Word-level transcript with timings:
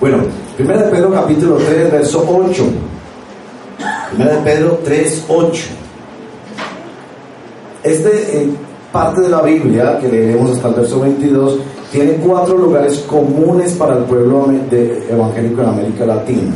Bueno, 0.00 0.16
1 0.58 0.78
de 0.78 0.84
Pedro 0.84 1.10
capítulo 1.10 1.56
3, 1.56 1.92
verso 1.92 2.24
8. 2.26 2.64
1 4.16 4.24
de 4.24 4.36
Pedro 4.38 4.78
3, 4.82 5.24
8. 5.28 5.62
Este 7.82 8.42
eh, 8.42 8.48
parte 8.90 9.20
de 9.20 9.28
la 9.28 9.42
Biblia, 9.42 9.98
que 9.98 10.08
leeremos 10.08 10.52
hasta 10.52 10.68
el 10.68 10.74
verso 10.74 11.00
22, 11.00 11.58
tiene 11.92 12.14
cuatro 12.14 12.56
lugares 12.56 13.00
comunes 13.00 13.74
para 13.74 13.98
el 13.98 14.04
pueblo 14.04 14.46
evangélico 15.10 15.60
en 15.60 15.68
América 15.68 16.06
Latina. 16.06 16.52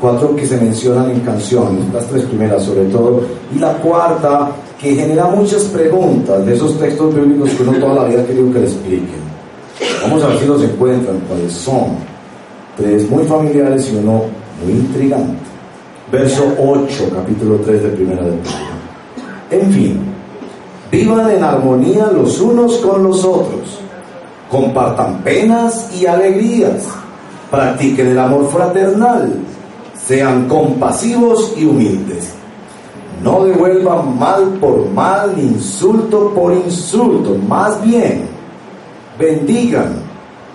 Cuatro 0.00 0.36
que 0.36 0.46
se 0.46 0.56
mencionan 0.56 1.10
en 1.10 1.20
canciones, 1.20 1.92
las 1.92 2.06
tres 2.06 2.22
primeras 2.24 2.62
sobre 2.62 2.84
todo, 2.84 3.22
y 3.52 3.58
la 3.58 3.72
cuarta 3.78 4.52
que 4.80 4.94
genera 4.94 5.26
muchas 5.26 5.64
preguntas 5.64 6.46
de 6.46 6.54
esos 6.54 6.78
textos 6.78 7.12
bíblicos 7.16 7.50
que 7.50 7.64
uno 7.64 7.78
toda 7.80 7.94
la 7.96 8.04
vida 8.04 8.22
ha 8.22 8.26
querido 8.26 8.52
que 8.52 8.60
le 8.60 8.66
expliquen. 8.66 9.20
Vamos 10.02 10.22
a 10.22 10.28
ver 10.28 10.38
si 10.38 10.46
los 10.46 10.62
encuentran, 10.62 11.18
cuáles 11.28 11.52
son. 11.52 12.09
Tres 12.80 13.10
muy 13.10 13.24
familiares 13.24 13.90
y 13.92 13.96
uno 13.96 14.22
muy 14.64 14.72
intrigante. 14.72 15.38
Verso 16.10 16.54
8, 16.58 17.10
capítulo 17.14 17.56
3 17.56 17.82
de 17.82 17.88
Primera 17.90 18.22
de 18.22 18.32
Pedro. 18.32 18.80
En 19.50 19.72
fin, 19.72 20.00
vivan 20.90 21.30
en 21.30 21.44
armonía 21.44 22.06
los 22.06 22.40
unos 22.40 22.78
con 22.78 23.02
los 23.02 23.22
otros, 23.24 23.80
compartan 24.50 25.18
penas 25.22 25.90
y 25.94 26.06
alegrías, 26.06 26.88
practiquen 27.50 28.08
el 28.08 28.18
amor 28.18 28.48
fraternal, 28.50 29.30
sean 29.94 30.48
compasivos 30.48 31.52
y 31.56 31.66
humildes. 31.66 32.30
No 33.22 33.44
devuelvan 33.44 34.18
mal 34.18 34.56
por 34.60 34.88
mal, 34.88 35.34
insulto 35.38 36.32
por 36.34 36.54
insulto, 36.54 37.36
más 37.46 37.82
bien 37.84 38.40
bendigan, 39.20 39.92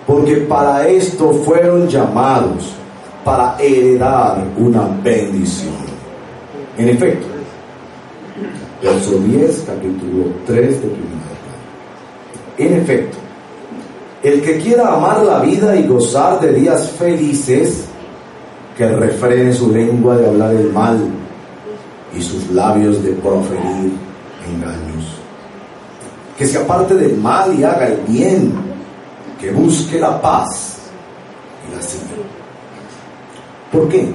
porque 0.06 0.36
para 0.36 0.86
esto 0.86 1.32
fueron 1.32 1.88
llamados, 1.88 2.72
para 3.24 3.56
heredar 3.58 4.44
una 4.56 4.88
bendición. 5.02 5.74
En 6.78 6.90
efecto, 6.90 7.26
verso 8.82 9.18
10, 9.18 9.64
capítulo 9.66 10.26
3 10.46 10.82
de 10.82 10.88
primera. 10.88 11.26
En 12.58 12.74
efecto, 12.74 13.16
el 14.22 14.42
que 14.42 14.58
quiera 14.58 14.94
amar 14.94 15.22
la 15.24 15.40
vida 15.40 15.74
y 15.74 15.86
gozar 15.88 16.40
de 16.40 16.52
días 16.52 16.90
felices, 16.92 17.86
que 18.76 18.88
refrene 18.88 19.52
su 19.52 19.72
lengua 19.72 20.16
de 20.16 20.28
hablar 20.28 20.54
el 20.54 20.70
mal 20.72 20.98
y 22.14 22.22
sus 22.22 22.50
labios 22.50 23.02
de 23.02 23.12
proferir 23.12 23.92
engaños. 24.46 25.16
Que 26.38 26.46
se 26.46 26.58
aparte 26.58 26.94
del 26.94 27.16
mal 27.16 27.58
y 27.58 27.64
haga 27.64 27.88
el 27.88 27.96
bien, 28.06 28.65
que 29.40 29.50
busque 29.50 29.98
la 29.98 30.20
paz 30.20 30.78
y 31.68 31.74
la 31.74 31.82
siga. 31.82 32.04
¿Por 33.72 33.88
qué? 33.88 34.12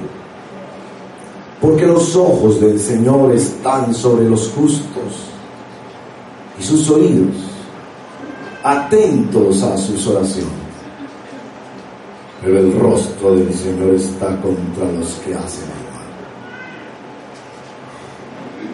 Porque 1.60 1.86
los 1.86 2.16
ojos 2.16 2.60
del 2.60 2.78
Señor 2.80 3.32
están 3.32 3.94
sobre 3.94 4.28
los 4.28 4.48
justos 4.50 5.30
y 6.58 6.62
sus 6.62 6.90
oídos 6.90 7.36
atentos 8.64 9.62
a 9.62 9.76
sus 9.76 10.06
oraciones. 10.06 10.50
Pero 12.42 12.58
el 12.58 12.78
rostro 12.78 13.36
del 13.36 13.54
Señor 13.54 13.94
está 13.94 14.40
contra 14.40 14.90
los 14.98 15.10
que 15.24 15.34
hacen 15.34 15.62
el 15.62 15.84
mal. 15.94 16.02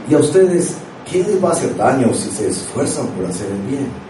Y 0.09 0.15
a 0.15 0.19
ustedes, 0.19 0.77
¿quién 1.11 1.27
les 1.27 1.43
va 1.45 1.51
a 1.51 1.53
hacer 1.53 1.77
daño 1.77 2.13
si 2.15 2.31
se 2.31 2.49
esfuerzan 2.49 3.07
por 3.09 3.27
hacer 3.27 3.51
el 3.51 3.61
bien? 3.69 4.08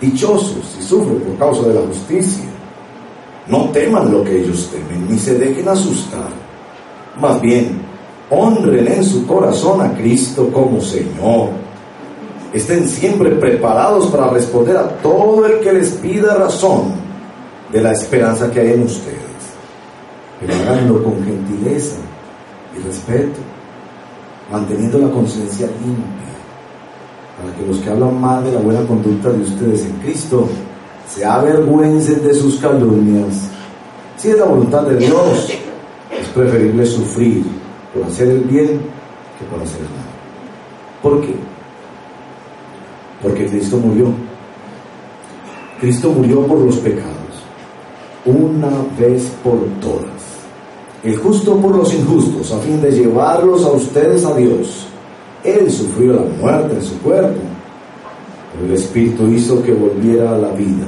Dichosos 0.00 0.64
si 0.76 0.82
sufren 0.82 1.20
por 1.20 1.36
causa 1.38 1.68
de 1.68 1.74
la 1.74 1.86
justicia. 1.86 2.44
No 3.48 3.70
teman 3.70 4.12
lo 4.12 4.24
que 4.24 4.40
ellos 4.40 4.70
temen, 4.70 5.08
ni 5.08 5.18
se 5.18 5.38
dejen 5.38 5.68
asustar. 5.68 6.28
Más 7.20 7.40
bien, 7.40 7.80
honren 8.30 8.88
en 8.88 9.04
su 9.04 9.26
corazón 9.26 9.80
a 9.80 9.94
Cristo 9.94 10.50
como 10.52 10.80
Señor. 10.80 11.50
Estén 12.52 12.88
siempre 12.88 13.30
preparados 13.30 14.06
para 14.06 14.28
responder 14.30 14.76
a 14.76 14.88
todo 14.98 15.46
el 15.46 15.60
que 15.60 15.72
les 15.72 15.90
pida 15.92 16.34
razón 16.34 16.92
de 17.72 17.80
la 17.80 17.92
esperanza 17.92 18.50
que 18.50 18.60
hay 18.60 18.72
en 18.72 18.82
ustedes. 18.82 19.16
Pero 20.40 20.54
háganlo 20.54 21.02
con 21.02 21.24
gentileza 21.24 21.96
y 22.76 22.82
respeto, 22.82 23.40
manteniendo 24.50 24.98
la 24.98 25.10
conciencia 25.10 25.66
limpia, 25.66 26.35
para 27.36 27.54
que 27.54 27.66
los 27.66 27.78
que 27.78 27.90
hablan 27.90 28.20
mal 28.20 28.44
de 28.44 28.52
la 28.52 28.60
buena 28.60 28.86
conducta 28.86 29.30
de 29.30 29.42
ustedes 29.42 29.84
en 29.84 29.92
Cristo 29.98 30.48
se 31.08 31.24
avergüencen 31.24 32.22
de 32.22 32.34
sus 32.34 32.56
calumnias. 32.56 33.48
Si 34.16 34.30
es 34.30 34.38
la 34.38 34.46
voluntad 34.46 34.82
de 34.82 34.96
Dios, 34.96 35.50
es 36.10 36.28
preferible 36.28 36.86
sufrir 36.86 37.44
por 37.92 38.04
hacer 38.04 38.28
el 38.28 38.40
bien 38.40 38.80
que 39.38 39.44
por 39.50 39.62
hacer 39.62 39.80
el 39.80 39.88
mal. 39.88 40.06
¿Por 41.02 41.20
qué? 41.20 41.34
Porque 43.22 43.46
Cristo 43.46 43.76
murió. 43.76 44.12
Cristo 45.80 46.10
murió 46.10 46.46
por 46.46 46.58
los 46.58 46.76
pecados, 46.76 47.14
una 48.24 48.70
vez 48.98 49.30
por 49.44 49.58
todas. 49.80 50.06
El 51.04 51.18
justo 51.18 51.56
por 51.56 51.76
los 51.76 51.92
injustos, 51.92 52.50
a 52.52 52.58
fin 52.58 52.80
de 52.80 52.90
llevarlos 52.90 53.64
a 53.64 53.72
ustedes 53.72 54.24
a 54.24 54.34
Dios. 54.34 54.85
Él 55.46 55.70
sufrió 55.70 56.14
la 56.14 56.22
muerte 56.40 56.74
en 56.74 56.82
su 56.82 56.98
cuerpo, 57.00 57.40
pero 58.52 58.66
el 58.66 58.72
Espíritu 58.72 59.28
hizo 59.28 59.62
que 59.62 59.72
volviera 59.72 60.34
a 60.34 60.38
la 60.38 60.50
vida. 60.50 60.86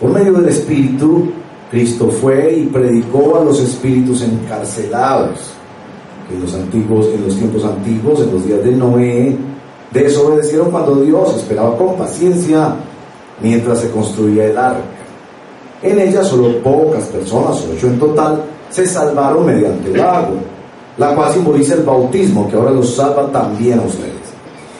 Por 0.00 0.10
medio 0.10 0.32
del 0.32 0.48
Espíritu, 0.48 1.30
Cristo 1.70 2.10
fue 2.10 2.52
y 2.54 2.66
predicó 2.66 3.38
a 3.40 3.44
los 3.44 3.60
espíritus 3.60 4.22
encarcelados 4.22 5.52
que 6.28 6.34
en 6.34 6.42
los 6.42 6.54
antiguos, 6.54 7.06
en 7.14 7.24
los 7.24 7.36
tiempos 7.36 7.64
antiguos, 7.64 8.20
en 8.20 8.32
los 8.32 8.44
días 8.44 8.64
de 8.64 8.72
Noé, 8.72 9.36
desobedecieron 9.92 10.70
cuando 10.70 10.96
Dios 10.96 11.36
esperaba 11.36 11.76
con 11.76 11.96
paciencia 11.96 12.74
mientras 13.40 13.80
se 13.80 13.90
construía 13.90 14.46
el 14.46 14.58
arca. 14.58 14.80
En 15.82 15.98
ella 15.98 16.24
solo 16.24 16.58
pocas 16.58 17.04
personas, 17.04 17.64
ocho 17.72 17.86
en 17.86 17.98
total, 17.98 18.42
se 18.68 18.86
salvaron 18.86 19.46
mediante 19.46 19.92
el 19.92 20.00
agua, 20.00 20.36
la 20.98 21.14
cual 21.14 21.32
simboliza 21.32 21.74
el 21.74 21.82
bautismo 21.82 22.48
que 22.48 22.56
ahora 22.56 22.70
los 22.70 22.94
salva 22.94 23.30
también 23.30 23.78
a 23.78 23.82
ustedes. 23.82 24.14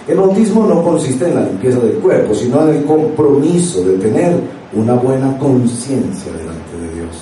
El 0.08 0.16
bautismo 0.16 0.66
no 0.66 0.82
consiste 0.82 1.28
en 1.28 1.34
la 1.36 1.42
limpieza 1.42 1.78
del 1.78 1.94
cuerpo, 1.94 2.34
sino 2.34 2.62
en 2.62 2.76
el 2.76 2.84
compromiso 2.84 3.82
de 3.82 3.98
tener 3.98 4.40
una 4.72 4.94
buena 4.94 5.36
conciencia 5.38 6.32
delante 6.32 6.76
de 6.80 6.94
Dios. 6.94 7.16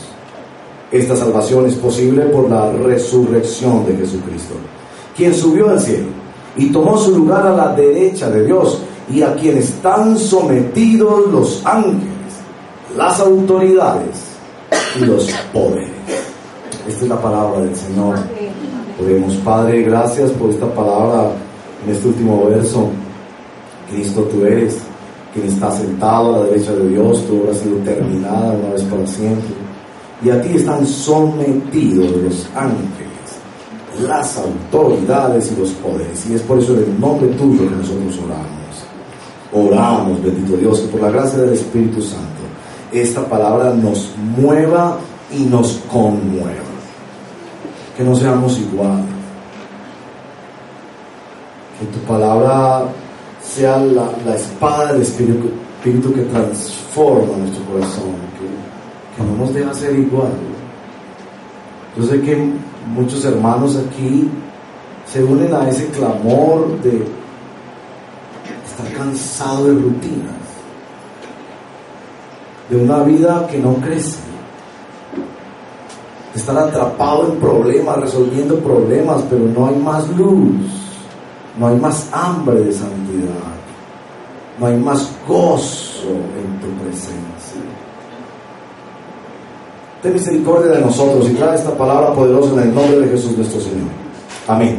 Esta 0.91 1.17
salvación 1.17 1.67
es 1.67 1.75
posible 1.75 2.23
por 2.27 2.49
la 2.49 2.73
resurrección 2.73 3.85
de 3.87 3.97
Jesucristo, 3.97 4.55
quien 5.17 5.35
subió 5.35 5.69
al 5.71 5.81
cielo 5.81 6.07
y 6.57 6.71
tomó 6.71 6.97
su 6.97 7.17
lugar 7.17 7.47
a 7.47 7.53
la 7.53 7.75
derecha 7.75 8.31
de 8.31 8.45
Dios 8.45 8.81
y 9.13 9.23
a 9.23 9.35
quien 9.35 9.59
están 9.59 10.19
sometidos 10.19 11.31
los 11.31 11.65
ángeles, 11.65 12.09
las 12.97 13.21
autoridades 13.21 14.25
y 14.97 15.05
los 15.05 15.31
poderes. 15.53 15.91
Esta 16.87 17.03
es 17.05 17.09
la 17.09 17.21
palabra 17.21 17.61
del 17.61 17.77
Señor. 17.77 18.17
Oremos, 19.01 19.35
Padre, 19.37 19.83
gracias 19.83 20.31
por 20.33 20.51
esta 20.51 20.67
palabra 20.75 21.31
en 21.85 21.93
este 21.93 22.09
último 22.09 22.47
verso. 22.47 22.89
Cristo, 23.91 24.23
tú 24.23 24.45
eres 24.45 24.79
quien 25.33 25.47
está 25.47 25.71
sentado 25.71 26.35
a 26.35 26.39
la 26.39 26.45
derecha 26.47 26.73
de 26.73 26.89
Dios, 26.89 27.25
tu 27.27 27.41
obra 27.41 27.53
ha 27.53 27.55
sido 27.55 27.77
terminada 27.79 28.53
una 28.53 28.73
vez 28.73 28.83
para 28.83 29.07
siempre. 29.07 29.55
Y 30.25 30.31
a 30.31 30.43
ti 30.43 30.57
están 30.57 30.85
sometidos 30.85 32.11
los 32.11 32.49
ángeles, 32.57 33.39
las 34.03 34.37
autoridades 34.37 35.53
y 35.53 35.61
los 35.61 35.71
poderes. 35.71 36.29
Y 36.29 36.35
es 36.35 36.43
por 36.43 36.59
eso 36.59 36.75
en 36.75 36.85
el 36.85 37.01
nombre 37.01 37.29
tuyo 37.29 37.69
que 37.69 37.77
nosotros 37.77 38.19
oramos. 38.25 38.59
Oramos, 39.53 40.23
bendito 40.23 40.57
Dios, 40.57 40.81
que 40.81 40.89
por 40.89 41.03
la 41.03 41.11
gracia 41.11 41.39
del 41.39 41.55
Espíritu 41.55 42.03
Santo 42.03 42.27
esta 42.93 43.25
palabra 43.29 43.73
nos 43.75 44.11
mueva 44.37 44.99
y 45.31 45.43
nos 45.45 45.81
conmueva. 45.91 46.68
Que 47.99 48.05
no 48.05 48.15
seamos 48.15 48.57
iguales. 48.61 49.05
Que 51.81 51.87
tu 51.87 51.99
palabra 52.07 52.85
sea 53.43 53.79
la, 53.79 54.37
espada 54.37 54.93
del 54.93 55.03
Espíritu, 55.03 55.51
que 55.83 56.23
transforma 56.23 57.39
nuestro 57.39 57.65
corazón, 57.65 58.15
que, 58.39 59.17
que 59.17 59.29
no 59.29 59.37
nos 59.37 59.53
deja 59.53 59.75
ser 59.75 59.99
igual. 59.99 60.31
Yo 61.97 62.05
sé 62.05 62.21
que 62.21 62.37
muchos 62.87 63.25
hermanos 63.25 63.77
aquí 63.77 64.31
se 65.05 65.25
unen 65.25 65.53
a 65.53 65.69
ese 65.69 65.89
clamor 65.89 66.81
de 66.83 67.03
estar 68.65 68.93
cansado 68.97 69.65
de 69.65 69.73
rutinas, 69.73 70.37
de 72.71 72.77
una 72.77 73.03
vida 73.03 73.45
que 73.51 73.59
no 73.59 73.75
crece, 73.75 74.28
de 76.39 76.53
estar 76.53 76.57
atrapado 76.57 77.33
en 77.33 77.41
problemas, 77.41 78.01
resolviendo 78.01 78.57
problemas, 78.61 79.25
pero 79.29 79.45
no 79.45 79.67
hay 79.67 79.77
más 79.77 80.09
luz, 80.11 80.55
no 81.59 81.67
hay 81.67 81.77
más 81.77 82.09
hambre 82.13 82.61
de 82.61 82.73
santidad, 82.73 83.57
no 84.61 84.67
hay 84.67 84.77
más 84.77 85.11
gozo 85.27 86.09
en 86.09 86.61
tu 86.61 86.69
presencia. 86.83 87.19
Ten 90.01 90.13
misericordia 90.13 90.71
de 90.77 90.81
nosotros 90.81 91.29
y 91.29 91.35
trae 91.35 91.57
esta 91.57 91.77
palabra 91.77 92.13
poderosa 92.13 92.53
en 92.53 92.69
el 92.69 92.75
nombre 92.75 93.01
de 93.01 93.09
Jesús 93.09 93.37
nuestro 93.37 93.61
Señor. 93.61 93.91
Amén. 94.47 94.79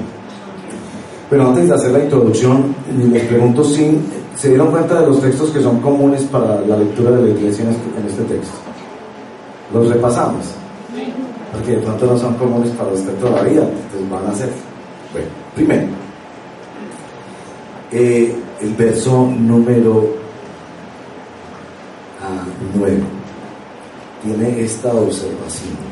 Pero 1.29 1.47
antes 1.47 1.67
de 1.67 1.75
hacer 1.75 1.91
la 1.91 1.99
introducción, 1.99 2.73
les 3.11 3.23
pregunto 3.25 3.65
si 3.65 3.99
se 4.37 4.47
dieron 4.47 4.71
cuenta 4.71 5.01
de 5.01 5.07
los 5.07 5.19
textos 5.19 5.49
que 5.49 5.61
son 5.61 5.81
comunes 5.81 6.23
para 6.23 6.61
la 6.61 6.77
lectura 6.77 7.11
de 7.11 7.23
la 7.23 7.29
iglesia 7.37 7.65
en 7.65 7.71
este, 7.71 8.21
este 8.21 8.33
texto. 8.33 8.55
Los 9.73 9.89
repasamos. 9.89 10.59
Porque 11.51 11.71
de 11.71 11.77
pronto 11.77 12.05
no 12.05 12.17
son 12.17 12.35
comunes 12.35 12.71
para 12.71 12.91
usted 12.91 13.13
todavía, 13.15 13.61
entonces 13.61 14.09
van 14.09 14.27
a 14.27 14.35
ser. 14.35 14.49
Bueno, 15.11 15.27
primero, 15.55 15.87
eh, 17.91 18.35
el 18.61 18.73
verso 18.75 19.25
número 19.25 20.07
9 22.75 23.01
ah, 23.01 24.23
tiene 24.23 24.61
esta 24.61 24.93
observación. 24.93 25.89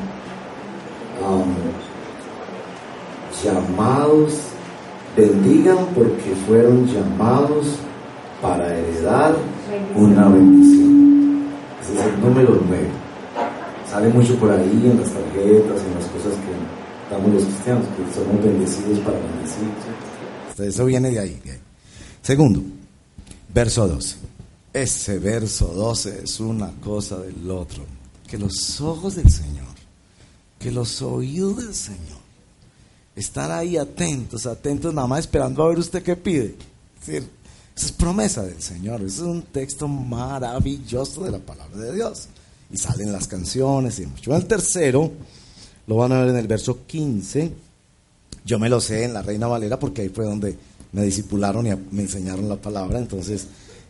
Um, 1.25 1.55
llamados, 3.43 4.39
bendigan 5.15 5.77
porque 5.95 6.35
fueron 6.45 6.85
llamados 6.87 7.77
para 8.41 8.77
heredar 8.77 9.35
una 9.95 10.27
bendición. 10.27 11.47
Ese 11.81 11.99
es 11.99 12.05
el 12.05 12.21
número 12.21 12.59
9. 12.67 13.06
Sale 13.97 14.13
mucho 14.13 14.35
por 14.35 14.51
ahí 14.51 14.61
en 14.63 15.01
las 15.01 15.09
tarjetas, 15.09 15.81
en 15.81 15.95
las 15.95 16.05
cosas 16.05 16.33
que 16.33 17.09
damos 17.11 17.33
los 17.33 17.43
cristianos, 17.45 17.83
que 17.87 18.13
somos 18.13 18.43
bendecidos 18.43 18.99
para 18.99 19.17
bendecir. 19.17 20.69
Eso 20.69 20.85
viene 20.85 21.09
de 21.09 21.19
ahí. 21.19 21.41
De 21.43 21.53
ahí. 21.53 21.59
Segundo, 22.21 22.61
verso 23.51 23.87
12. 23.87 24.17
Ese 24.71 25.17
verso 25.17 25.65
12 25.73 26.21
es 26.25 26.39
una 26.39 26.73
cosa 26.73 27.17
del 27.17 27.49
otro. 27.49 27.85
Que 28.27 28.37
los 28.37 28.79
ojos 28.81 29.15
del 29.15 29.31
Señor, 29.31 29.65
que 30.59 30.71
los 30.71 31.01
oídos 31.01 31.57
del 31.57 31.73
Señor, 31.73 32.19
están 33.15 33.49
ahí 33.49 33.77
atentos, 33.77 34.45
atentos, 34.45 34.93
nada 34.93 35.07
más 35.07 35.21
esperando 35.21 35.63
a 35.63 35.69
ver 35.69 35.79
usted 35.79 36.03
qué 36.03 36.15
pide. 36.15 36.55
Es 37.75 37.91
promesa 37.93 38.43
del 38.43 38.61
Señor. 38.61 39.01
Es 39.01 39.17
un 39.17 39.41
texto 39.41 39.87
maravilloso 39.87 41.23
de 41.23 41.31
la 41.31 41.39
palabra 41.39 41.77
de 41.77 41.95
Dios. 41.95 42.27
Y 42.71 42.77
salen 42.77 43.11
las 43.11 43.27
canciones 43.27 43.99
y 43.99 44.05
mucho. 44.05 44.35
El 44.35 44.45
tercero, 44.45 45.11
lo 45.87 45.95
van 45.95 46.11
a 46.11 46.19
ver 46.19 46.29
en 46.29 46.37
el 46.37 46.47
verso 46.47 46.85
15. 46.85 47.51
Yo 48.45 48.59
me 48.59 48.69
lo 48.69 48.81
sé 48.81 49.05
en 49.05 49.13
la 49.13 49.21
Reina 49.21 49.47
Valera 49.47 49.79
porque 49.79 50.01
ahí 50.01 50.09
fue 50.09 50.25
donde 50.25 50.57
me 50.91 51.03
disipularon 51.03 51.65
y 51.65 51.71
me 51.91 52.03
enseñaron 52.03 52.47
la 52.47 52.57
palabra, 52.57 52.99
entonces 52.99 53.47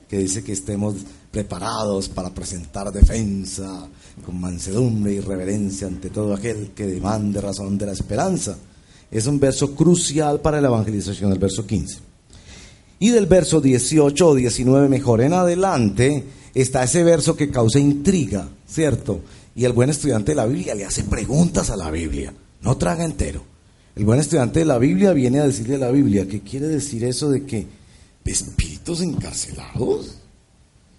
que 0.07 0.19
dice 0.19 0.43
que 0.43 0.53
estemos 0.53 0.95
preparados 1.31 2.07
para 2.07 2.33
presentar 2.33 2.91
defensa 2.91 3.87
con 4.25 4.39
mansedumbre 4.39 5.13
y 5.13 5.19
reverencia 5.19 5.87
ante 5.87 6.09
todo 6.09 6.33
aquel 6.33 6.71
que 6.71 6.87
demande 6.87 7.41
razón 7.41 7.77
de 7.77 7.87
la 7.87 7.91
esperanza. 7.91 8.57
Es 9.11 9.27
un 9.27 9.39
verso 9.39 9.75
crucial 9.75 10.39
para 10.39 10.61
la 10.61 10.67
evangelización, 10.67 11.31
el 11.31 11.39
verso 11.39 11.65
15. 11.65 11.99
Y 12.99 13.09
del 13.09 13.25
verso 13.25 13.61
18 13.61 14.27
o 14.27 14.35
19 14.35 14.89
mejor 14.89 15.21
en 15.21 15.33
adelante 15.33 16.23
está 16.53 16.83
ese 16.83 17.03
verso 17.03 17.35
que 17.35 17.49
causa 17.49 17.79
intriga, 17.79 18.49
¿cierto? 18.67 19.21
Y 19.55 19.65
el 19.65 19.73
buen 19.73 19.89
estudiante 19.89 20.31
de 20.31 20.35
la 20.35 20.45
Biblia 20.45 20.75
le 20.75 20.85
hace 20.85 21.03
preguntas 21.03 21.69
a 21.69 21.77
la 21.77 21.89
Biblia, 21.89 22.33
no 22.61 22.77
traga 22.77 23.05
entero. 23.05 23.43
El 23.95 24.05
buen 24.05 24.19
estudiante 24.19 24.59
de 24.59 24.65
la 24.65 24.77
Biblia 24.77 25.13
viene 25.13 25.39
a 25.39 25.47
decirle 25.47 25.75
a 25.75 25.79
la 25.79 25.91
Biblia, 25.91 26.27
¿qué 26.27 26.41
quiere 26.41 26.67
decir 26.67 27.03
eso 27.03 27.29
de 27.29 27.45
que 27.45 27.65
espíritus 28.25 29.01
encarcelados? 29.01 30.15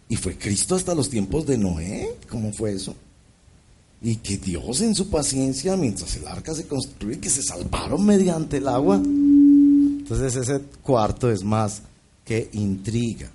¿Y 0.08 0.16
fue 0.16 0.36
Cristo 0.36 0.74
hasta 0.74 0.94
los 0.94 1.10
tiempos 1.10 1.46
de 1.46 1.58
Noé? 1.58 2.16
¿Cómo 2.28 2.52
fue 2.52 2.72
eso? 2.72 2.94
Y 4.00 4.16
que 4.16 4.38
Dios 4.38 4.80
en 4.80 4.94
su 4.94 5.10
paciencia, 5.10 5.76
mientras 5.76 6.16
el 6.16 6.26
arca 6.26 6.54
se 6.54 6.66
construye, 6.66 7.18
que 7.18 7.30
se 7.30 7.42
salvaron 7.42 8.04
mediante 8.04 8.56
el 8.56 8.68
agua. 8.68 8.96
Entonces 8.96 10.36
ese 10.36 10.60
cuarto 10.82 11.30
es 11.30 11.42
más 11.44 11.82
que 12.24 12.48
intriga. 12.52 13.30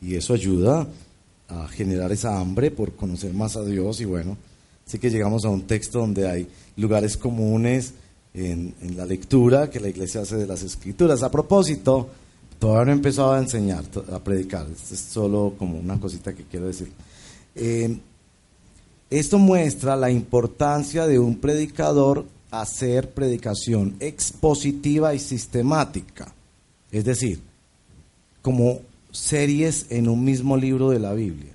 Y 0.00 0.14
eso 0.14 0.34
ayuda 0.34 0.86
a 1.52 1.68
generar 1.68 2.12
esa 2.12 2.38
hambre 2.38 2.70
por 2.70 2.94
conocer 2.94 3.32
más 3.34 3.56
a 3.56 3.64
Dios. 3.64 4.00
Y 4.00 4.04
bueno, 4.04 4.36
así 4.86 4.98
que 4.98 5.10
llegamos 5.10 5.44
a 5.44 5.48
un 5.48 5.62
texto 5.62 5.98
donde 5.98 6.28
hay 6.28 6.48
lugares 6.76 7.16
comunes, 7.16 7.94
en, 8.34 8.74
la 8.96 9.04
lectura 9.04 9.70
que 9.70 9.80
la 9.80 9.88
iglesia 9.88 10.22
hace 10.22 10.36
de 10.36 10.46
las 10.46 10.62
escrituras. 10.62 11.22
A 11.22 11.30
propósito, 11.30 12.08
todavía 12.58 12.86
no 12.86 12.90
he 12.92 12.94
empezado 12.94 13.32
a 13.32 13.38
enseñar, 13.38 13.84
a 14.12 14.18
predicar, 14.18 14.66
es 14.70 14.98
solo 14.98 15.54
como 15.58 15.78
una 15.78 15.98
cosita 16.00 16.34
que 16.34 16.44
quiero 16.44 16.66
decir. 16.66 16.90
Eh, 17.54 17.98
esto 19.10 19.38
muestra 19.38 19.94
la 19.96 20.10
importancia 20.10 21.06
de 21.06 21.18
un 21.18 21.36
predicador 21.36 22.24
hacer 22.50 23.10
predicación 23.10 23.96
expositiva 24.00 25.14
y 25.14 25.18
sistemática, 25.18 26.32
es 26.90 27.04
decir, 27.04 27.40
como 28.40 28.80
series 29.12 29.86
en 29.90 30.08
un 30.08 30.24
mismo 30.24 30.56
libro 30.56 30.90
de 30.90 30.98
la 30.98 31.12
Biblia, 31.12 31.52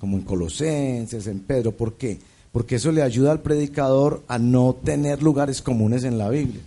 como 0.00 0.16
en 0.16 0.24
Colosenses, 0.24 1.26
en 1.28 1.40
Pedro, 1.40 1.72
¿por 1.72 1.94
qué? 1.94 2.18
porque 2.52 2.76
eso 2.76 2.92
le 2.92 3.02
ayuda 3.02 3.32
al 3.32 3.40
predicador 3.40 4.22
a 4.26 4.38
no 4.38 4.74
tener 4.82 5.22
lugares 5.22 5.62
comunes 5.62 6.04
en 6.04 6.18
la 6.18 6.28
Biblia. 6.28 6.62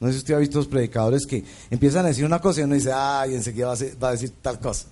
No 0.00 0.08
sé 0.08 0.14
si 0.14 0.18
usted 0.18 0.34
ha 0.34 0.38
visto 0.38 0.58
los 0.58 0.66
predicadores 0.66 1.24
que 1.26 1.44
empiezan 1.70 2.04
a 2.04 2.08
decir 2.08 2.24
una 2.24 2.40
cosa 2.40 2.60
y 2.60 2.64
uno 2.64 2.74
dice, 2.74 2.92
ay, 2.92 3.34
enseguida 3.34 3.68
va 3.68 4.08
a, 4.08 4.12
decir 4.12 4.32
tal 4.42 4.58
cosa. 4.60 4.86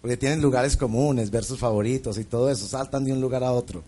Porque 0.00 0.16
tienen 0.16 0.40
lugares 0.40 0.76
comunes, 0.76 1.30
versos 1.30 1.58
favoritos 1.58 2.16
y 2.18 2.24
todo 2.24 2.50
eso, 2.50 2.66
saltan 2.66 3.04
de 3.04 3.12
un 3.12 3.20
lugar 3.20 3.42
a 3.42 3.52
otro. 3.52 3.82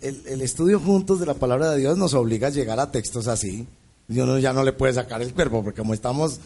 el, 0.00 0.40
estudio 0.42 0.78
juntos 0.78 1.18
de 1.18 1.26
la 1.26 1.34
palabra 1.34 1.70
de 1.70 1.78
Dios 1.78 1.96
nos 1.96 2.14
obliga 2.14 2.48
a 2.48 2.50
llegar 2.50 2.78
a 2.78 2.90
textos 2.92 3.26
así. 3.26 3.66
Y 4.06 4.20
uno 4.20 4.38
ya 4.38 4.52
no 4.52 4.62
le 4.62 4.74
puede 4.74 4.92
sacar 4.92 5.22
el 5.22 5.32
cuerpo, 5.32 5.64
porque 5.64 5.80
como 5.80 5.94
estamos 5.94 6.40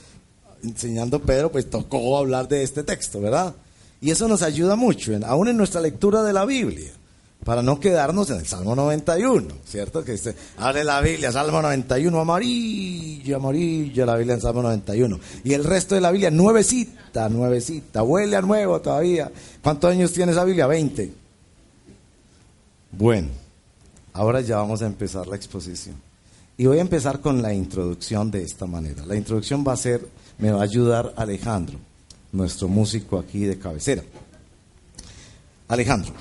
enseñando 0.62 1.21
Pedro, 1.21 1.50
pues 1.53 1.69
tocó 1.69 2.19
hablar 2.19 2.49
de 2.49 2.62
este 2.62 2.83
texto, 2.83 3.21
¿verdad? 3.21 3.55
Y 4.00 4.11
eso 4.11 4.29
nos 4.29 4.43
ayuda 4.43 4.77
mucho, 4.77 5.12
aún 5.27 5.49
en 5.49 5.57
nuestra 5.57 5.81
lectura 5.81 6.23
de 6.23 6.33
la 6.33 6.45
Biblia 6.45 6.93
para 7.45 7.62
no 7.62 7.81
quedarnos 7.81 8.29
en 8.31 8.41
el 8.41 8.47
Salmo 8.47 8.75
91, 8.75 9.47
¿cierto? 9.65 10.05
Que 10.05 10.12
dice, 10.12 10.35
abre 10.59 10.85
la 10.85 11.00
Biblia, 11.00 11.33
Salmo 11.33 11.62
91, 11.62 12.21
amarilla, 12.21 13.37
amarilla, 13.37 14.05
la 14.05 14.17
Biblia 14.17 14.35
en 14.35 14.41
Salmo 14.41 14.62
91. 14.62 15.19
Y 15.45 15.55
el 15.55 15.65
resto 15.65 15.95
de 15.95 16.00
la 16.00 16.11
Biblia, 16.11 16.31
nuevecita, 16.31 17.29
nuevecita, 17.29 18.03
huele 18.03 18.37
a 18.37 18.43
nuevo 18.43 18.81
todavía. 18.81 19.31
¿Cuántos 19.62 19.91
años 19.91 20.12
tiene 20.12 20.33
esa 20.33 20.45
Biblia? 20.45 20.67
20. 20.67 21.11
Bueno, 22.93 23.29
ahora 24.12 24.41
ya 24.41 24.57
vamos 24.57 24.83
a 24.83 24.87
empezar 24.87 25.27
la 25.27 25.37
exposición. 25.37 25.97
Y 26.57 26.67
voy 26.67 26.79
a 26.79 26.83
empezar 26.83 27.21
con 27.21 27.41
la 27.41 27.55
introducción 27.55 28.31
de 28.31 28.43
esta 28.43 28.67
manera. 28.67 29.07
La 29.07 29.15
introducción 29.15 29.65
va 29.67 29.75
a 29.75 29.77
ser, 29.77 30.07
me 30.38 30.50
va 30.50 30.61
a 30.61 30.64
ayudar 30.64 31.12
Alejandro, 31.16 31.78
nuestro 32.33 32.68
músico 32.68 33.18
aquí 33.18 33.45
de 33.45 33.59
cabecera. 33.59 34.02
Alejandro 35.68 36.14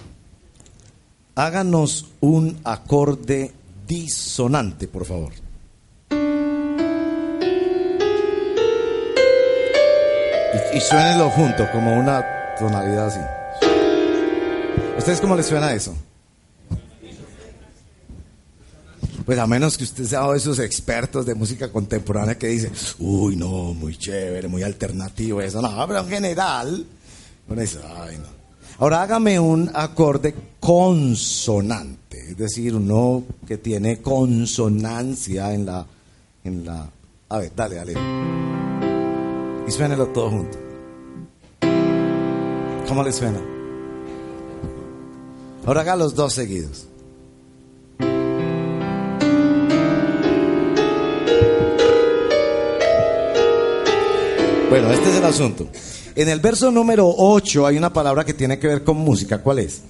háganos 1.38 2.08
un 2.20 2.60
acorde 2.64 3.54
disonante, 3.88 4.88
por 4.88 5.06
favor. 5.06 5.32
Y, 10.54 10.78
y 10.78 10.82
suénelo 10.82 11.30
junto, 11.30 11.70
como 11.72 11.96
una 11.96 12.26
tonalidad 12.58 13.08
así. 13.08 13.20
¿Ustedes 14.98 15.22
cómo 15.22 15.36
les 15.36 15.46
suena 15.46 15.72
eso? 15.74 15.96
Pues 19.28 19.38
a 19.40 19.46
menos 19.46 19.78
que 19.78 19.84
usted 19.84 20.06
sea 20.06 20.26
de 20.32 20.38
esos 20.38 20.58
expertos 20.58 21.26
de 21.26 21.36
música 21.36 21.70
contemporánea 21.70 22.38
que 22.38 22.48
dice, 22.48 22.72
uy, 23.00 23.36
no, 23.36 23.74
muy 23.74 23.98
chévere, 23.98 24.48
muy 24.48 24.64
alternativo, 24.64 25.42
eso. 25.42 25.62
No, 25.62 25.86
pero 25.86 26.00
en 26.00 26.08
general, 26.08 26.86
uno 27.50 27.62
dice, 27.62 27.80
ay, 27.98 28.20
no. 28.20 28.38
Ahora 28.78 29.02
hágame 29.02 29.38
un 29.38 29.70
acorde 29.74 30.34
consonante, 30.62 32.30
es 32.30 32.38
decir, 32.38 32.74
uno 32.74 33.26
que 33.46 33.58
tiene 33.58 34.02
consonancia 34.02 35.54
en 35.54 35.66
la, 35.66 35.86
en 36.46 36.66
la. 36.66 36.90
A 37.28 37.38
ver, 37.40 37.52
dale, 37.54 37.76
dale. 37.76 37.94
Y 39.68 39.72
suénelo 39.72 40.08
todo 40.08 40.30
junto. 40.30 40.58
¿Cómo 42.88 43.04
le 43.04 43.12
suena? 43.12 43.42
Ahora 45.66 45.82
haga 45.82 45.98
los 45.98 46.16
dos 46.16 46.32
seguidos. 46.32 46.88
Bueno, 54.70 54.92
este 54.92 55.10
es 55.10 55.16
el 55.16 55.24
asunto. 55.24 55.70
En 56.14 56.28
el 56.28 56.42
verso 56.42 56.70
número 56.72 57.08
8 57.08 57.66
hay 57.66 57.78
una 57.78 57.94
palabra 57.94 58.26
que 58.26 58.34
tiene 58.34 58.60
que 58.60 58.68
ver 58.68 58.84
con 58.84 58.98
música. 58.98 59.42
¿Cuál 59.42 59.60
es? 59.60 59.82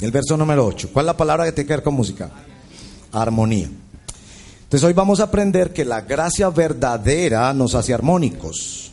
El 0.00 0.10
verso 0.10 0.36
número 0.36 0.66
8. 0.66 0.90
¿Cuál 0.92 1.04
es 1.04 1.06
la 1.06 1.16
palabra 1.16 1.44
que 1.44 1.52
tiene 1.52 1.68
que 1.68 1.74
ver 1.74 1.82
con 1.84 1.94
música? 1.94 2.30
Armonía. 3.12 3.70
Entonces 4.64 4.82
hoy 4.82 4.92
vamos 4.92 5.20
a 5.20 5.24
aprender 5.24 5.72
que 5.72 5.84
la 5.84 6.00
gracia 6.00 6.50
verdadera 6.50 7.52
nos 7.54 7.76
hace 7.76 7.94
armónicos. 7.94 8.90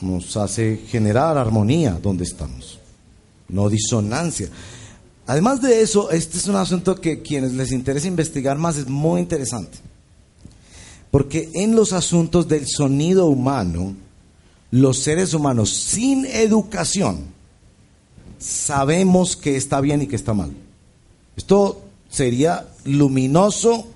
Nos 0.00 0.36
hace 0.36 0.78
generar 0.88 1.38
armonía 1.38 1.96
donde 2.02 2.24
estamos. 2.24 2.80
No 3.48 3.68
disonancia. 3.68 4.48
Además 5.28 5.62
de 5.62 5.80
eso, 5.80 6.10
este 6.10 6.38
es 6.38 6.48
un 6.48 6.56
asunto 6.56 7.00
que 7.00 7.22
quienes 7.22 7.52
les 7.52 7.70
interesa 7.70 8.08
investigar 8.08 8.58
más 8.58 8.78
es 8.78 8.88
muy 8.88 9.20
interesante. 9.20 9.78
Porque 11.16 11.48
en 11.54 11.74
los 11.74 11.94
asuntos 11.94 12.46
del 12.46 12.66
sonido 12.66 13.24
humano, 13.24 13.94
los 14.70 14.98
seres 14.98 15.32
humanos 15.32 15.70
sin 15.70 16.26
educación 16.26 17.24
sabemos 18.38 19.34
que 19.34 19.56
está 19.56 19.80
bien 19.80 20.02
y 20.02 20.08
que 20.08 20.16
está 20.16 20.34
mal. 20.34 20.50
Esto 21.34 21.80
sería 22.10 22.68
luminoso 22.84 23.86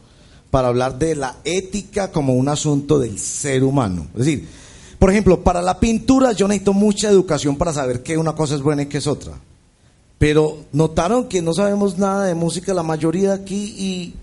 para 0.50 0.68
hablar 0.68 0.98
de 0.98 1.14
la 1.14 1.36
ética 1.44 2.10
como 2.10 2.32
un 2.32 2.48
asunto 2.48 2.98
del 2.98 3.18
ser 3.18 3.64
humano. 3.64 4.06
Es 4.14 4.24
decir, 4.24 4.48
por 4.98 5.10
ejemplo, 5.10 5.44
para 5.44 5.60
la 5.60 5.78
pintura 5.78 6.32
yo 6.32 6.48
necesito 6.48 6.72
mucha 6.72 7.10
educación 7.10 7.56
para 7.56 7.74
saber 7.74 8.02
que 8.02 8.16
una 8.16 8.34
cosa 8.34 8.54
es 8.54 8.62
buena 8.62 8.84
y 8.84 8.86
que 8.86 8.96
es 8.96 9.06
otra. 9.06 9.34
Pero 10.16 10.60
notaron 10.72 11.28
que 11.28 11.42
no 11.42 11.52
sabemos 11.52 11.98
nada 11.98 12.24
de 12.24 12.34
música 12.34 12.72
la 12.72 12.82
mayoría 12.82 13.34
aquí 13.34 13.74
y 13.76 14.14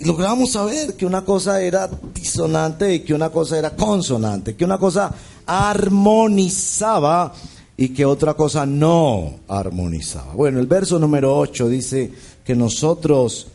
logramos 0.00 0.52
saber 0.52 0.94
que 0.94 1.06
una 1.06 1.24
cosa 1.24 1.60
era 1.62 1.88
disonante 2.14 2.94
y 2.94 3.00
que 3.00 3.14
una 3.14 3.30
cosa 3.30 3.58
era 3.58 3.70
consonante, 3.76 4.56
que 4.56 4.64
una 4.64 4.78
cosa 4.78 5.12
armonizaba 5.46 7.32
y 7.76 7.90
que 7.90 8.04
otra 8.04 8.34
cosa 8.34 8.66
no 8.66 9.40
armonizaba. 9.48 10.34
Bueno, 10.34 10.60
el 10.60 10.66
verso 10.66 10.98
número 10.98 11.36
8 11.36 11.68
dice 11.68 12.12
que 12.44 12.54
nosotros 12.54 13.48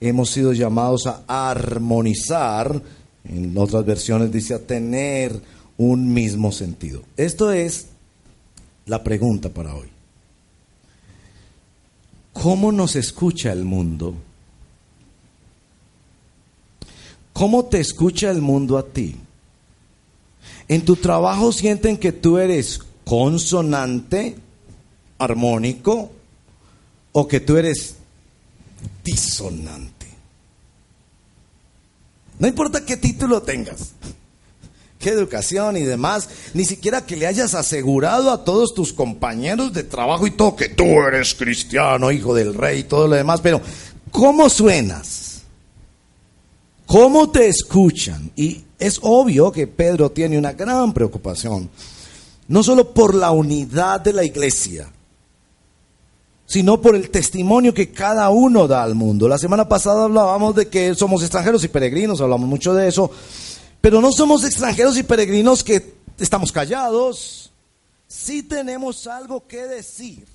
hemos 0.00 0.30
sido 0.30 0.52
llamados 0.52 1.06
a 1.06 1.22
armonizar, 1.50 2.80
en 3.24 3.56
otras 3.56 3.84
versiones 3.84 4.32
dice 4.32 4.54
a 4.54 4.58
tener 4.58 5.40
un 5.76 6.12
mismo 6.12 6.52
sentido. 6.52 7.02
Esto 7.16 7.52
es 7.52 7.88
la 8.86 9.02
pregunta 9.02 9.48
para 9.48 9.74
hoy. 9.74 9.88
¿Cómo 12.32 12.70
nos 12.72 12.94
escucha 12.96 13.52
el 13.52 13.64
mundo? 13.64 14.14
¿Cómo 17.38 17.66
te 17.66 17.78
escucha 17.78 18.32
el 18.32 18.42
mundo 18.42 18.76
a 18.76 18.84
ti? 18.84 19.14
En 20.66 20.84
tu 20.84 20.96
trabajo 20.96 21.52
sienten 21.52 21.96
que 21.96 22.10
tú 22.10 22.36
eres 22.36 22.80
consonante, 23.04 24.36
armónico, 25.18 26.10
o 27.12 27.28
que 27.28 27.38
tú 27.38 27.56
eres 27.56 27.94
disonante. 29.04 30.08
No 32.40 32.48
importa 32.48 32.84
qué 32.84 32.96
título 32.96 33.40
tengas, 33.40 33.92
qué 34.98 35.10
educación 35.10 35.76
y 35.76 35.84
demás, 35.84 36.28
ni 36.54 36.64
siquiera 36.64 37.06
que 37.06 37.14
le 37.14 37.28
hayas 37.28 37.54
asegurado 37.54 38.32
a 38.32 38.42
todos 38.42 38.74
tus 38.74 38.92
compañeros 38.92 39.72
de 39.72 39.84
trabajo 39.84 40.26
y 40.26 40.32
todo 40.32 40.56
que 40.56 40.70
tú 40.70 41.02
eres 41.06 41.36
cristiano, 41.36 42.10
hijo 42.10 42.34
del 42.34 42.52
rey 42.52 42.80
y 42.80 42.84
todo 42.84 43.06
lo 43.06 43.14
demás, 43.14 43.40
pero 43.40 43.60
¿cómo 44.10 44.50
suenas? 44.50 45.27
¿Cómo 46.88 47.30
te 47.30 47.48
escuchan? 47.48 48.32
Y 48.34 48.64
es 48.78 48.98
obvio 49.02 49.52
que 49.52 49.66
Pedro 49.66 50.10
tiene 50.10 50.38
una 50.38 50.54
gran 50.54 50.94
preocupación, 50.94 51.68
no 52.48 52.62
solo 52.62 52.94
por 52.94 53.14
la 53.14 53.30
unidad 53.30 54.00
de 54.00 54.14
la 54.14 54.24
iglesia, 54.24 54.90
sino 56.46 56.80
por 56.80 56.96
el 56.96 57.10
testimonio 57.10 57.74
que 57.74 57.92
cada 57.92 58.30
uno 58.30 58.66
da 58.66 58.82
al 58.82 58.94
mundo. 58.94 59.28
La 59.28 59.36
semana 59.36 59.68
pasada 59.68 60.04
hablábamos 60.04 60.54
de 60.54 60.68
que 60.68 60.94
somos 60.94 61.20
extranjeros 61.20 61.62
y 61.62 61.68
peregrinos, 61.68 62.22
hablamos 62.22 62.48
mucho 62.48 62.72
de 62.72 62.88
eso, 62.88 63.10
pero 63.82 64.00
no 64.00 64.10
somos 64.10 64.42
extranjeros 64.46 64.96
y 64.96 65.02
peregrinos 65.02 65.62
que 65.62 65.94
estamos 66.18 66.50
callados, 66.50 67.52
sí 68.06 68.42
tenemos 68.42 69.06
algo 69.06 69.46
que 69.46 69.66
decir. 69.66 70.26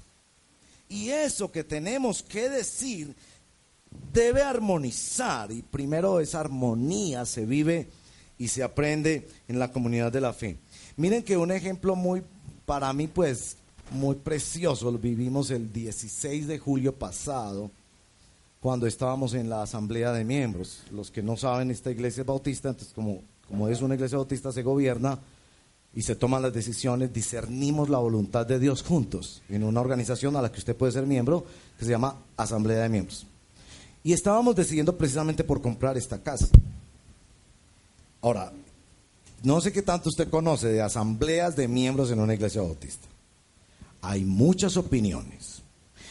Y 0.87 1.09
eso 1.09 1.51
que 1.51 1.63
tenemos 1.63 2.21
que 2.21 2.47
decir 2.47 3.15
debe 4.11 4.41
armonizar 4.41 5.51
y 5.51 5.61
primero 5.61 6.19
esa 6.19 6.39
armonía 6.39 7.25
se 7.25 7.45
vive 7.45 7.89
y 8.37 8.47
se 8.47 8.63
aprende 8.63 9.27
en 9.47 9.59
la 9.59 9.71
comunidad 9.71 10.11
de 10.11 10.21
la 10.21 10.33
fe. 10.33 10.57
Miren 10.97 11.23
que 11.23 11.37
un 11.37 11.51
ejemplo 11.51 11.95
muy, 11.95 12.23
para 12.65 12.91
mí 12.93 13.07
pues, 13.07 13.57
muy 13.91 14.15
precioso, 14.15 14.91
lo 14.91 14.97
vivimos 14.97 15.51
el 15.51 15.71
16 15.71 16.47
de 16.47 16.59
julio 16.59 16.93
pasado, 16.93 17.71
cuando 18.59 18.87
estábamos 18.87 19.33
en 19.33 19.49
la 19.49 19.63
asamblea 19.63 20.13
de 20.13 20.23
miembros. 20.23 20.83
Los 20.91 21.11
que 21.11 21.21
no 21.21 21.35
saben, 21.35 21.69
esta 21.69 21.91
iglesia 21.91 22.21
es 22.21 22.27
bautista, 22.27 22.69
entonces 22.69 22.93
como, 22.93 23.21
como 23.47 23.67
es 23.67 23.81
una 23.81 23.95
iglesia 23.95 24.17
bautista, 24.17 24.51
se 24.51 24.63
gobierna 24.63 25.19
y 25.93 26.01
se 26.01 26.15
toman 26.15 26.41
las 26.41 26.53
decisiones, 26.53 27.13
discernimos 27.13 27.89
la 27.89 27.99
voluntad 27.99 28.45
de 28.45 28.59
Dios 28.59 28.81
juntos 28.81 29.43
en 29.49 29.63
una 29.63 29.81
organización 29.81 30.35
a 30.35 30.41
la 30.41 30.51
que 30.51 30.59
usted 30.59 30.75
puede 30.75 30.91
ser 30.91 31.05
miembro, 31.05 31.45
que 31.77 31.85
se 31.85 31.91
llama 31.91 32.15
Asamblea 32.37 32.83
de 32.83 32.89
Miembros. 32.89 33.27
Y 34.03 34.13
estábamos 34.13 34.55
decidiendo 34.55 34.97
precisamente 34.97 35.43
por 35.43 35.61
comprar 35.61 35.97
esta 35.97 36.21
casa. 36.21 36.47
Ahora, 38.21 38.51
no 39.43 39.59
sé 39.61 39.71
qué 39.71 39.81
tanto 39.81 40.09
usted 40.09 40.29
conoce 40.29 40.67
de 40.67 40.81
asambleas 40.81 41.55
de 41.55 41.67
miembros 41.67 42.11
en 42.11 42.19
una 42.19 42.33
iglesia 42.33 42.61
bautista. 42.61 43.07
Hay 44.01 44.23
muchas 44.23 44.77
opiniones. 44.77 45.61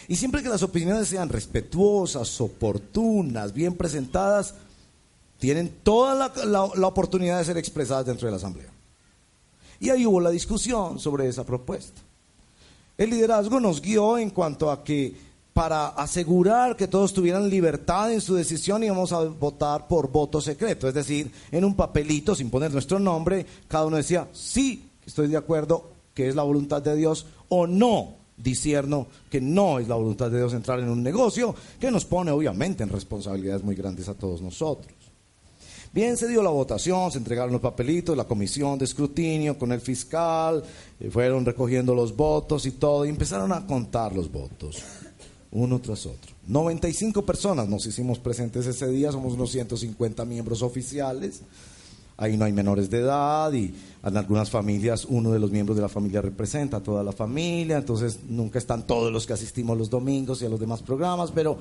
Y 0.09 0.17
siempre 0.17 0.43
que 0.43 0.49
las 0.49 0.63
opiniones 0.63 1.09
sean 1.09 1.29
respetuosas, 1.29 2.41
oportunas, 2.41 3.53
bien 3.53 3.75
presentadas, 3.75 4.55
tienen 5.39 5.75
toda 5.83 6.31
la, 6.45 6.65
oportunidad 6.87 7.39
de 7.39 7.45
ser 7.45 7.57
expresadas 7.59 8.07
dentro 8.07 8.27
de 8.27 8.33
la 8.33 8.37
asamblea. 8.37 8.71
Y 9.81 9.91
ahí 9.91 10.07
hubo 10.07 10.21
la 10.21 10.31
discusión 10.31 10.99
sobre 10.99 11.29
esa 11.29 11.45
propuesta. 11.45 12.01
El 12.97 13.11
liderazgo 13.11 13.59
nos 13.59 13.81
guió 13.81 14.19
en 14.19 14.31
cuanto 14.31 14.71
a 14.71 14.85
que 14.85 15.17
para 15.53 15.89
asegurar 15.89 16.77
que 16.77 16.89
todos 16.89 17.13
tuvieran 17.13 17.51
libertad 17.51 18.13
en 18.13 18.21
su 18.21 18.35
decisión 18.35 18.83
íbamos 18.83 19.13
a 19.13 19.21
votar 19.21 19.87
por 19.87 20.11
voto 20.11 20.41
secreto, 20.41 20.89
es 20.89 20.95
decir, 20.95 21.31
en 21.51 21.65
un 21.65 21.75
papelito 21.75 22.35
sin 22.35 22.51
poner 22.51 22.73
nuestro 22.73 22.99
nombre, 22.99 23.45
cada 23.69 23.87
uno 23.87 23.99
decía, 23.99 24.29
sí, 24.33 24.89
estoy 25.05 25.29
de 25.29 25.37
acuerdo 25.37 25.91
que 26.15 26.29
es 26.29 26.35
la 26.35 26.43
voluntad 26.43 26.81
de 26.81 26.97
Dios 26.97 27.27
o 27.49 27.67
no, 27.67 28.17
disierno 28.37 29.07
que 29.31 29.41
no 29.41 29.79
es 29.79 29.89
la 29.89 29.95
voluntad 29.95 30.31
de 30.31 30.39
Dios 30.39 30.55
entrar 30.55 30.81
en 30.81 30.89
un 30.89 31.03
negocio 31.03 31.55
que 31.79 31.91
nos 31.91 32.07
pone 32.07 32.31
obviamente 32.31 32.83
en 32.83 32.89
responsabilidades 32.89 33.63
muy 33.63 33.75
grandes 33.75 34.09
a 34.09 34.15
todos 34.15 34.41
nosotros. 34.41 34.95
Bien, 35.95 36.17
se 36.17 36.27
dio 36.27 36.43
la 36.43 36.49
votación, 36.49 37.13
se 37.13 37.19
entregaron 37.19 37.53
los 37.53 37.61
papelitos, 37.61 38.17
la 38.17 38.25
comisión 38.25 38.79
de 38.79 38.87
escrutinio 38.87 39.59
con 39.59 39.73
el 39.73 39.83
fiscal, 39.83 40.65
eh, 40.99 41.11
fueron 41.11 41.45
recogiendo 41.45 41.95
los 41.95 42.17
votos 42.17 42.65
y 42.65 42.71
todo, 42.71 43.05
y 43.05 43.11
empezaron 43.11 43.53
a 43.53 43.67
contar 43.67 44.15
los 44.15 44.33
votos 44.33 44.83
uno 45.53 45.81
tras 45.81 46.07
otro. 46.07 46.33
95 46.49 47.25
personas 47.25 47.69
nos 47.69 47.87
hicimos 47.87 48.19
presentes 48.19 48.67
ese 48.67 48.89
día, 48.89 49.13
somos 49.13 49.35
unos 49.35 49.51
150 49.53 50.25
miembros 50.25 50.63
oficiales. 50.63 51.43
Ahí 52.17 52.37
no 52.37 52.45
hay 52.45 52.53
menores 52.53 52.91
de 52.91 52.99
edad 52.99 53.53
y 53.53 53.75
en 54.05 54.17
algunas 54.17 54.51
familias 54.51 55.07
uno 55.07 55.33
de 55.33 55.39
los 55.39 55.51
miembros 55.51 55.77
de 55.77 55.83
la 55.83 55.89
familia 55.89 56.23
representa 56.23 56.79
a 56.79 56.83
toda 56.83 57.03
la 57.03 57.13
familia, 57.13 57.79
entonces 57.79 58.21
nunca 58.29 58.59
están 58.59 58.87
todos 58.87 59.13
los 59.13 59.27
que 59.27 59.33
asistimos 59.33 59.77
los 59.77 59.91
domingos 59.91 60.41
y 60.43 60.47
a 60.47 60.49
los 60.49 60.61
demás 60.61 60.83
programas, 60.83 61.33
pero 61.33 61.59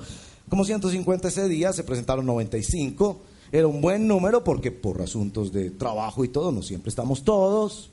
como 0.48 0.64
150 0.64 1.28
ese 1.28 1.48
día 1.48 1.72
se 1.72 1.84
presentaron 1.84 2.26
95. 2.26 3.20
Era 3.50 3.66
un 3.66 3.82
buen 3.82 4.08
número 4.08 4.44
porque 4.44 4.72
por 4.72 5.02
asuntos 5.02 5.52
de 5.52 5.70
trabajo 5.70 6.24
y 6.24 6.28
todo, 6.28 6.52
no 6.52 6.62
siempre 6.62 6.88
estamos 6.88 7.22
todos. 7.22 7.90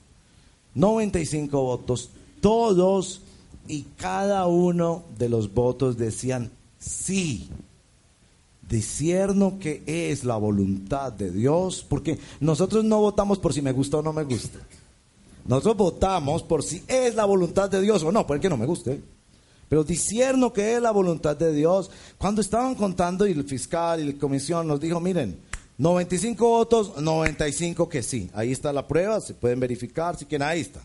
95 0.75 1.61
votos, 1.61 2.11
todos 2.39 3.21
y 3.69 3.83
cada 3.97 4.47
uno 4.47 5.03
de 5.17 5.29
los 5.29 5.53
votos 5.53 5.95
decían 5.97 6.51
sí. 6.79 7.49
Discierno 8.67 9.57
que 9.59 9.83
es 9.85 10.23
la 10.23 10.37
voluntad 10.37 11.13
de 11.13 11.31
Dios, 11.31 11.85
porque 11.87 12.19
nosotros 12.39 12.83
no 12.83 12.99
votamos 12.99 13.39
por 13.39 13.53
si 13.53 13.61
me 13.61 13.71
gusta 13.71 13.97
o 13.97 14.01
no 14.01 14.11
me 14.11 14.23
gusta. 14.23 14.59
Nosotros 15.45 15.77
votamos 15.77 16.43
por 16.43 16.63
si 16.63 16.83
es 16.87 17.15
la 17.15 17.25
voluntad 17.25 17.69
de 17.69 17.81
Dios 17.81 18.03
o 18.03 18.11
no, 18.11 18.25
el 18.27 18.39
que 18.39 18.49
no 18.49 18.57
me 18.57 18.65
guste. 18.65 19.01
Pero 19.69 19.83
discierno 19.83 20.51
que 20.51 20.75
es 20.75 20.81
la 20.81 20.91
voluntad 20.91 21.37
de 21.37 21.53
Dios. 21.53 21.91
Cuando 22.17 22.41
estaban 22.41 22.73
contando 22.73 23.27
y 23.27 23.31
el 23.31 23.43
fiscal 23.43 23.99
y 23.99 24.13
la 24.13 24.19
comisión 24.19 24.67
nos 24.67 24.79
dijo, 24.79 24.99
miren, 24.99 25.39
95 25.77 26.47
votos, 26.47 26.97
95 26.99 27.87
que 27.87 28.01
sí. 28.01 28.31
Ahí 28.33 28.51
está 28.51 28.73
la 28.73 28.87
prueba, 28.87 29.21
se 29.21 29.35
pueden 29.35 29.59
verificar, 29.59 30.17
si 30.17 30.25
quieren, 30.25 30.47
ahí 30.47 30.61
está. 30.61 30.81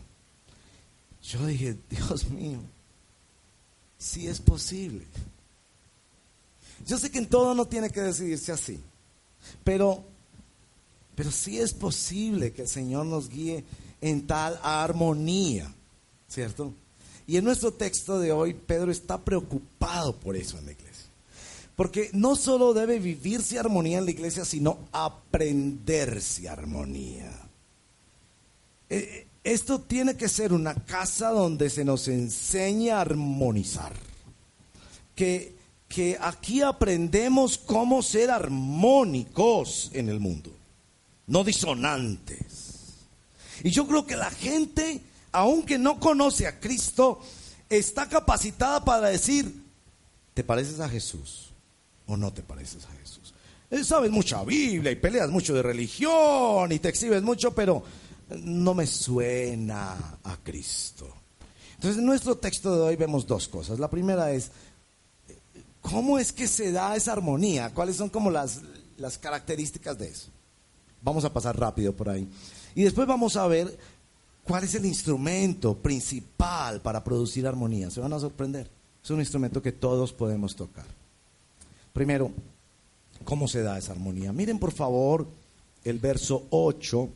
Yo 1.21 1.45
dije, 1.47 1.77
Dios 1.89 2.29
mío, 2.29 2.59
sí 3.97 4.27
es 4.27 4.39
posible. 4.39 5.05
Yo 6.85 6.97
sé 6.97 7.09
que 7.09 7.19
en 7.19 7.27
todo 7.27 7.55
no 7.55 7.65
tiene 7.65 7.89
que 7.89 8.01
decidirse 8.01 8.51
así, 8.51 8.79
pero, 9.63 10.03
pero 11.15 11.29
es 11.29 11.73
posible 11.73 12.51
que 12.51 12.63
el 12.63 12.67
Señor 12.67 13.05
nos 13.05 13.29
guíe 13.29 13.63
en 14.01 14.27
tal 14.27 14.59
armonía, 14.61 15.73
¿cierto? 16.27 16.73
Y 17.27 17.37
en 17.37 17.45
nuestro 17.45 17.71
texto 17.73 18.19
de 18.19 18.31
hoy, 18.31 18.53
Pedro 18.53 18.91
está 18.91 19.17
preocupado 19.19 20.15
por 20.15 20.35
eso 20.35 20.59
en 20.59 20.67
la 20.67 20.71
iglesia. 20.73 21.05
Porque 21.75 22.09
no 22.13 22.35
solo 22.35 22.73
debe 22.73 22.99
vivirse 22.99 23.59
armonía 23.59 23.97
en 23.97 24.05
la 24.05 24.11
iglesia, 24.11 24.45
sino 24.45 24.77
aprenderse 24.91 26.47
armonía. 26.47 27.31
Esto 29.45 29.79
tiene 29.79 30.17
que 30.17 30.27
ser 30.27 30.53
una 30.53 30.73
casa 30.73 31.29
donde 31.29 31.69
se 31.69 31.85
nos 31.85 32.07
enseñe 32.07 32.89
a 32.89 33.01
armonizar. 33.01 33.93
Que, 35.15 35.55
que 35.87 36.17
aquí 36.19 36.63
aprendemos 36.63 37.59
cómo 37.59 38.01
ser 38.01 38.31
armónicos 38.31 39.91
en 39.93 40.09
el 40.09 40.19
mundo, 40.19 40.49
no 41.27 41.43
disonantes. 41.43 42.95
Y 43.63 43.69
yo 43.69 43.85
creo 43.85 44.07
que 44.07 44.15
la 44.15 44.31
gente, 44.31 44.99
aunque 45.31 45.77
no 45.77 45.99
conoce 45.99 46.47
a 46.47 46.59
Cristo, 46.59 47.21
está 47.69 48.09
capacitada 48.09 48.83
para 48.83 49.09
decir, 49.09 49.63
¿te 50.33 50.43
pareces 50.43 50.79
a 50.79 50.89
Jesús 50.89 51.51
o 52.07 52.17
no 52.17 52.33
te 52.33 52.41
pareces 52.41 52.83
a 52.85 52.91
Jesús? 52.99 53.35
Eh, 53.69 53.83
sabes 53.83 54.09
mucha 54.09 54.43
Biblia 54.43 54.91
y 54.91 54.95
peleas 54.95 55.29
mucho 55.29 55.53
de 55.53 55.61
religión 55.61 56.71
y 56.71 56.79
te 56.79 56.89
exhibes 56.89 57.21
mucho, 57.21 57.53
pero 57.53 57.83
no 58.29 58.73
me 58.73 58.87
suena 58.87 60.17
a 60.23 60.37
Cristo. 60.43 61.07
Entonces, 61.75 61.99
en 61.99 62.05
nuestro 62.05 62.35
texto 62.37 62.75
de 62.75 62.81
hoy 62.81 62.95
vemos 62.95 63.27
dos 63.27 63.47
cosas. 63.47 63.79
La 63.79 63.89
primera 63.89 64.31
es, 64.31 64.51
¿cómo 65.81 66.17
es 66.17 66.31
que 66.31 66.47
se 66.47 66.71
da 66.71 66.95
esa 66.95 67.11
armonía? 67.11 67.73
¿Cuáles 67.73 67.97
son 67.97 68.09
como 68.09 68.31
las, 68.31 68.61
las 68.97 69.17
características 69.17 69.97
de 69.97 70.07
eso? 70.07 70.29
Vamos 71.01 71.25
a 71.25 71.33
pasar 71.33 71.59
rápido 71.59 71.93
por 71.93 72.09
ahí. 72.09 72.27
Y 72.73 72.83
después 72.83 73.07
vamos 73.07 73.35
a 73.35 73.45
ver 73.47 73.77
cuál 74.43 74.63
es 74.63 74.73
el 74.75 74.85
instrumento 74.85 75.75
principal 75.75 76.81
para 76.81 77.03
producir 77.03 77.45
armonía. 77.45 77.91
Se 77.91 77.99
van 77.99 78.13
a 78.13 78.19
sorprender. 78.19 78.69
Es 79.03 79.09
un 79.11 79.19
instrumento 79.19 79.61
que 79.61 79.71
todos 79.71 80.11
podemos 80.11 80.55
tocar. 80.55 80.85
Primero, 81.93 82.31
¿cómo 83.23 83.47
se 83.47 83.61
da 83.61 83.77
esa 83.77 83.91
armonía? 83.91 84.33
Miren 84.33 84.57
por 84.57 84.71
favor 84.71 85.27
el 85.83 85.99
verso 85.99 86.47
8 86.49 87.09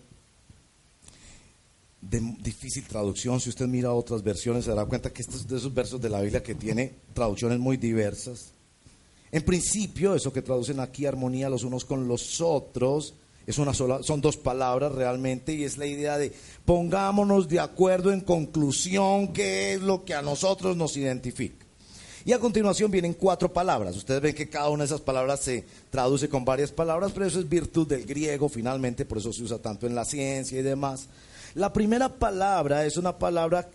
de 2.01 2.19
difícil 2.41 2.85
traducción. 2.85 3.39
Si 3.39 3.49
usted 3.49 3.67
mira 3.67 3.93
otras 3.93 4.23
versiones, 4.23 4.65
se 4.65 4.71
dará 4.71 4.85
cuenta 4.85 5.11
que 5.11 5.21
estos 5.21 5.47
de 5.47 5.57
esos 5.57 5.73
versos 5.73 6.01
de 6.01 6.09
la 6.09 6.21
Biblia 6.21 6.43
que 6.43 6.55
tiene 6.55 6.93
traducciones 7.13 7.59
muy 7.59 7.77
diversas. 7.77 8.51
En 9.31 9.43
principio, 9.43 10.15
eso 10.15 10.33
que 10.33 10.41
traducen 10.41 10.79
aquí, 10.79 11.05
armonía 11.05 11.49
los 11.49 11.63
unos 11.63 11.85
con 11.85 12.07
los 12.07 12.41
otros, 12.41 13.13
es 13.45 13.57
una 13.57 13.73
sola, 13.73 14.01
son 14.01 14.21
dos 14.21 14.37
palabras 14.37 14.91
realmente, 14.91 15.53
y 15.53 15.63
es 15.63 15.77
la 15.77 15.85
idea 15.85 16.17
de 16.17 16.33
pongámonos 16.65 17.47
de 17.47 17.59
acuerdo 17.59 18.11
en 18.11 18.21
conclusión 18.21 19.33
qué 19.33 19.73
es 19.73 19.81
lo 19.81 20.03
que 20.03 20.15
a 20.15 20.21
nosotros 20.21 20.77
nos 20.77 20.97
identifica. 20.97 21.65
Y 22.25 22.33
a 22.33 22.39
continuación 22.39 22.91
vienen 22.91 23.13
cuatro 23.13 23.51
palabras. 23.51 23.95
Ustedes 23.95 24.21
ven 24.21 24.35
que 24.35 24.49
cada 24.49 24.69
una 24.69 24.83
de 24.83 24.87
esas 24.87 25.01
palabras 25.01 25.39
se 25.39 25.63
traduce 25.89 26.27
con 26.27 26.43
varias 26.43 26.71
palabras, 26.71 27.11
pero 27.13 27.25
eso 27.25 27.39
es 27.39 27.47
virtud 27.47 27.87
del 27.87 28.05
griego 28.05 28.49
finalmente, 28.49 29.05
por 29.05 29.19
eso 29.19 29.31
se 29.31 29.43
usa 29.43 29.57
tanto 29.59 29.87
en 29.87 29.95
la 29.95 30.05
ciencia 30.05 30.59
y 30.59 30.63
demás. 30.63 31.07
La 31.55 31.73
primera 31.73 32.09
palabra 32.09 32.85
es 32.85 32.97
una 32.97 33.17
palabra 33.17 33.69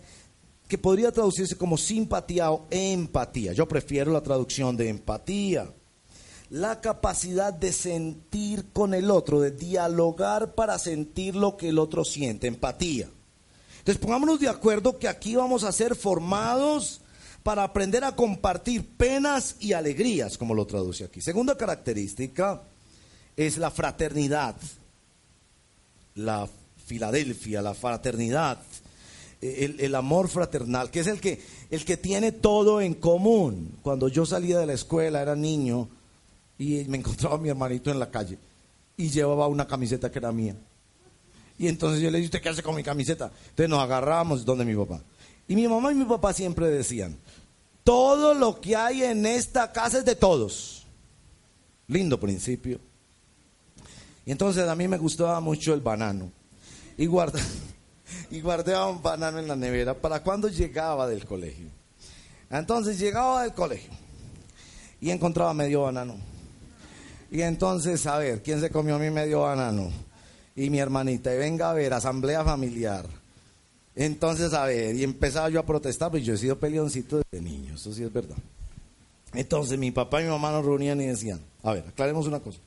que 0.67 0.77
podría 0.77 1.11
traducirse 1.11 1.57
como 1.57 1.77
simpatía 1.77 2.51
o 2.51 2.65
empatía. 2.69 3.53
Yo 3.53 3.67
prefiero 3.67 4.11
la 4.11 4.21
traducción 4.21 4.75
de 4.75 4.89
empatía. 4.89 5.69
La 6.49 6.79
capacidad 6.79 7.53
de 7.53 7.73
sentir 7.73 8.65
con 8.71 8.93
el 8.93 9.09
otro, 9.11 9.41
de 9.41 9.51
dialogar 9.51 10.53
para 10.53 10.77
sentir 10.77 11.35
lo 11.35 11.57
que 11.57 11.69
el 11.69 11.79
otro 11.79 12.05
siente, 12.05 12.47
empatía. 12.47 13.09
Entonces 13.79 14.01
pongámonos 14.01 14.39
de 14.39 14.49
acuerdo 14.49 14.97
que 14.97 15.07
aquí 15.07 15.35
vamos 15.35 15.63
a 15.63 15.71
ser 15.71 15.95
formados 15.95 17.01
para 17.43 17.63
aprender 17.63 18.03
a 18.03 18.15
compartir 18.15 18.87
penas 18.97 19.55
y 19.59 19.73
alegrías, 19.73 20.37
como 20.37 20.55
lo 20.55 20.65
traduce 20.65 21.03
aquí. 21.03 21.21
Segunda 21.21 21.55
característica 21.55 22.63
es 23.35 23.57
la 23.57 23.69
fraternidad, 23.69 24.55
la 26.15 26.47
Filadelfia, 26.85 27.61
la 27.61 27.73
fraternidad, 27.73 28.59
el, 29.41 29.95
amor 29.95 30.27
fraternal, 30.27 30.91
que 30.91 30.99
es 30.99 31.07
el 31.07 31.19
que, 31.19 31.41
el 31.71 31.83
que 31.83 31.97
tiene 31.97 32.31
todo 32.31 32.79
en 32.81 32.93
común. 32.93 33.77
Cuando 33.81 34.07
yo 34.07 34.25
salía 34.25 34.59
de 34.59 34.65
la 34.65 34.73
escuela, 34.73 35.21
era 35.21 35.35
niño, 35.35 35.89
y 36.57 36.83
me 36.85 36.97
encontraba 36.99 37.37
mi 37.37 37.49
hermanito 37.49 37.91
en 37.91 37.99
la 37.99 38.09
calle, 38.09 38.37
y 38.97 39.09
llevaba 39.09 39.47
una 39.47 39.67
camiseta 39.67 40.11
que 40.11 40.19
era 40.19 40.31
mía. 40.31 40.55
Y 41.57 41.67
entonces 41.67 42.01
yo 42.01 42.11
le 42.11 42.17
dije, 42.17 42.27
¿usted 42.27 42.41
qué 42.41 42.49
hace 42.49 42.63
con 42.63 42.75
mi 42.75 42.83
camiseta? 42.83 43.31
Entonces 43.49 43.69
nos 43.69 43.79
agarramos 43.79 44.45
donde 44.45 44.65
mi 44.65 44.75
papá. 44.75 45.01
Y 45.47 45.55
mi 45.55 45.67
mamá 45.67 45.91
y 45.91 45.95
mi 45.95 46.05
papá 46.05 46.33
siempre 46.33 46.67
decían, 46.67 47.17
todo 47.83 48.33
lo 48.33 48.59
que 48.59 48.75
hay 48.75 49.03
en 49.03 49.25
esta 49.25 49.71
casa 49.71 49.99
es 49.99 50.05
de 50.05 50.15
todos. 50.15 50.85
Lindo 51.87 52.19
principio. 52.19 52.79
Y 54.25 54.31
entonces 54.31 54.67
a 54.67 54.75
mí 54.75 54.87
me 54.87 54.97
gustaba 54.97 55.39
mucho 55.39 55.73
el 55.73 55.81
banano 55.81 56.31
y, 56.97 57.05
guarda, 57.05 57.39
y 58.31 58.41
guardaba 58.41 58.87
un 58.87 59.01
banano 59.01 59.39
en 59.39 59.47
la 59.47 59.55
nevera 59.55 59.93
para 59.93 60.21
cuando 60.23 60.47
llegaba 60.49 61.07
del 61.07 61.25
colegio. 61.25 61.67
Entonces 62.49 62.99
llegaba 62.99 63.43
del 63.43 63.53
colegio 63.53 63.91
y 65.01 65.09
encontraba 65.09 65.53
medio 65.53 65.83
banano. 65.83 66.15
Y 67.31 67.41
entonces, 67.41 68.05
a 68.07 68.17
ver, 68.17 68.41
¿quién 68.41 68.61
se 68.61 68.69
comió 68.69 68.97
mi 68.99 69.09
medio 69.09 69.41
banano? 69.41 69.91
Y 70.55 70.69
mi 70.69 70.79
hermanita, 70.79 71.33
y 71.33 71.37
venga 71.37 71.71
a 71.71 71.73
ver, 71.73 71.93
asamblea 71.93 72.43
familiar. 72.43 73.05
Entonces, 73.95 74.53
a 74.53 74.65
ver, 74.65 74.95
y 74.95 75.03
empezaba 75.03 75.49
yo 75.49 75.59
a 75.59 75.65
protestar, 75.65 76.11
pues 76.11 76.23
yo 76.23 76.33
he 76.33 76.37
sido 76.37 76.57
peleoncito 76.57 77.21
de 77.31 77.41
niño, 77.41 77.75
eso 77.75 77.93
sí 77.93 78.03
es 78.03 78.11
verdad. 78.11 78.37
Entonces 79.33 79.77
mi 79.77 79.91
papá 79.91 80.21
y 80.21 80.25
mi 80.25 80.29
mamá 80.29 80.51
nos 80.51 80.65
reunían 80.65 81.01
y 81.01 81.07
decían, 81.07 81.41
a 81.63 81.73
ver, 81.73 81.85
aclaremos 81.87 82.25
una 82.27 82.39
cosa. 82.39 82.59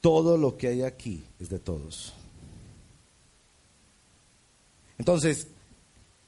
Todo 0.00 0.36
lo 0.36 0.56
que 0.56 0.68
hay 0.68 0.82
aquí 0.82 1.24
es 1.40 1.48
de 1.48 1.58
todos. 1.58 2.12
Entonces, 4.98 5.48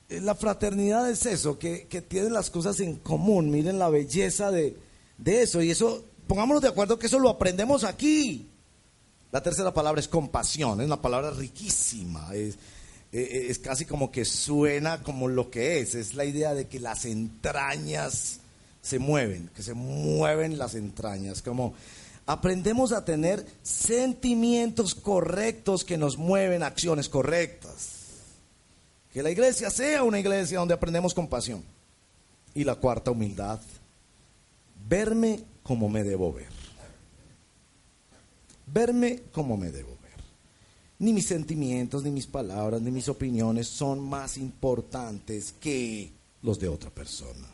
eh, 0.09 0.21
la 0.21 0.35
fraternidad 0.35 1.11
es 1.11 1.27
eso, 1.27 1.59
que, 1.59 1.87
tienen 2.09 2.33
las 2.33 2.51
cosas 2.51 2.81
en 2.81 2.97
común. 2.97 3.51
Miren 3.51 3.79
la 3.79 3.89
belleza 3.89 4.51
de, 4.51 4.77
eso. 5.25 5.63
Y 5.63 5.71
eso, 5.71 6.05
pongámonos 6.27 6.63
de 6.63 6.69
acuerdo 6.69 6.99
que 6.99 7.07
eso 7.07 7.19
lo 7.19 7.29
aprendemos 7.29 7.85
aquí. 7.85 8.49
La 9.31 9.43
tercera 9.43 9.75
palabra 9.75 10.01
es 10.01 10.09
compasión, 10.09 10.81
es 10.81 10.87
una 10.87 11.03
palabra 11.03 11.31
riquísima. 11.31 12.35
Es, 12.35 12.55
eh, 13.13 13.21
eh, 13.21 13.47
es 13.51 13.59
casi 13.59 13.85
como 13.85 14.11
que 14.11 14.25
suena 14.25 15.03
como 15.03 15.29
lo 15.29 15.51
que 15.51 15.81
es. 15.81 15.95
Es 15.95 16.15
la 16.15 16.25
idea 16.25 16.55
de 16.55 16.67
que 16.67 16.81
las 16.81 17.05
entrañas 17.05 18.41
se 18.81 18.99
mueven, 18.99 19.51
que 19.55 19.63
se 19.63 19.75
mueven 19.75 20.57
las 20.57 20.75
entrañas. 20.75 21.43
Como 21.43 21.75
aprendemos 22.25 22.93
a 22.93 23.05
tener 23.05 23.45
sentimientos 23.63 24.95
correctos 24.95 25.85
que 25.85 25.99
nos 25.99 26.17
mueven 26.17 26.63
acciones 26.63 27.11
correctas. 27.11 27.98
Que 29.13 29.23
la 29.23 29.31
iglesia 29.31 29.71
sea 29.71 30.03
una 30.03 30.21
iglesia 30.21 30.59
donde 30.59 30.75
aprendemos 30.75 31.15
compasión. 31.15 31.63
Y 32.55 32.65
la 32.65 32.75
cuarta, 32.75 33.11
humildad. 33.11 33.61
Verme 34.89 35.41
como 35.63 35.89
me 35.89 36.05
debo 36.05 36.33
ver. 36.33 36.49
Verme 38.67 39.23
como 39.33 39.57
me 39.57 39.71
debo 39.71 39.91
ver. 39.91 39.99
Ni 40.99 41.13
mis 41.13 41.27
sentimientos, 41.27 42.03
ni 42.03 42.11
mis 42.11 42.27
palabras, 42.27 42.81
ni 42.83 42.91
mis 42.91 43.09
opiniones 43.09 43.69
son 43.69 44.01
más 44.01 44.37
importantes 44.37 45.55
que 45.61 46.11
los 46.43 46.59
de 46.59 46.69
otra 46.69 46.91
persona. 46.91 47.49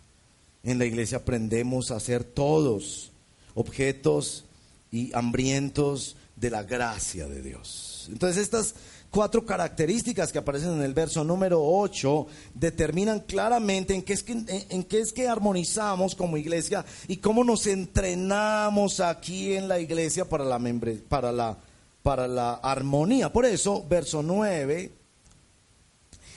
En 0.63 0.79
la 0.79 0.87
iglesia 0.87 1.19
aprendemos 1.19 1.91
a 1.91 2.01
ser 2.01 2.25
todos 2.25 3.13
objetos 3.55 4.45
y 4.91 5.15
hambrientos 5.15 6.17
de 6.37 6.51
la 6.51 6.63
gracia 6.63 7.29
de 7.29 7.43
Dios. 7.43 8.09
Entonces 8.11 8.43
estas 8.43 8.75
cuatro 9.15 9.47
características 9.47 10.33
que 10.33 10.39
aparecen 10.39 10.73
en 10.73 10.83
el 10.83 10.93
verso 10.93 11.23
número 11.23 11.61
8 11.65 12.27
determinan 12.53 13.21
claramente 13.21 13.95
en 13.95 14.03
qué, 14.03 14.13
es 14.13 14.25
que, 14.25 14.33
en, 14.33 14.83
qué 14.83 14.99
es 14.99 15.13
que 15.13 15.29
armonizamos 15.29 16.17
como 16.17 16.37
iglesia 16.37 16.85
y 17.07 17.19
cómo 17.19 17.45
nos 17.45 17.69
entrenamos 17.69 18.99
aquí 18.99 19.55
en 19.55 19.69
la 19.69 19.79
iglesia 19.79 20.29
para 20.29 20.45
la, 20.45 20.61
para 21.09 21.31
la, 21.31 21.57
para 22.03 22.27
la 22.27 22.55
armonía. 22.55 23.33
Por 23.33 23.45
eso, 23.45 23.87
verso 23.89 24.21
9 24.21 24.91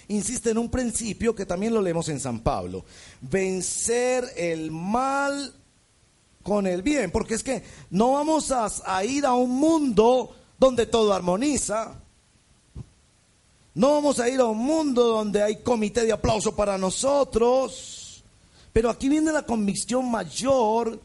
insiste 0.09 0.51
en 0.51 0.59
un 0.59 0.69
principio 0.69 1.35
que 1.35 1.47
también 1.47 1.73
lo 1.73 1.81
leemos 1.81 2.07
en 2.09 2.19
San 2.19 2.41
Pablo. 2.41 2.85
Vencer 3.21 4.23
el 4.37 4.69
mal 4.69 5.51
con 6.43 6.67
el 6.67 6.83
bien, 6.83 7.09
porque 7.09 7.33
es 7.33 7.41
que 7.41 7.63
no 7.89 8.11
vamos 8.11 8.51
a, 8.51 8.69
a 8.85 9.03
ir 9.03 9.25
a 9.25 9.33
un 9.33 9.49
mundo 9.49 10.35
donde 10.59 10.85
todo 10.85 11.11
armoniza. 11.11 12.03
No 13.77 13.91
vamos 13.91 14.19
a 14.19 14.27
ir 14.27 14.39
a 14.39 14.45
un 14.45 14.57
mundo 14.57 15.05
donde 15.05 15.43
hay 15.43 15.57
comité 15.57 16.03
de 16.03 16.11
aplauso 16.11 16.55
para 16.55 16.79
nosotros. 16.79 18.23
Pero 18.73 18.89
aquí 18.89 19.07
viene 19.07 19.31
la 19.31 19.45
convicción 19.45 20.09
mayor 20.09 20.99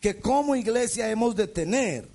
que 0.00 0.18
como 0.20 0.56
iglesia 0.56 1.10
hemos 1.10 1.36
de 1.36 1.48
tener. 1.48 2.08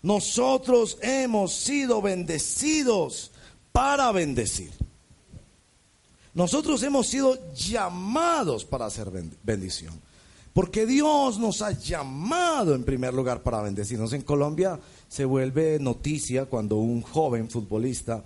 Nosotros 0.00 0.96
hemos 1.02 1.52
sido 1.54 2.00
bendecidos 2.00 3.32
para 3.72 4.12
bendecir. 4.12 4.70
Nosotros 6.34 6.80
hemos 6.84 7.08
sido 7.08 7.36
llamados 7.52 8.64
para 8.64 8.86
hacer 8.86 9.10
bendición. 9.42 10.00
Porque 10.52 10.86
Dios 10.86 11.36
nos 11.40 11.62
ha 11.62 11.72
llamado 11.72 12.76
en 12.76 12.84
primer 12.84 13.12
lugar 13.12 13.42
para 13.42 13.62
bendecirnos. 13.62 14.12
En 14.12 14.22
Colombia 14.22 14.78
se 15.08 15.24
vuelve 15.24 15.80
noticia 15.80 16.44
cuando 16.44 16.76
un 16.76 17.02
joven 17.02 17.50
futbolista 17.50 18.22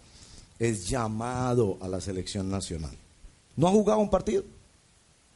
es 0.63 0.89
llamado 0.89 1.77
a 1.81 1.89
la 1.89 2.01
selección 2.01 2.49
nacional. 2.49 2.97
No 3.57 3.67
ha 3.67 3.71
jugado 3.73 3.99
un 3.99 4.11
partido, 4.11 4.45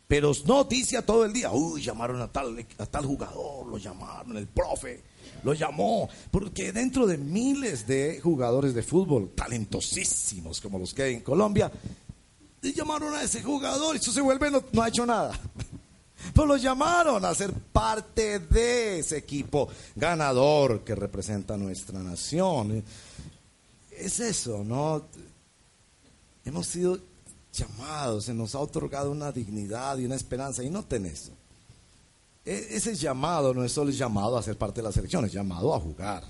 pero 0.07 0.31
es 0.31 0.47
noticia 0.47 1.05
todo 1.05 1.25
el 1.25 1.33
día. 1.33 1.51
Uy, 1.51 1.83
llamaron 1.83 2.23
a 2.23 2.29
tal, 2.29 2.65
a 2.79 2.87
tal 2.87 3.05
jugador, 3.05 3.67
lo 3.67 3.77
llamaron, 3.77 4.37
el 4.37 4.47
profe 4.47 5.03
lo 5.43 5.53
llamó. 5.53 6.09
Porque 6.31 6.71
dentro 6.71 7.09
de 7.09 7.19
miles 7.19 7.89
de 7.89 8.21
jugadores 8.23 8.73
de 8.73 8.85
fútbol 8.85 9.33
talentosísimos 9.35 10.61
como 10.61 10.79
los 10.79 10.95
que 10.95 11.03
hay 11.03 11.15
en 11.15 11.23
Colombia, 11.23 11.73
llamaron 12.63 13.13
a 13.15 13.23
ese 13.23 13.43
jugador 13.43 13.97
y 13.97 13.99
eso 13.99 14.13
se 14.13 14.21
vuelve, 14.21 14.51
no, 14.51 14.63
no 14.73 14.83
ha 14.83 14.89
hecho 14.89 15.05
nada. 15.05 15.39
Pues 16.35 16.49
lo 16.49 16.57
llamaron 16.57 17.25
a 17.25 17.35
ser 17.35 17.53
parte 17.53 18.41
de 18.41 18.99
ese 18.99 19.19
equipo 19.19 19.69
ganador 19.95 20.81
que 20.81 20.95
representa 20.95 21.57
nuestra 21.57 22.01
nación. 22.01 22.83
Es 23.97 24.21
eso, 24.21 24.63
¿no? 24.65 25.07
Hemos 26.45 26.67
sido 26.67 26.99
llamados, 27.53 28.27
se 28.27 28.35
nos 28.35 28.55
ha 28.55 28.61
otorgado 28.61 29.11
una 29.11 29.33
dignidad 29.33 29.99
y 29.99 30.05
una 30.05 30.15
esperanza 30.15 30.63
y 30.63 30.71
no 30.71 30.85
eso. 30.91 31.33
E, 32.45 32.77
ese 32.77 32.95
llamado 32.95 33.53
no 33.53 33.65
es 33.65 33.73
solo 33.73 33.91
llamado 33.91 34.37
a 34.37 34.43
ser 34.43 34.57
parte 34.57 34.81
de 34.81 34.85
la 34.85 34.93
selección, 34.93 35.25
es 35.25 35.33
llamado 35.33 35.75
a 35.75 35.81
jugar. 35.81 36.25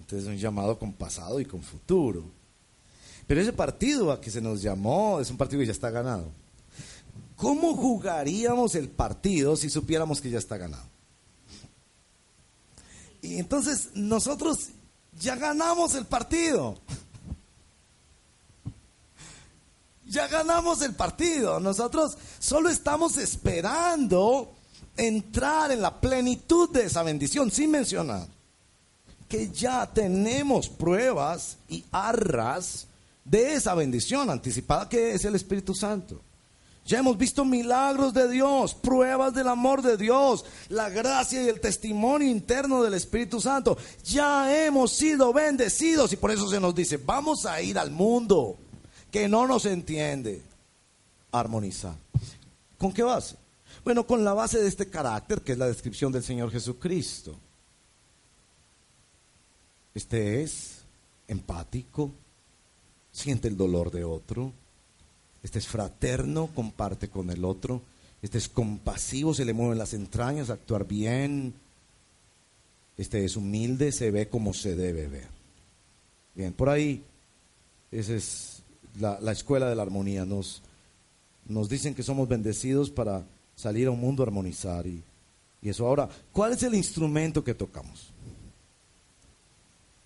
Entonces 0.00 0.28
es 0.28 0.34
un 0.34 0.38
llamado 0.38 0.78
con 0.78 0.92
pasado 0.92 1.40
y 1.40 1.44
con 1.44 1.62
futuro. 1.62 2.24
Pero 3.26 3.40
ese 3.40 3.52
partido 3.52 4.10
a 4.10 4.20
que 4.20 4.30
se 4.30 4.40
nos 4.40 4.60
llamó 4.60 5.20
es 5.20 5.30
un 5.30 5.36
partido 5.36 5.60
que 5.60 5.66
ya 5.66 5.72
está 5.72 5.90
ganado. 5.90 6.32
¿Cómo 7.36 7.74
jugaríamos 7.74 8.74
el 8.74 8.88
partido 8.88 9.56
si 9.56 9.70
supiéramos 9.70 10.20
que 10.20 10.30
ya 10.30 10.38
está 10.38 10.58
ganado? 10.58 10.84
Y 13.22 13.36
entonces 13.38 13.90
nosotros 13.94 14.70
ya 15.18 15.36
ganamos 15.36 15.94
el 15.94 16.06
partido. 16.06 16.78
Ya 20.06 20.26
ganamos 20.26 20.82
el 20.82 20.94
partido. 20.94 21.60
Nosotros 21.60 22.18
solo 22.38 22.68
estamos 22.68 23.16
esperando 23.16 24.52
entrar 24.96 25.70
en 25.70 25.80
la 25.80 26.00
plenitud 26.00 26.70
de 26.70 26.86
esa 26.86 27.02
bendición, 27.02 27.50
sin 27.50 27.70
mencionar 27.70 28.26
que 29.30 29.48
ya 29.48 29.86
tenemos 29.86 30.68
pruebas 30.68 31.56
y 31.68 31.84
arras 31.92 32.88
de 33.24 33.54
esa 33.54 33.74
bendición 33.74 34.28
anticipada 34.28 34.88
que 34.88 35.12
es 35.12 35.24
el 35.24 35.36
Espíritu 35.36 35.72
Santo. 35.72 36.20
Ya 36.90 36.98
hemos 36.98 37.16
visto 37.16 37.44
milagros 37.44 38.12
de 38.12 38.28
Dios, 38.28 38.74
pruebas 38.74 39.32
del 39.32 39.46
amor 39.46 39.80
de 39.80 39.96
Dios, 39.96 40.44
la 40.70 40.88
gracia 40.88 41.40
y 41.40 41.46
el 41.48 41.60
testimonio 41.60 42.28
interno 42.28 42.82
del 42.82 42.94
Espíritu 42.94 43.40
Santo. 43.40 43.78
Ya 44.02 44.66
hemos 44.66 44.90
sido 44.90 45.32
bendecidos 45.32 46.12
y 46.12 46.16
por 46.16 46.32
eso 46.32 46.48
se 46.48 46.58
nos 46.58 46.74
dice, 46.74 46.96
vamos 46.96 47.46
a 47.46 47.62
ir 47.62 47.78
al 47.78 47.92
mundo 47.92 48.58
que 49.12 49.28
no 49.28 49.46
nos 49.46 49.66
entiende, 49.66 50.42
armonizar. 51.30 51.94
¿Con 52.76 52.92
qué 52.92 53.04
base? 53.04 53.36
Bueno, 53.84 54.04
con 54.04 54.24
la 54.24 54.32
base 54.32 54.58
de 54.58 54.66
este 54.66 54.90
carácter 54.90 55.42
que 55.42 55.52
es 55.52 55.58
la 55.58 55.68
descripción 55.68 56.10
del 56.10 56.24
Señor 56.24 56.50
Jesucristo. 56.50 57.36
Este 59.94 60.42
es 60.42 60.80
empático, 61.28 62.10
siente 63.12 63.46
el 63.46 63.56
dolor 63.56 63.92
de 63.92 64.02
otro, 64.02 64.52
este 65.42 65.58
es 65.58 65.66
fraterno, 65.66 66.50
comparte 66.54 67.08
con 67.08 67.30
el 67.30 67.44
otro. 67.44 67.82
Este 68.22 68.38
es 68.38 68.48
compasivo, 68.48 69.32
se 69.32 69.44
le 69.44 69.54
mueven 69.54 69.78
las 69.78 69.94
entrañas, 69.94 70.50
actuar 70.50 70.86
bien. 70.86 71.54
Este 72.96 73.24
es 73.24 73.36
humilde, 73.36 73.92
se 73.92 74.10
ve 74.10 74.28
como 74.28 74.52
se 74.52 74.76
debe 74.76 75.08
ver. 75.08 75.28
Bien, 76.34 76.52
por 76.52 76.68
ahí, 76.68 77.02
esa 77.90 78.14
es 78.14 78.62
la, 78.98 79.32
escuela 79.32 79.68
de 79.70 79.74
la 79.74 79.82
armonía. 79.82 80.26
Nos, 80.26 80.62
nos 81.46 81.68
dicen 81.70 81.94
que 81.94 82.02
somos 82.02 82.28
bendecidos 82.28 82.90
para 82.90 83.24
salir 83.56 83.86
a 83.86 83.90
un 83.90 84.00
mundo 84.00 84.22
a 84.22 84.26
armonizar. 84.26 84.86
Y, 84.86 85.02
y 85.62 85.68
eso. 85.70 85.86
Ahora, 85.86 86.10
¿cuál 86.32 86.52
es 86.52 86.62
el 86.62 86.74
instrumento 86.74 87.42
que 87.42 87.54
tocamos? 87.54 88.12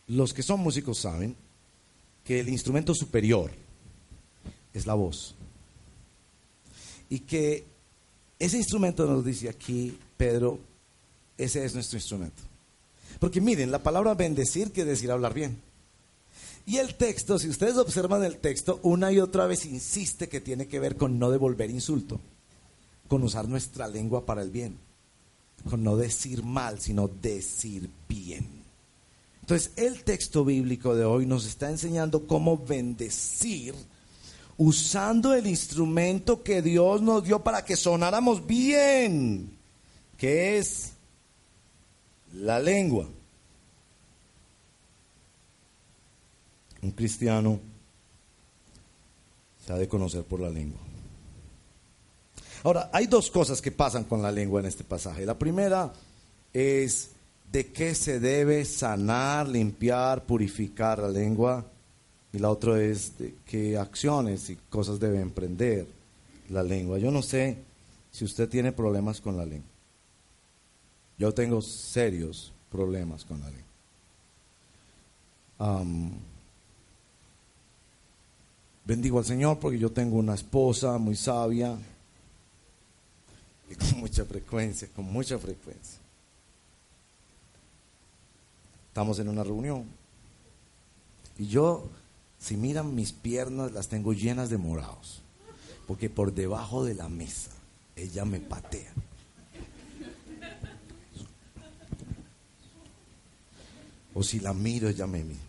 Los 0.07 0.33
que 0.33 0.43
son 0.45 0.61
músicos 0.61 0.99
saben 0.99 1.35
que 2.23 2.39
el 2.39 2.49
instrumento 2.49 2.95
superior, 2.95 3.51
es 4.75 4.87
la 4.87 4.95
voz. 4.95 5.35
Y 7.09 7.21
que 7.21 7.65
ese 8.39 8.59
instrumento 8.59 9.07
nos 9.07 9.25
dice 9.25 9.49
aquí, 9.49 9.97
Pedro, 10.17 10.59
ese 11.39 11.65
es 11.65 11.73
nuestro 11.75 11.97
instrumento. 11.97 12.43
Porque 13.19 13.41
miren, 13.41 13.71
la 13.71 13.83
palabra 13.83 14.15
bendecir 14.15 14.73
quiere 14.73 14.91
decir 14.91 15.11
hablar 15.11 15.33
bien. 15.33 15.57
Y 16.67 16.79
el 16.79 16.95
texto, 16.95 17.39
si 17.39 17.49
ustedes 17.49 17.77
observan 17.77 18.25
el 18.25 18.39
texto, 18.39 18.81
una 18.83 19.13
y 19.13 19.21
otra 19.21 19.47
vez 19.47 19.67
insiste 19.67 20.29
que 20.29 20.41
tiene 20.41 20.67
que 20.67 20.81
ver 20.81 20.97
con 20.97 21.19
no 21.19 21.31
devolver 21.31 21.71
insulto, 21.71 22.21
con 23.07 23.23
usar 23.23 23.49
nuestra 23.49 23.87
lengua 23.87 24.25
para 24.25 24.43
el 24.43 24.51
bien, 24.51 24.79
con 25.69 25.83
no 25.83 25.97
decir 25.97 26.43
mal, 26.43 26.81
sino 26.81 27.09
decir 27.09 27.89
bien. 28.09 28.65
Entonces, 29.43 29.73
el 29.77 30.05
texto 30.05 30.43
bíblico 30.43 30.97
de 30.97 31.05
hoy 31.05 31.27
nos 31.27 31.45
está 31.45 31.69
enseñando 31.69 32.27
cómo 32.27 32.57
bendecir 32.57 33.75
usando 34.57 35.35
el 35.35 35.47
instrumento 35.47 36.43
que 36.43 36.63
Dios 36.63 37.03
nos 37.03 37.25
dio 37.25 37.43
para 37.43 37.65
que 37.65 37.77
sonáramos 37.77 38.47
bien, 38.47 39.57
que 40.17 40.59
es 40.59 40.93
la 42.33 42.59
lengua. 42.59 43.09
Un 46.83 46.91
cristiano 46.91 47.59
se 49.65 49.73
ha 49.73 49.77
de 49.77 49.89
conocer 49.89 50.23
por 50.25 50.41
la 50.41 50.51
lengua. 50.51 50.81
Ahora, 52.63 52.91
hay 52.93 53.07
dos 53.07 53.31
cosas 53.31 53.61
que 53.61 53.71
pasan 53.71 54.05
con 54.05 54.23
la 54.23 54.33
lengua 54.33 54.61
en 54.61 54.67
este 54.67 54.85
pasaje. 54.85 55.27
La 55.27 55.39
primera 55.39 55.93
es 56.53 57.11
de 57.53 57.73
qué 57.73 57.95
se 57.95 58.21
debe 58.21 58.65
sanar, 58.65 59.49
limpiar, 59.49 60.25
purificar 60.25 60.99
la 60.99 61.09
lengua. 61.09 61.65
Y 62.35 62.39
la 62.41 62.51
otra 62.51 62.83
es 62.83 63.13
qué 63.47 63.79
acciones 63.79 64.51
y 64.51 64.57
cosas 64.57 64.99
debe 64.99 65.21
emprender 65.21 65.87
la 66.51 66.65
lengua. 66.65 66.99
Yo 66.99 67.13
no 67.13 67.23
sé 67.23 67.57
si 68.11 68.25
usted 68.25 68.49
tiene 68.49 68.73
problemas 68.73 69.21
con 69.21 69.37
la 69.37 69.47
lengua. 69.47 69.71
Yo 71.17 71.33
tengo 71.33 71.63
serios 71.63 72.53
problemas 72.73 73.25
con 73.25 73.41
la 73.41 73.47
lengua. 73.47 73.65
bendigo 78.85 79.21
al 79.21 79.25
Señor 79.25 79.61
porque 79.61 79.79
yo 79.79 79.93
tengo 79.93 80.17
una 80.17 80.35
esposa 80.35 80.99
muy 80.99 81.15
sabia 81.15 81.79
y 83.71 83.77
con 83.77 84.01
mucha 84.01 84.25
frecuencia, 84.25 84.89
con 84.89 85.05
mucha 85.05 85.39
frecuencia. 85.39 86.01
Estamos 88.89 89.21
en 89.21 89.29
una 89.29 89.45
reunión 89.45 89.85
y 91.39 91.47
yo 91.47 91.89
si 92.45 92.59
miran 92.59 92.95
mis 92.95 93.13
piernas, 93.13 93.73
las 93.73 93.89
tengo 93.89 94.13
llenas 94.13 94.51
de 94.51 94.59
morados. 94.59 95.23
Porque 95.87 96.11
por 96.11 96.35
debajo 96.35 96.85
de 96.85 96.95
la 96.95 97.09
mesa 97.09 97.51
ella 97.97 98.27
me 98.27 98.39
patea. 98.39 98.93
O 104.13 104.23
si 104.23 104.41
la 104.41 104.53
miro, 104.53 104.91
ella 104.91 105.07
me 105.07 105.25
mira. 105.25 105.41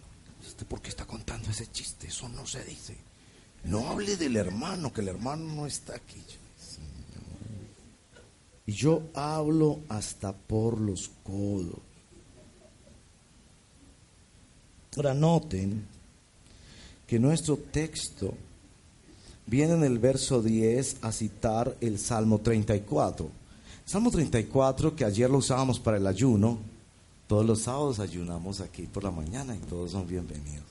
¿Usted 0.47 0.65
por 0.65 0.81
qué 0.81 0.87
está 0.87 1.05
contando 1.05 1.49
ese 1.49 1.69
chiste? 1.69 2.07
Eso 2.07 2.29
no 2.29 2.47
se 2.47 2.63
dice. 2.63 2.95
No 3.65 3.89
hable 3.89 4.15
del 4.15 4.37
hermano, 4.37 4.93
que 4.93 5.01
el 5.01 5.09
hermano 5.09 5.53
no 5.53 5.65
está 5.65 5.95
aquí. 5.95 6.23
Y 8.67 8.71
yo 8.71 9.03
hablo 9.13 9.81
hasta 9.89 10.31
por 10.31 10.79
los 10.79 11.11
codos. 11.25 11.81
Ahora 14.95 15.13
noten 15.13 15.94
que 17.07 17.19
nuestro 17.19 17.57
texto 17.57 18.33
viene 19.45 19.73
en 19.73 19.83
el 19.83 19.99
verso 19.99 20.41
10 20.41 20.97
a 21.01 21.11
citar 21.11 21.75
el 21.81 21.99
Salmo 21.99 22.39
34. 22.39 23.29
Salmo 23.85 24.09
34, 24.09 24.95
que 24.95 25.05
ayer 25.05 25.29
lo 25.29 25.37
usábamos 25.37 25.79
para 25.79 25.97
el 25.97 26.07
ayuno, 26.07 26.57
todos 27.27 27.45
los 27.45 27.61
sábados 27.61 27.99
ayunamos 27.99 28.59
aquí 28.61 28.83
por 28.83 29.03
la 29.03 29.11
mañana 29.11 29.55
y 29.55 29.59
todos 29.59 29.91
son 29.91 30.07
bienvenidos. 30.07 30.65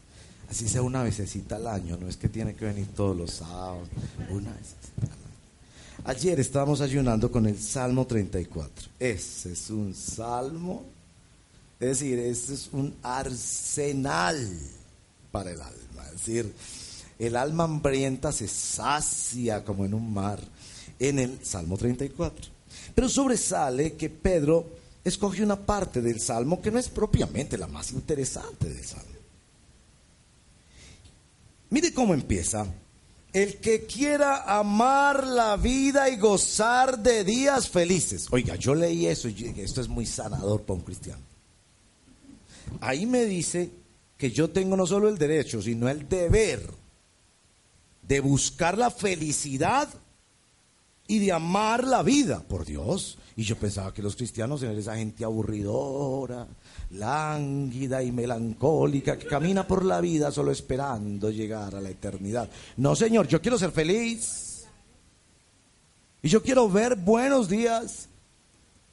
Así 0.50 0.68
sea 0.68 0.82
una 0.82 1.02
vececita 1.02 1.56
al 1.56 1.68
año, 1.68 1.96
no 1.96 2.08
es 2.08 2.16
que 2.16 2.28
tiene 2.28 2.54
que 2.54 2.64
venir 2.64 2.86
todos 2.94 3.16
los 3.16 3.30
sábados, 3.32 3.88
una 4.30 4.50
al 4.50 4.56
año. 4.56 5.24
Ayer 6.04 6.38
estábamos 6.38 6.80
ayunando 6.80 7.30
con 7.30 7.46
el 7.46 7.58
Salmo 7.58 8.06
34. 8.06 8.88
Ese 8.98 9.52
es 9.52 9.70
un 9.70 9.94
salmo, 9.94 10.84
es 11.80 12.00
decir, 12.00 12.18
ese 12.18 12.54
es 12.54 12.68
un 12.72 12.94
arsenal 13.02 14.36
para 15.34 15.50
el 15.50 15.60
alma. 15.60 16.04
Es 16.06 16.12
decir, 16.12 16.54
el 17.18 17.34
alma 17.34 17.64
hambrienta 17.64 18.30
se 18.30 18.46
sacia 18.46 19.64
como 19.64 19.84
en 19.84 19.92
un 19.92 20.14
mar 20.14 20.38
en 21.00 21.18
el 21.18 21.44
Salmo 21.44 21.76
34. 21.76 22.46
Pero 22.94 23.08
sobresale 23.08 23.94
que 23.94 24.10
Pedro 24.10 24.64
escoge 25.02 25.42
una 25.42 25.56
parte 25.56 26.00
del 26.00 26.20
Salmo 26.20 26.62
que 26.62 26.70
no 26.70 26.78
es 26.78 26.88
propiamente 26.88 27.58
la 27.58 27.66
más 27.66 27.90
interesante 27.90 28.68
del 28.68 28.84
Salmo. 28.84 29.10
Mire 31.70 31.92
cómo 31.92 32.14
empieza. 32.14 32.64
El 33.32 33.56
que 33.56 33.86
quiera 33.86 34.44
amar 34.56 35.26
la 35.26 35.56
vida 35.56 36.08
y 36.08 36.16
gozar 36.16 37.00
de 37.00 37.24
días 37.24 37.68
felices. 37.68 38.28
Oiga, 38.30 38.54
yo 38.54 38.76
leí 38.76 39.08
eso 39.08 39.28
y 39.28 39.52
esto 39.58 39.80
es 39.80 39.88
muy 39.88 40.06
sanador 40.06 40.62
para 40.62 40.78
un 40.78 40.84
cristiano. 40.84 41.22
Ahí 42.80 43.04
me 43.04 43.24
dice 43.24 43.70
que 44.16 44.30
yo 44.30 44.50
tengo 44.50 44.76
no 44.76 44.86
solo 44.86 45.08
el 45.08 45.18
derecho, 45.18 45.60
sino 45.60 45.88
el 45.88 46.08
deber 46.08 46.62
de 48.02 48.20
buscar 48.20 48.78
la 48.78 48.90
felicidad 48.90 49.88
y 51.06 51.18
de 51.18 51.32
amar 51.32 51.84
la 51.84 52.02
vida, 52.02 52.40
por 52.40 52.64
Dios. 52.64 53.18
Y 53.36 53.42
yo 53.42 53.56
pensaba 53.56 53.92
que 53.92 54.02
los 54.02 54.16
cristianos 54.16 54.62
eran 54.62 54.78
esa 54.78 54.96
gente 54.96 55.24
aburridora, 55.24 56.46
lánguida 56.90 58.02
y 58.02 58.12
melancólica 58.12 59.18
que 59.18 59.26
camina 59.26 59.66
por 59.66 59.84
la 59.84 60.00
vida 60.00 60.30
solo 60.30 60.52
esperando 60.52 61.30
llegar 61.30 61.74
a 61.74 61.80
la 61.80 61.90
eternidad. 61.90 62.48
No, 62.76 62.94
Señor, 62.94 63.26
yo 63.26 63.42
quiero 63.42 63.58
ser 63.58 63.72
feliz. 63.72 64.66
Y 66.22 66.28
yo 66.28 66.42
quiero 66.42 66.70
ver 66.70 66.96
buenos 66.96 67.48
días. 67.48 68.08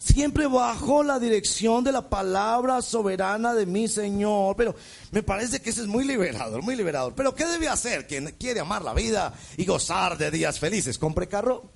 Siempre 0.01 0.47
bajo 0.47 1.03
la 1.03 1.19
dirección 1.19 1.83
de 1.83 1.91
la 1.91 2.09
palabra 2.09 2.81
soberana 2.81 3.53
de 3.53 3.67
mi 3.67 3.87
Señor. 3.87 4.55
Pero 4.55 4.73
me 5.11 5.21
parece 5.21 5.61
que 5.61 5.69
ese 5.69 5.81
es 5.81 5.87
muy 5.87 6.05
liberador, 6.05 6.63
muy 6.63 6.75
liberador. 6.75 7.13
Pero 7.13 7.35
¿qué 7.35 7.45
debe 7.45 7.69
hacer 7.69 8.07
quien 8.07 8.35
quiere 8.39 8.61
amar 8.61 8.81
la 8.81 8.95
vida 8.95 9.33
y 9.57 9.65
gozar 9.65 10.17
de 10.17 10.31
días 10.31 10.59
felices? 10.59 10.97
¿Compre 10.97 11.27
carro? 11.27 11.69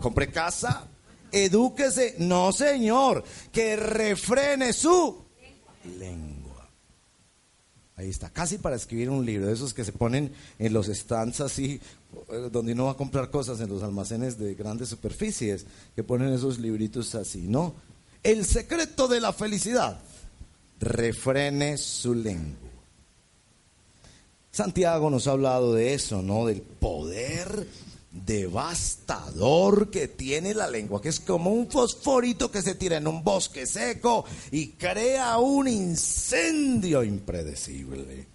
¿Compre 0.00 0.30
casa? 0.30 0.88
edúquese. 1.32 2.16
No, 2.18 2.52
señor, 2.52 3.24
que 3.52 3.76
refrene 3.76 4.72
su 4.72 5.24
lengua. 5.98 6.39
Ahí 8.00 8.08
está, 8.08 8.30
casi 8.30 8.56
para 8.56 8.76
escribir 8.76 9.10
un 9.10 9.26
libro, 9.26 9.46
de 9.46 9.52
esos 9.52 9.74
que 9.74 9.84
se 9.84 9.92
ponen 9.92 10.32
en 10.58 10.72
los 10.72 10.86
stands 10.86 11.42
así, 11.42 11.78
eh, 12.30 12.48
donde 12.50 12.72
uno 12.72 12.86
va 12.86 12.92
a 12.92 12.96
comprar 12.96 13.30
cosas 13.30 13.60
en 13.60 13.68
los 13.68 13.82
almacenes 13.82 14.38
de 14.38 14.54
grandes 14.54 14.88
superficies, 14.88 15.66
que 15.94 16.02
ponen 16.02 16.32
esos 16.32 16.58
libritos 16.58 17.14
así, 17.14 17.42
¿no? 17.42 17.74
El 18.22 18.46
secreto 18.46 19.06
de 19.06 19.20
la 19.20 19.34
felicidad, 19.34 20.00
refrene 20.80 21.76
su 21.76 22.14
lengua. 22.14 22.70
Santiago 24.50 25.10
nos 25.10 25.26
ha 25.26 25.32
hablado 25.32 25.74
de 25.74 25.92
eso, 25.92 26.22
¿no? 26.22 26.46
Del 26.46 26.62
poder 26.62 27.66
devastador 28.12 29.90
que 29.90 30.08
tiene 30.08 30.52
la 30.54 30.68
lengua, 30.68 31.00
que 31.00 31.10
es 31.10 31.20
como 31.20 31.50
un 31.50 31.70
fosforito 31.70 32.50
que 32.50 32.62
se 32.62 32.74
tira 32.74 32.96
en 32.96 33.06
un 33.06 33.22
bosque 33.22 33.66
seco 33.66 34.24
y 34.50 34.68
crea 34.68 35.38
un 35.38 35.68
incendio 35.68 37.04
impredecible. 37.04 38.26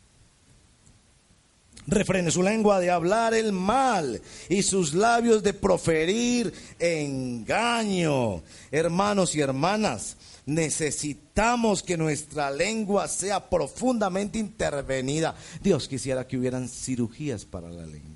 Refrene 1.88 2.32
su 2.32 2.42
lengua 2.42 2.80
de 2.80 2.90
hablar 2.90 3.36
el 3.36 3.52
mal 3.52 4.20
y 4.50 4.64
sus 4.64 4.96
labios 4.96 5.44
de 5.44 5.54
proferir 5.54 6.52
engaño. 6.80 8.42
Hermanos 8.72 9.36
y 9.36 9.42
hermanas, 9.42 10.18
necesitamos 10.48 11.84
que 11.84 11.96
nuestra 11.96 12.50
lengua 12.50 13.08
sea 13.08 13.50
profundamente 13.52 14.40
intervenida. 14.40 15.36
Dios 15.62 15.88
quisiera 15.88 16.28
que 16.28 16.38
hubieran 16.38 16.70
cirugías 16.70 17.46
para 17.46 17.70
la 17.70 17.86
lengua. 17.86 18.15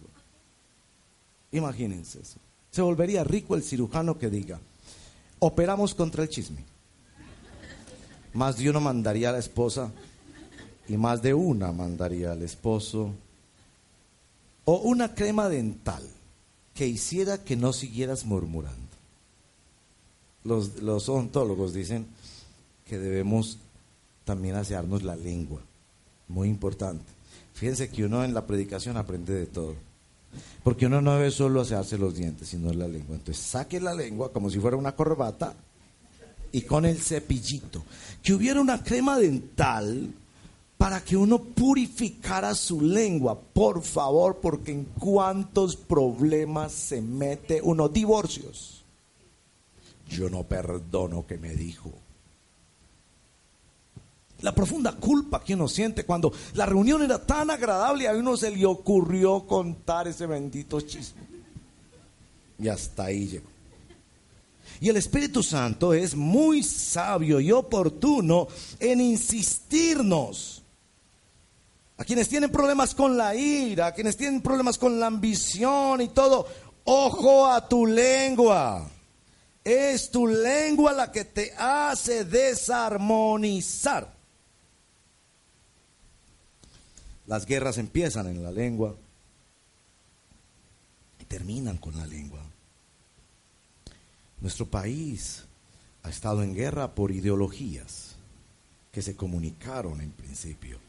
Imagínense 1.51 2.21
eso. 2.21 2.37
Se 2.71 2.81
volvería 2.81 3.23
rico 3.23 3.55
el 3.55 3.63
cirujano 3.63 4.17
que 4.17 4.29
diga, 4.29 4.59
operamos 5.39 5.95
contra 5.95 6.23
el 6.23 6.29
chisme. 6.29 6.63
Más 8.33 8.57
de 8.57 8.69
uno 8.69 8.79
mandaría 8.79 9.29
a 9.29 9.33
la 9.33 9.39
esposa 9.39 9.91
y 10.87 10.97
más 10.97 11.21
de 11.21 11.33
una 11.33 11.71
mandaría 11.71 12.31
al 12.31 12.43
esposo. 12.43 13.11
O 14.65 14.77
una 14.77 15.15
crema 15.15 15.49
dental 15.49 16.07
que 16.75 16.87
hiciera 16.87 17.43
que 17.43 17.55
no 17.55 17.73
siguieras 17.73 18.25
murmurando. 18.25 18.77
Los, 20.43 20.81
los 20.81 21.09
odontólogos 21.09 21.73
dicen 21.73 22.05
que 22.85 22.99
debemos 22.99 23.57
también 24.25 24.55
asearnos 24.55 25.03
la 25.03 25.15
lengua. 25.15 25.61
Muy 26.27 26.49
importante. 26.49 27.03
Fíjense 27.55 27.89
que 27.89 28.05
uno 28.05 28.23
en 28.23 28.35
la 28.35 28.45
predicación 28.45 28.95
aprende 28.95 29.33
de 29.33 29.47
todo. 29.47 29.75
Porque 30.63 30.85
uno 30.85 31.01
no 31.01 31.15
debe 31.15 31.31
solo 31.31 31.61
asearse 31.61 31.97
los 31.97 32.15
dientes, 32.15 32.49
sino 32.49 32.71
la 32.73 32.87
lengua. 32.87 33.15
Entonces 33.15 33.43
saque 33.43 33.79
la 33.79 33.93
lengua 33.93 34.31
como 34.31 34.49
si 34.49 34.59
fuera 34.59 34.77
una 34.77 34.95
corbata 34.95 35.53
y 36.51 36.61
con 36.61 36.85
el 36.85 36.97
cepillito. 36.97 37.83
Que 38.21 38.33
hubiera 38.33 38.59
una 38.61 38.83
crema 38.83 39.17
dental 39.17 40.13
para 40.77 41.03
que 41.03 41.17
uno 41.17 41.43
purificara 41.43 42.55
su 42.55 42.81
lengua, 42.81 43.39
por 43.39 43.83
favor, 43.83 44.39
porque 44.41 44.71
en 44.71 44.85
cuántos 44.85 45.75
problemas 45.75 46.71
se 46.71 47.01
mete 47.01 47.61
uno. 47.61 47.89
Divorcios. 47.89 48.83
Yo 50.07 50.29
no 50.29 50.43
perdono 50.43 51.25
que 51.27 51.37
me 51.37 51.53
dijo. 51.53 51.91
La 54.41 54.53
profunda 54.53 54.93
culpa 54.93 55.43
que 55.43 55.53
uno 55.53 55.67
siente 55.67 56.05
cuando 56.05 56.31
la 56.53 56.65
reunión 56.65 57.01
era 57.01 57.25
tan 57.25 57.49
agradable 57.49 58.05
y 58.05 58.07
a 58.07 58.13
uno 58.13 58.37
se 58.37 58.51
le 58.51 58.65
ocurrió 58.65 59.45
contar 59.45 60.07
ese 60.07 60.25
bendito 60.25 60.79
chisme. 60.81 61.21
Y 62.57 62.67
hasta 62.67 63.05
ahí 63.05 63.27
llegó. 63.27 63.49
Y 64.81 64.89
el 64.89 64.97
Espíritu 64.97 65.43
Santo 65.43 65.93
es 65.93 66.15
muy 66.15 66.63
sabio 66.63 67.39
y 67.39 67.51
oportuno 67.51 68.47
en 68.79 69.01
insistirnos. 69.01 70.63
A 71.97 72.05
quienes 72.05 72.29
tienen 72.29 72.49
problemas 72.49 72.95
con 72.95 73.17
la 73.17 73.35
ira, 73.35 73.87
a 73.87 73.93
quienes 73.93 74.15
tienen 74.15 74.41
problemas 74.41 74.77
con 74.77 74.97
la 75.01 75.07
ambición 75.07 75.99
y 75.99 76.07
todo, 76.07 76.47
ojo 76.85 77.45
a 77.45 77.67
tu 77.67 77.85
lengua. 77.85 78.89
Es 79.65 80.09
tu 80.09 80.25
lengua 80.25 80.93
la 80.93 81.11
que 81.11 81.25
te 81.25 81.53
hace 81.57 82.23
desarmonizar. 82.23 84.18
Las 87.29 87.45
guerras 87.45 87.77
empiezan 87.77 88.25
en 88.25 88.41
la 88.41 88.51
lengua 88.51 88.95
y 91.19 91.25
terminan 91.25 91.77
con 91.77 91.95
la 91.95 92.07
lengua. 92.07 92.41
Nuestro 94.41 94.65
país 94.65 95.43
ha 96.01 96.09
estado 96.09 96.41
en 96.41 96.55
guerra 96.55 96.95
por 96.95 97.11
ideologías 97.11 98.15
que 98.91 99.03
se 99.03 99.15
comunicaron 99.15 100.01
en 100.01 100.09
principio 100.09 100.79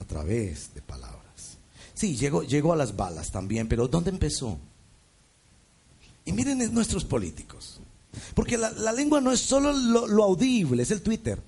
a 0.00 0.06
través 0.06 0.72
de 0.74 0.80
palabras. 0.80 1.58
Sí, 1.92 2.16
llegó, 2.16 2.42
llegó 2.42 2.72
a 2.72 2.76
las 2.76 2.96
balas 2.96 3.30
también, 3.30 3.68
pero 3.68 3.86
¿dónde 3.86 4.08
empezó? 4.08 4.58
Y 6.24 6.32
miren 6.32 6.72
nuestros 6.72 7.04
políticos. 7.04 7.80
Porque 8.34 8.56
la, 8.56 8.92
lengua 8.92 9.20
no 9.20 9.30
es 9.30 9.40
solo 9.40 9.74
lo, 9.74 10.06
lo 10.06 10.24
audible, 10.24 10.84
es 10.84 10.90
el 10.90 11.02
Twitter. 11.02 11.38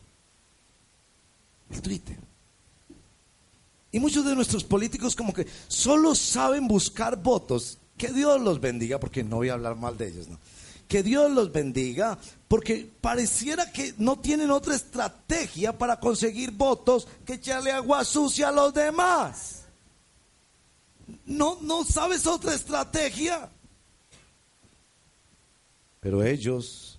El 1.71 1.81
Twitter. 1.81 2.34
Y 3.95 4.01
muchos 4.01 4.25
de 4.25 4.35
nuestros 4.35 4.65
políticos 4.65 5.15
como 5.15 5.33
que 5.33 5.47
solo 5.69 6.17
saben 6.17 6.67
buscar 6.67 7.23
votos. 7.23 7.79
Que 7.97 8.09
Dios 8.09 8.41
los 8.41 8.61
bendiga, 8.61 8.99
porque 8.99 9.23
no 9.23 9.37
voy 9.37 9.51
a 9.51 9.53
hablar 9.53 9.77
mal 9.77 9.97
de 9.97 10.09
ellos, 10.09 10.27
¿no? 10.27 10.41
Que 10.89 11.05
Dios 11.05 11.31
los 11.31 11.53
bendiga, 11.53 12.19
porque 12.49 12.91
pareciera 13.01 13.71
que 13.71 13.95
no 13.99 14.19
tienen 14.19 14.51
otra 14.51 14.75
estrategia 14.75 15.79
para 15.79 16.01
conseguir 16.01 16.51
votos 16.51 17.07
que 17.25 17.35
echarle 17.35 17.71
agua 17.71 18.05
sucia 18.05 18.49
a 18.49 18.53
los 18.53 18.75
demás. 18.75 19.63
No, 21.25 21.59
no 21.61 21.85
sabes 21.85 22.27
otra 22.27 22.53
estrategia. 22.53 23.49
Pero 26.01 26.25
ellos, 26.25 26.99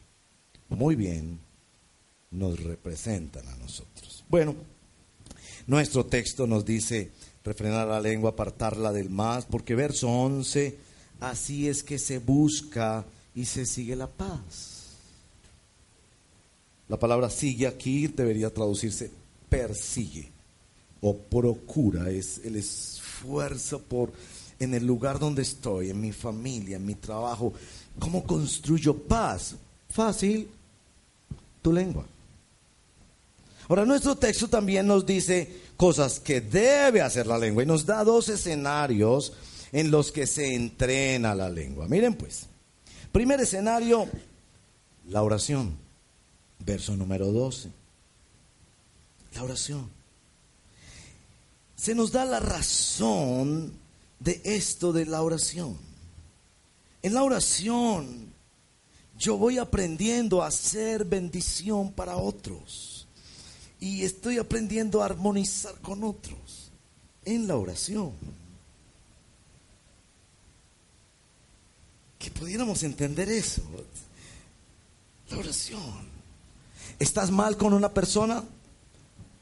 muy 0.69 0.95
bien, 0.95 1.41
nos 2.31 2.57
representan 2.63 3.45
a 3.49 3.55
nosotros. 3.57 4.23
Bueno. 4.29 4.55
Nuestro 5.67 6.05
texto 6.05 6.45
nos 6.45 6.65
dice 6.65 7.11
refrenar 7.43 7.87
la 7.87 7.99
lengua, 7.99 8.31
apartarla 8.31 8.91
del 8.91 9.09
más, 9.09 9.45
porque 9.45 9.75
verso 9.75 10.09
11, 10.09 10.77
así 11.19 11.67
es 11.67 11.83
que 11.83 11.97
se 11.99 12.19
busca 12.19 13.05
y 13.33 13.45
se 13.45 13.65
sigue 13.65 13.95
la 13.95 14.07
paz. 14.07 14.75
La 16.87 16.97
palabra 16.97 17.29
sigue 17.29 17.67
aquí 17.67 18.07
debería 18.07 18.53
traducirse 18.53 19.11
persigue 19.49 20.29
o 21.01 21.15
procura, 21.15 22.09
es 22.09 22.41
el 22.43 22.55
esfuerzo 22.55 23.79
por 23.81 24.11
en 24.59 24.73
el 24.73 24.85
lugar 24.85 25.19
donde 25.19 25.41
estoy, 25.41 25.89
en 25.89 25.99
mi 25.99 26.11
familia, 26.11 26.77
en 26.77 26.85
mi 26.85 26.95
trabajo, 26.95 27.53
¿cómo 27.99 28.23
construyo 28.23 28.97
paz? 28.97 29.55
Fácil, 29.89 30.47
tu 31.61 31.73
lengua. 31.73 32.05
Ahora, 33.67 33.85
nuestro 33.85 34.15
texto 34.15 34.47
también 34.47 34.85
nos 34.85 35.05
dice 35.05 35.61
cosas 35.75 36.19
que 36.19 36.41
debe 36.41 37.01
hacer 37.01 37.25
la 37.25 37.37
lengua 37.37 37.63
y 37.63 37.65
nos 37.65 37.85
da 37.85 38.03
dos 38.03 38.29
escenarios 38.29 39.33
en 39.71 39.89
los 39.91 40.11
que 40.11 40.27
se 40.27 40.53
entrena 40.53 41.33
la 41.33 41.49
lengua. 41.49 41.87
Miren 41.87 42.13
pues, 42.13 42.45
primer 43.11 43.41
escenario, 43.41 44.07
la 45.07 45.23
oración, 45.23 45.75
verso 46.59 46.95
número 46.95 47.31
12. 47.31 47.69
La 49.33 49.43
oración. 49.43 49.89
Se 51.75 51.95
nos 51.95 52.11
da 52.11 52.23
la 52.23 52.39
razón 52.39 53.73
de 54.19 54.41
esto 54.45 54.93
de 54.93 55.05
la 55.05 55.21
oración. 55.23 55.77
En 57.01 57.13
la 57.13 57.23
oración 57.23 58.33
yo 59.17 59.37
voy 59.37 59.57
aprendiendo 59.57 60.43
a 60.43 60.47
hacer 60.47 61.03
bendición 61.05 61.91
para 61.91 62.17
otros 62.17 62.94
y 63.85 64.03
estoy 64.03 64.39
aprendiendo 64.39 65.03
a 65.03 65.05
armonizar 65.05 65.75
con 65.75 66.03
otros 66.03 66.71
en 67.23 67.47
la 67.47 67.55
oración. 67.55 68.13
Que 72.17 72.31
pudiéramos 72.31 72.81
entender 72.81 73.29
eso. 73.29 73.61
La 75.29 75.37
oración. 75.37 76.15
¿Estás 76.97 77.29
mal 77.29 77.57
con 77.57 77.73
una 77.73 77.93
persona? 77.93 78.43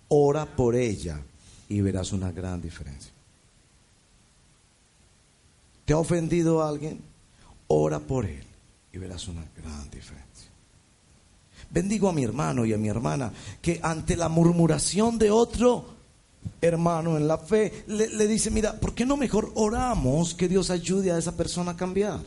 Ora 0.10 0.46
por 0.46 0.76
ella 0.76 1.22
y 1.70 1.80
verás 1.80 2.12
una 2.12 2.34
gran 2.34 2.62
diferencia. 2.62 3.14
¿Te 5.86 5.94
ha 5.94 5.98
ofendido 5.98 6.62
alguien? 6.62 7.00
Ora 7.68 8.02
por 8.02 8.26
él 8.26 8.44
y 8.92 8.98
verás 8.98 9.26
una 9.30 9.46
gran 9.56 9.90
diferencia. 9.90 10.23
Bendigo 11.74 12.08
a 12.08 12.14
mi 12.14 12.24
hermano 12.24 12.66
y 12.66 12.74
a 12.74 12.78
mi 12.78 12.88
hermana 12.88 13.34
que 13.60 13.80
ante 13.82 14.16
la 14.16 14.30
murmuración 14.30 15.18
de 15.18 15.32
otro 15.32 15.86
hermano 16.62 17.18
en 17.18 17.28
la 17.28 17.40
fe 17.40 17.84
le, 17.88 18.28
dice, 18.28 18.52
mira, 18.52 18.80
¿por 18.80 18.94
qué 18.94 19.08
no 19.08 19.18
mejor 19.18 19.52
oramos 19.56 20.36
que 20.36 20.48
Dios 20.48 20.70
ayude 20.70 21.12
a 21.12 21.18
esa 21.18 21.36
persona 21.36 21.72
a 21.72 21.78
cambiar? 21.78 22.20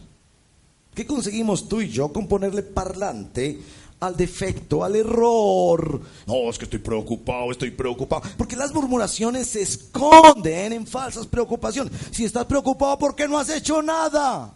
¿Qué 0.95 1.07
conseguimos 1.07 1.69
tú 1.69 1.81
y 1.81 1.89
yo 1.89 2.13
con 2.13 2.27
ponerle 2.27 2.63
parlante 2.63 3.61
al 4.01 4.17
defecto, 4.17 4.85
al 4.85 4.97
error. 4.97 6.01
No, 6.27 6.51
es 6.51 6.59
que 6.59 6.65
estoy 6.65 6.81
preocupado, 6.81 7.51
estoy 7.51 7.71
preocupado. 7.71 8.23
Porque 8.37 8.57
las 8.57 8.75
murmuraciones 8.75 9.47
se 9.47 9.63
esconden 9.63 10.73
en 10.73 10.87
falsas 10.87 11.27
preocupaciones. 11.27 11.93
Si 12.11 12.25
estás 12.25 12.45
preocupado, 12.45 12.99
¿por 12.99 13.15
qué 13.15 13.27
no 13.27 13.39
has 13.39 13.49
hecho 13.49 13.81
nada? 13.81 14.56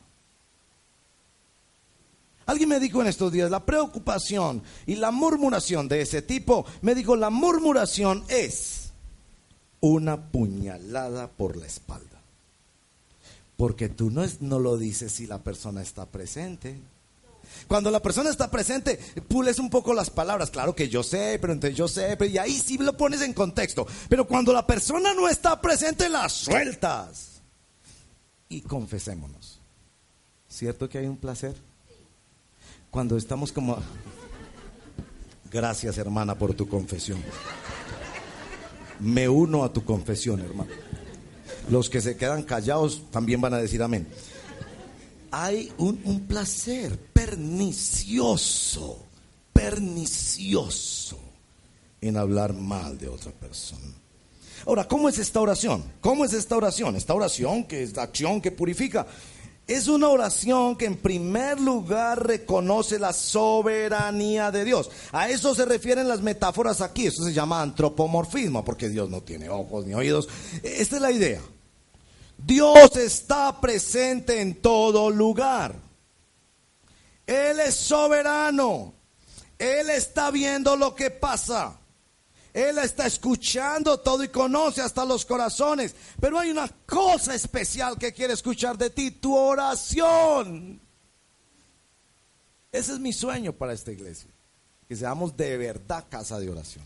Alguien 2.50 2.68
me 2.68 2.80
dijo 2.80 3.00
en 3.00 3.06
estos 3.06 3.30
días, 3.30 3.48
la 3.48 3.64
preocupación 3.64 4.60
y 4.84 4.96
la 4.96 5.12
murmuración 5.12 5.86
de 5.86 6.00
ese 6.00 6.20
tipo, 6.20 6.66
me 6.82 6.96
dijo, 6.96 7.14
la 7.14 7.30
murmuración 7.30 8.24
es 8.26 8.90
una 9.78 10.32
puñalada 10.32 11.28
por 11.28 11.56
la 11.56 11.66
espalda. 11.66 12.20
Porque 13.56 13.88
tú 13.88 14.10
no, 14.10 14.24
es, 14.24 14.42
no 14.42 14.58
lo 14.58 14.76
dices 14.76 15.12
si 15.12 15.28
la 15.28 15.38
persona 15.38 15.80
está 15.80 16.06
presente. 16.06 16.76
Cuando 17.68 17.88
la 17.92 18.02
persona 18.02 18.30
está 18.30 18.50
presente, 18.50 18.98
pules 19.28 19.60
un 19.60 19.70
poco 19.70 19.94
las 19.94 20.10
palabras. 20.10 20.50
Claro 20.50 20.74
que 20.74 20.88
yo 20.88 21.04
sé, 21.04 21.38
pero 21.40 21.52
entonces 21.52 21.78
yo 21.78 21.86
sé, 21.86 22.16
pero 22.16 22.32
y 22.32 22.38
ahí 22.38 22.58
sí 22.58 22.78
lo 22.78 22.96
pones 22.96 23.22
en 23.22 23.32
contexto. 23.32 23.86
Pero 24.08 24.26
cuando 24.26 24.52
la 24.52 24.66
persona 24.66 25.14
no 25.14 25.28
está 25.28 25.60
presente, 25.60 26.08
las 26.08 26.32
sueltas. 26.32 27.42
Y 28.48 28.62
confesémonos. 28.62 29.60
¿Cierto 30.48 30.88
que 30.88 30.98
hay 30.98 31.06
un 31.06 31.16
placer? 31.16 31.69
Cuando 32.90 33.16
estamos 33.16 33.52
como... 33.52 33.78
Gracias 35.50 35.98
hermana 35.98 36.36
por 36.36 36.54
tu 36.54 36.68
confesión. 36.68 37.20
Me 39.00 39.28
uno 39.28 39.64
a 39.64 39.72
tu 39.72 39.84
confesión, 39.84 40.40
hermano. 40.40 40.70
Los 41.68 41.90
que 41.90 42.00
se 42.00 42.16
quedan 42.16 42.44
callados 42.44 43.02
también 43.10 43.40
van 43.40 43.54
a 43.54 43.58
decir 43.58 43.82
amén 43.82 44.06
hay 45.30 45.72
un, 45.78 46.26
placer 46.26 46.98
pernicioso, 47.12 48.98
pernicioso 49.52 51.18
en 52.00 52.16
hablar 52.16 52.54
mal 52.54 52.98
de 52.98 53.08
otra 53.08 53.30
persona. 53.32 53.94
Ahora, 54.66 54.88
¿cómo 54.88 55.08
es 55.08 55.18
esta 55.18 55.40
oración? 55.40 55.84
¿Cómo 56.00 56.24
es 56.24 56.32
esta 56.32 56.56
oración? 56.56 56.96
Esta 56.96 57.14
oración 57.14 57.64
que 57.64 57.82
es 57.82 57.94
la 57.96 58.02
acción 58.02 58.40
que 58.40 58.50
purifica. 58.50 59.06
Es 59.70 59.86
una 59.86 60.08
oración 60.08 60.74
que 60.74 60.86
en 60.86 60.96
primer 60.96 61.60
lugar 61.60 62.26
reconoce 62.26 62.98
la 62.98 63.12
soberanía 63.12 64.50
de 64.50 64.64
Dios. 64.64 64.90
A 65.12 65.28
eso 65.28 65.54
se 65.54 65.64
refieren 65.64 66.08
las 66.08 66.22
metáforas 66.22 66.80
aquí. 66.80 67.06
Eso 67.06 67.22
se 67.22 67.32
llama 67.32 67.62
antropomorfismo, 67.62 68.64
porque 68.64 68.88
Dios 68.88 69.08
no 69.08 69.22
tiene 69.22 69.48
ojos 69.48 69.86
ni 69.86 69.94
oídos. 69.94 70.28
Esta 70.64 70.96
es 70.96 71.02
la 71.02 71.12
idea. 71.12 71.40
Dios 72.36 72.96
está 72.96 73.60
presente 73.60 74.40
en 74.40 74.60
todo 74.60 75.08
lugar. 75.08 75.76
Él 77.24 77.60
es 77.60 77.76
soberano. 77.76 78.92
Él 79.56 79.88
está 79.90 80.32
viendo 80.32 80.74
lo 80.74 80.96
que 80.96 81.12
pasa. 81.12 81.78
Él 82.52 82.78
está 82.78 83.06
escuchando 83.06 84.00
todo 84.00 84.24
y 84.24 84.28
conoce 84.28 84.80
hasta 84.80 85.04
los 85.04 85.24
corazones. 85.24 85.94
Pero 86.20 86.38
hay 86.38 86.50
una 86.50 86.68
cosa 86.86 87.34
especial 87.34 87.96
que 87.98 88.12
quiere 88.12 88.34
escuchar 88.34 88.76
de 88.76 88.90
ti, 88.90 89.10
tu 89.12 89.36
oración. 89.36 90.80
Ese 92.72 92.92
es 92.92 92.98
mi 92.98 93.12
sueño 93.12 93.52
para 93.52 93.72
esta 93.72 93.92
iglesia. 93.92 94.30
Que 94.88 94.96
seamos 94.96 95.36
de 95.36 95.56
verdad 95.56 96.04
casa 96.08 96.40
de 96.40 96.50
oración. 96.50 96.84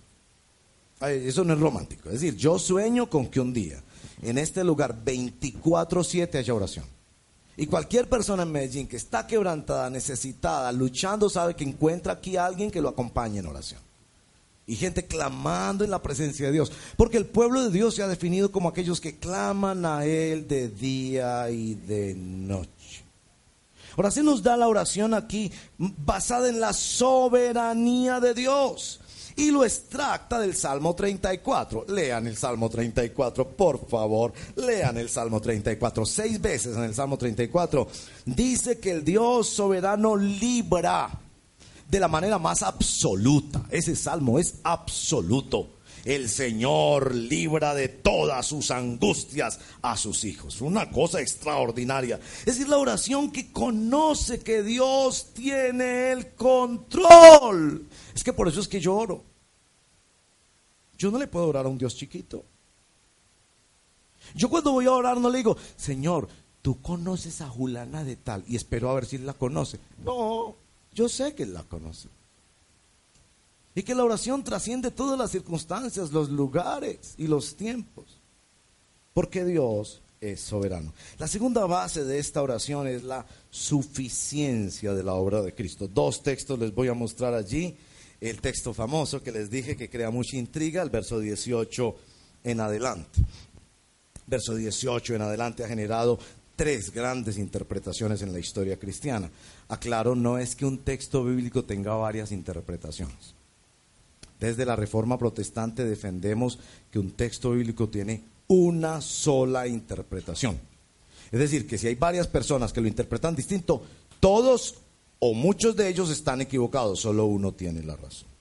Eso 1.01 1.45
no 1.45 1.55
es 1.55 1.61
romántico. 1.61 2.09
Es 2.09 2.21
decir, 2.21 2.37
yo 2.37 2.59
sueño 2.59 3.09
con 3.09 3.27
que 3.29 3.41
un 3.41 3.53
día 3.53 3.83
en 4.23 4.39
este 4.39 4.65
lugar 4.65 4.95
24/7 5.05 6.39
haya 6.39 6.55
oración. 6.55 6.87
Y 7.57 7.67
cualquier 7.67 8.09
persona 8.09 8.43
en 8.43 8.53
Medellín 8.53 8.89
que 8.89 8.97
está 8.97 9.27
quebrantada, 9.27 9.89
necesitada, 9.89 10.73
luchando, 10.73 11.29
sabe 11.29 11.55
que 11.55 11.65
encuentra 11.65 12.15
aquí 12.15 12.37
a 12.37 12.47
alguien 12.47 12.71
que 12.71 12.81
lo 12.81 12.89
acompañe 12.89 13.39
en 13.39 13.47
oración. 13.47 13.81
Y 14.67 14.77
gente 14.77 15.07
clamando 15.07 15.85
en 15.85 15.91
la 15.91 16.03
presencia 16.03 16.47
de 16.47 16.53
Dios. 16.53 16.73
Porque 16.97 17.19
el 17.19 17.27
pueblo 17.27 17.63
de 17.63 17.71
Dios 17.71 17.95
se 17.95 18.03
ha 18.03 18.09
definido 18.09 18.51
como 18.51 18.69
aquellos 18.69 19.01
que 19.01 19.19
claman 19.19 19.85
a 19.85 20.05
Él 20.07 20.49
de 20.49 20.69
día 20.69 21.51
y 21.51 21.75
de 21.75 22.15
noche. 22.15 23.05
Ahora 23.97 24.11
se 24.11 24.23
nos 24.23 24.43
da 24.43 24.57
la 24.57 24.69
oración 24.69 25.15
aquí 25.15 25.53
basada 25.79 26.49
en 26.49 26.61
la 26.61 26.73
soberanía 26.73 28.21
de 28.21 28.35
Dios 28.35 29.01
y 29.37 29.51
lo 29.51 29.65
extracta 29.65 30.39
del 30.39 30.55
Salmo 30.55 30.95
34. 30.95 31.87
Lean 31.89 32.27
el 32.27 32.37
Salmo 32.37 32.69
34, 32.69 33.49
por 33.57 33.87
favor. 33.89 34.33
Lean 34.57 34.97
el 34.97 35.09
Salmo 35.09 35.41
34. 35.41 36.07
Seis 36.07 36.41
veces 36.41 36.77
en 36.77 36.85
el 36.85 36.95
Salmo 36.95 37.17
34 37.19 37.89
dice 38.27 38.79
que 38.79 38.93
el 38.93 39.05
Dios 39.05 39.49
soberano 39.49 40.17
libra 40.17 41.21
de 41.95 42.01
la 42.01 42.09
manera 42.09 42.41
más 42.41 42.63
absoluta. 42.63 43.67
Ese 43.71 43.95
salmo 43.95 44.41
es 44.41 44.57
absoluto. 44.65 45.75
El 46.05 46.29
Señor 46.29 47.15
libra 47.15 47.73
de 47.73 47.89
todas 47.89 48.45
sus 48.47 48.73
angustias 48.73 49.61
a 49.81 49.97
sus 49.97 50.25
hijos. 50.25 50.61
Una 50.61 50.91
cosa 50.91 51.21
extraordinaria. 51.21 52.19
Es 52.41 52.47
decir, 52.47 52.69
la 52.69 52.79
oración 52.79 53.31
que 53.31 53.53
conoce 53.53 54.41
que 54.41 54.65
Dios 54.65 55.29
tiene 55.35 56.11
el 56.11 56.35
control. 56.35 57.87
Es 58.13 58.25
que 58.25 58.33
por 58.33 58.49
eso 58.49 58.61
es 58.61 58.67
que 58.67 58.81
yo 58.81 58.97
oro. 58.97 59.23
Yo 60.99 61.13
no 61.13 61.19
le 61.19 61.29
puedo 61.29 61.47
orar 61.47 61.65
a 61.65 61.69
un 61.69 61.79
Dios 61.79 61.97
chiquito. 61.97 62.45
Yo 64.35 64.51
cuando 64.51 64.73
voy 64.73 64.87
a 64.87 64.93
orar 64.93 65.19
no 65.19 65.31
le 65.31 65.39
digo, 65.39 65.57
Señor, 65.77 66.29
tú 66.61 66.83
conoces 66.83 67.41
a 67.41 67.49
Julana 67.49 68.03
de 68.03 68.17
tal 68.17 68.43
y 68.49 68.57
espero 68.57 68.91
a 68.91 68.95
ver 68.95 69.07
si 69.07 69.19
la 69.19 69.33
conoce. 69.33 69.79
No, 70.05 70.57
yo 70.95 71.09
sé 71.09 71.35
que 71.35 71.47
la 71.47 71.63
conoce. 71.65 72.09
Y 73.75 73.83
que 73.83 73.95
la 73.95 74.05
oración 74.05 74.45
trasciende 74.45 74.93
todas 74.93 75.19
las 75.19 75.33
circunstancias, 75.33 76.13
los 76.13 76.31
lugares 76.31 77.15
y 77.19 77.27
los 77.27 77.57
tiempos. 77.57 78.05
Porque 79.13 79.45
Dios 79.45 80.01
es 80.21 80.41
soberano. 80.41 80.93
La 81.19 81.27
segunda 81.27 81.67
base 81.67 82.05
de 82.05 82.19
esta 82.19 82.41
oración 82.41 82.87
es 82.87 83.03
la 83.03 83.27
suficiencia 83.51 84.95
de 84.95 85.03
la 85.03 85.15
obra 85.15 85.43
de 85.43 85.55
Cristo. 85.55 85.89
Dos 85.89 86.23
textos 86.23 86.59
les 86.59 86.75
voy 86.75 86.89
a 86.89 86.95
mostrar 86.95 87.35
allí. 87.35 87.77
El 88.21 88.41
texto 88.41 88.73
famoso 88.73 89.23
que 89.23 89.33
les 89.33 89.51
dije 89.51 89.77
que 89.77 89.91
crea 89.91 90.11
mucha 90.11 90.37
intriga, 90.37 90.83
el 90.83 90.91
verso 90.91 91.19
18 91.19 91.97
en 92.45 92.61
adelante. 92.61 93.21
Verso 94.27 94.55
18 94.55 95.17
en 95.17 95.23
adelante 95.23 95.65
ha 95.65 95.69
generado 95.69 96.19
tres 96.57 96.93
grandes 96.93 97.39
interpretaciones 97.39 98.23
en 98.23 98.33
la 98.33 98.39
historia 98.39 98.79
cristiana. 98.79 99.31
Aclaro, 99.69 100.15
no 100.15 100.39
es 100.39 100.55
que 100.55 100.67
un 100.67 100.79
texto 100.79 101.25
bíblico 101.25 101.65
tenga 101.65 101.95
varias 101.95 102.33
interpretaciones. 102.33 103.35
Desde 104.39 104.67
la 104.67 104.77
Reforma 104.77 105.19
Protestante 105.19 105.85
defendemos 105.85 106.59
que 106.91 106.99
un 106.99 107.13
texto 107.13 107.53
bíblico 107.53 107.89
tiene 107.89 108.25
una 108.49 109.01
sola 109.01 109.67
interpretación. 109.67 110.59
Es 111.33 111.39
decir, 111.39 111.67
que 111.67 111.79
si 111.79 111.87
hay 111.87 111.95
varias 111.95 112.29
personas 112.29 112.73
que 112.73 112.81
lo 112.81 112.89
interpretan 112.89 113.35
distinto, 113.35 113.83
todos 114.21 114.77
o 115.19 115.35
muchos 115.35 115.75
de 115.77 115.89
ellos 115.89 116.11
están 116.11 116.41
equivocados, 116.41 117.01
solo 117.01 117.27
uno 117.27 117.53
tiene 117.53 117.83
la 117.83 117.97
razón. 117.97 118.34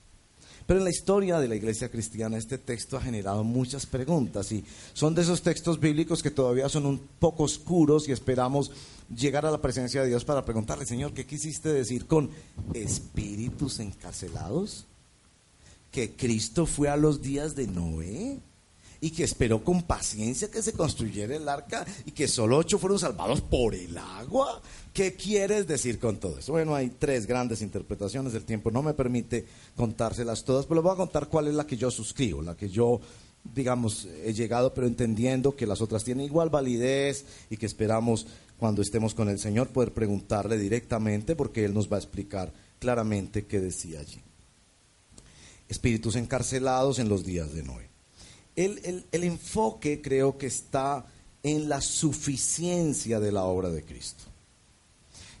Pero 0.66 0.78
en 0.78 0.84
la 0.84 0.90
historia 0.90 1.38
de 1.38 1.48
la 1.48 1.56
iglesia 1.56 1.90
cristiana 1.90 2.38
este 2.38 2.56
texto 2.56 2.96
ha 2.96 3.02
generado 3.02 3.44
muchas 3.44 3.84
preguntas 3.84 4.50
y 4.50 4.64
son 4.94 5.14
de 5.14 5.22
esos 5.22 5.42
textos 5.42 5.78
bíblicos 5.78 6.22
que 6.22 6.30
todavía 6.30 6.68
son 6.70 6.86
un 6.86 7.00
poco 7.18 7.42
oscuros 7.42 8.08
y 8.08 8.12
esperamos 8.12 8.70
llegar 9.14 9.44
a 9.44 9.50
la 9.50 9.60
presencia 9.60 10.00
de 10.00 10.08
Dios 10.08 10.24
para 10.24 10.44
preguntarle, 10.44 10.86
Señor, 10.86 11.12
¿qué 11.12 11.26
quisiste 11.26 11.70
decir 11.70 12.06
con 12.06 12.30
espíritus 12.72 13.78
encarcelados? 13.80 14.86
¿Que 15.90 16.12
Cristo 16.12 16.64
fue 16.64 16.88
a 16.88 16.96
los 16.96 17.20
días 17.20 17.54
de 17.54 17.66
Noé? 17.66 18.38
y 19.04 19.10
que 19.10 19.24
esperó 19.24 19.62
con 19.62 19.82
paciencia 19.82 20.50
que 20.50 20.62
se 20.62 20.72
construyera 20.72 21.36
el 21.36 21.46
arca 21.46 21.84
y 22.06 22.12
que 22.12 22.26
solo 22.26 22.56
ocho 22.56 22.78
fueron 22.78 22.98
salvados 22.98 23.42
por 23.42 23.74
el 23.74 23.98
agua. 23.98 24.62
¿Qué 24.94 25.14
quieres 25.14 25.66
decir 25.66 25.98
con 25.98 26.16
todo 26.16 26.38
eso? 26.38 26.52
Bueno, 26.52 26.74
hay 26.74 26.88
tres 26.88 27.26
grandes 27.26 27.60
interpretaciones 27.60 28.32
del 28.32 28.44
tiempo, 28.44 28.70
no 28.70 28.82
me 28.82 28.94
permite 28.94 29.44
contárselas 29.76 30.44
todas, 30.44 30.64
pero 30.64 30.76
les 30.76 30.84
voy 30.84 30.94
a 30.94 30.96
contar 30.96 31.28
cuál 31.28 31.48
es 31.48 31.54
la 31.54 31.66
que 31.66 31.76
yo 31.76 31.90
suscribo, 31.90 32.40
la 32.40 32.56
que 32.56 32.70
yo, 32.70 33.00
digamos, 33.52 34.08
he 34.24 34.32
llegado, 34.32 34.72
pero 34.72 34.86
entendiendo 34.86 35.54
que 35.54 35.66
las 35.66 35.82
otras 35.82 36.04
tienen 36.04 36.24
igual 36.24 36.48
validez 36.48 37.26
y 37.50 37.58
que 37.58 37.66
esperamos 37.66 38.26
cuando 38.56 38.80
estemos 38.80 39.14
con 39.14 39.28
el 39.28 39.38
Señor 39.38 39.68
poder 39.68 39.92
preguntarle 39.92 40.56
directamente 40.56 41.36
porque 41.36 41.66
Él 41.66 41.74
nos 41.74 41.92
va 41.92 41.96
a 41.96 42.00
explicar 42.00 42.52
claramente 42.78 43.44
qué 43.44 43.60
decía 43.60 44.00
allí. 44.00 44.22
Espíritus 45.68 46.16
encarcelados 46.16 46.98
en 46.98 47.10
los 47.10 47.24
días 47.24 47.52
de 47.52 47.62
Noé 47.64 47.94
el, 48.56 49.04
enfoque 49.12 50.00
creo 50.00 50.38
que 50.38 50.46
está 50.46 51.04
en 51.42 51.68
la 51.68 51.80
suficiencia 51.80 53.20
de 53.20 53.32
la 53.32 53.44
obra 53.44 53.70
de 53.70 53.84
Cristo. 53.84 54.24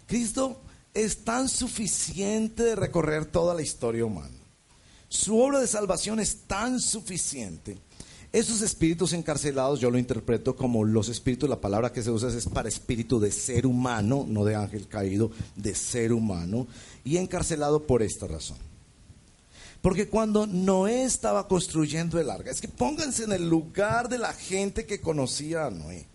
Cristo 0.06 0.60
es 0.92 1.24
tan 1.24 1.48
suficiente 1.48 2.62
de 2.62 2.76
recorrer 2.76 3.26
toda 3.26 3.54
la 3.54 3.62
historia 3.62 4.04
humana. 4.04 4.36
Su 5.08 5.38
obra 5.38 5.60
de 5.60 5.66
salvación 5.66 6.20
es 6.20 6.42
tan 6.46 6.80
suficiente. 6.80 7.78
Esos 8.32 8.62
espíritus 8.62 9.12
encarcelados 9.12 9.78
yo 9.78 9.90
lo 9.90 9.98
interpreto 9.98 10.56
como 10.56 10.82
los 10.82 11.08
espíritus, 11.08 11.48
la 11.48 11.60
palabra 11.60 11.92
que 11.92 12.02
se 12.02 12.10
usa 12.10 12.28
es 12.30 12.46
para 12.46 12.68
espíritu 12.68 13.20
de 13.20 13.30
ser 13.30 13.64
humano, 13.64 14.24
no 14.28 14.44
de 14.44 14.56
ángel 14.56 14.88
caído, 14.88 15.30
de 15.54 15.74
ser 15.74 16.12
humano, 16.12 16.66
y 17.04 17.16
encarcelado 17.18 17.86
por 17.86 18.02
esta 18.02 18.26
razón. 18.26 18.56
Porque 19.80 20.08
cuando 20.08 20.46
Noé 20.46 21.04
estaba 21.04 21.46
construyendo 21.46 22.18
el 22.18 22.28
arca, 22.28 22.50
es 22.50 22.60
que 22.60 22.66
pónganse 22.66 23.22
en 23.22 23.32
el 23.32 23.48
lugar 23.48 24.08
de 24.08 24.18
la 24.18 24.32
gente 24.32 24.84
que 24.84 25.00
conocía 25.00 25.66
a 25.66 25.70
Noé. 25.70 26.08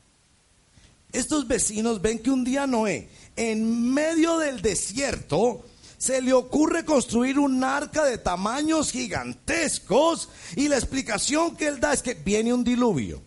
Estos 1.11 1.47
vecinos 1.47 2.01
ven 2.01 2.19
que 2.19 2.29
un 2.29 2.43
día 2.43 2.67
Noé, 2.67 3.09
en 3.35 3.91
medio 3.93 4.37
del 4.37 4.61
desierto, 4.61 5.65
se 5.97 6.21
le 6.21 6.33
ocurre 6.33 6.85
construir 6.85 7.39
un 7.39 7.63
arca 7.63 8.05
de 8.05 8.17
tamaños 8.17 8.91
gigantescos 8.91 10.29
y 10.55 10.67
la 10.67 10.77
explicación 10.77 11.55
que 11.55 11.67
él 11.67 11.79
da 11.79 11.93
es 11.93 12.01
que 12.01 12.13
viene 12.13 12.53
un 12.53 12.63
diluvio. 12.63 13.21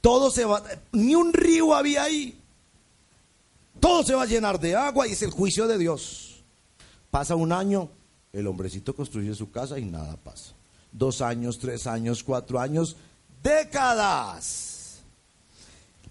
Todo 0.00 0.30
se 0.30 0.44
va, 0.44 0.62
ni 0.92 1.14
un 1.14 1.32
río 1.32 1.74
había 1.74 2.04
ahí. 2.04 2.40
Todo 3.80 4.02
se 4.04 4.14
va 4.14 4.22
a 4.22 4.26
llenar 4.26 4.60
de 4.60 4.76
agua 4.76 5.08
y 5.08 5.12
es 5.12 5.22
el 5.22 5.30
juicio 5.30 5.66
de 5.66 5.76
Dios. 5.76 6.44
Pasa 7.10 7.34
un 7.34 7.52
año, 7.52 7.90
el 8.32 8.46
hombrecito 8.46 8.94
construye 8.94 9.34
su 9.34 9.50
casa 9.50 9.78
y 9.78 9.84
nada 9.84 10.16
pasa. 10.16 10.54
Dos 10.92 11.20
años, 11.20 11.58
tres 11.58 11.86
años, 11.86 12.22
cuatro 12.22 12.60
años, 12.60 12.96
décadas. 13.42 14.73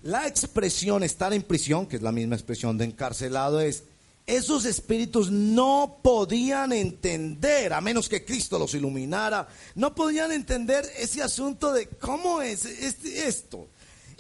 La 0.04 0.28
expresión 0.28 1.02
estar 1.04 1.34
en 1.34 1.44
prisión, 1.44 1.88
que 1.88 1.96
es 1.96 2.02
la 2.02 2.12
misma 2.12 2.36
expresión 2.36 2.78
de 2.78 2.86
encarcelado, 2.86 3.62
es 3.62 3.84
esos 4.26 4.66
espíritus 4.66 5.32
no 5.32 6.00
podían 6.02 6.72
entender, 6.72 7.74
a 7.74 7.82
menos 7.82 8.08
que 8.08 8.24
Cristo 8.24 8.58
los 8.58 8.74
iluminara, 8.74 9.48
no 9.76 9.94
podían 9.94 10.32
entender 10.32 10.86
ese 10.98 11.22
asunto 11.22 11.74
de 11.74 11.88
cómo 11.88 12.42
es 12.42 12.66
esto. 12.66 13.68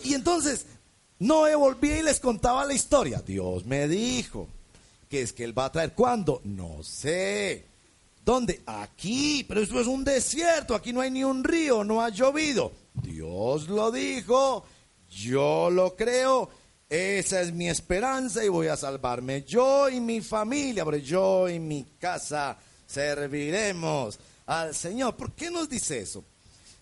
Y 0.03 0.13
entonces 0.13 0.65
Noé 1.19 1.55
volvía 1.55 1.99
y 1.99 2.03
les 2.03 2.19
contaba 2.19 2.65
la 2.65 2.73
historia. 2.73 3.21
Dios 3.25 3.65
me 3.65 3.87
dijo 3.87 4.47
que 5.09 5.21
es 5.21 5.31
que 5.31 5.45
Él 5.45 5.57
va 5.57 5.65
a 5.65 5.71
traer. 5.71 5.93
¿Cuándo? 5.93 6.41
No 6.43 6.83
sé. 6.83 7.65
¿Dónde? 8.25 8.61
Aquí, 8.65 9.45
pero 9.47 9.61
esto 9.61 9.79
es 9.79 9.87
un 9.87 10.03
desierto, 10.03 10.75
aquí 10.75 10.93
no 10.93 11.01
hay 11.01 11.11
ni 11.11 11.23
un 11.23 11.43
río, 11.43 11.83
no 11.83 12.01
ha 12.01 12.09
llovido. 12.09 12.71
Dios 12.93 13.67
lo 13.67 13.91
dijo, 13.91 14.65
yo 15.13 15.69
lo 15.69 15.95
creo, 15.95 16.49
esa 16.89 17.41
es 17.41 17.53
mi 17.53 17.69
esperanza 17.69 18.43
y 18.43 18.49
voy 18.49 18.67
a 18.67 18.77
salvarme 18.77 19.43
yo 19.43 19.89
y 19.89 19.99
mi 19.99 20.21
familia, 20.21 20.85
pero 20.85 20.97
yo 20.97 21.49
y 21.49 21.59
mi 21.59 21.83
casa 21.99 22.57
serviremos 22.85 24.19
al 24.45 24.75
Señor. 24.75 25.15
¿Por 25.15 25.31
qué 25.33 25.49
nos 25.49 25.69
dice 25.69 25.99
eso? 25.99 26.23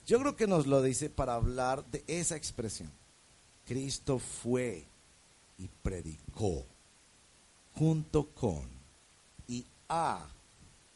Yo 0.05 0.19
creo 0.19 0.35
que 0.35 0.47
nos 0.47 0.67
lo 0.67 0.81
dice 0.81 1.09
para 1.09 1.35
hablar 1.35 1.85
de 1.85 2.03
esa 2.07 2.35
expresión. 2.35 2.91
Cristo 3.65 4.19
fue 4.19 4.85
y 5.57 5.69
predicó 5.81 6.65
junto 7.75 8.27
con 8.29 8.67
y 9.47 9.65
a 9.87 10.27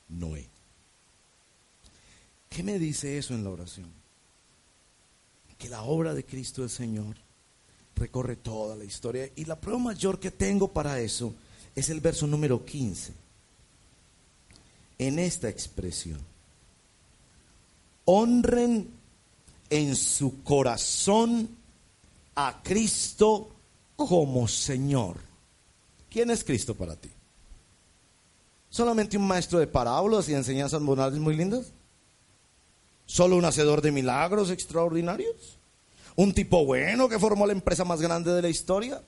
Noé. 0.09 0.49
¿Qué 2.49 2.63
me 2.63 2.79
dice 2.79 3.17
eso 3.17 3.33
en 3.33 3.43
la 3.43 3.51
oración? 3.51 3.89
Que 5.57 5.69
la 5.69 5.83
obra 5.83 6.13
de 6.13 6.25
Cristo 6.25 6.63
el 6.63 6.69
Señor 6.69 7.24
recorre 7.95 8.35
toda 8.35 8.75
la 8.75 8.83
historia. 8.83 9.29
Y 9.35 9.45
la 9.45 9.59
prueba 9.59 9.79
mayor 9.79 10.19
que 10.19 10.31
tengo 10.31 10.67
para 10.67 10.99
eso 10.99 11.33
es 11.75 11.89
el 11.89 11.99
verso 11.99 12.27
número 12.27 12.63
15. 12.63 13.13
En 14.97 15.19
esta 15.19 15.49
expresión, 15.49 16.19
honren 18.05 18.89
en 19.69 19.95
su 19.95 20.43
corazón 20.43 21.49
a 22.35 22.61
Cristo 22.63 23.49
como 23.95 24.47
Señor. 24.47 25.17
¿Quién 26.09 26.29
es 26.29 26.43
Cristo 26.43 26.75
para 26.75 26.95
ti? 26.95 27.09
solamente 28.75 29.15
un 29.15 29.25
maestro 29.25 29.57
de 29.57 29.67
parábolas 29.67 30.27
y 30.27 30.33
enseñanzas 30.33 30.81
morales 30.81 31.17
muy 31.17 31.33
lindas? 31.33 31.67
¿Solo 33.05 33.37
un 33.37 33.45
hacedor 33.45 33.81
de 33.81 33.93
milagros 33.93 34.49
extraordinarios? 34.49 35.54
¿Un 36.15 36.33
tipo 36.33 36.65
bueno 36.65 37.09
que 37.09 37.19
formó 37.19 37.45
la 37.45 37.53
empresa 37.53 37.83
más 37.83 38.01
grande 38.01 38.31
de 38.31 38.41
la 38.41 38.49
historia? 38.49 39.01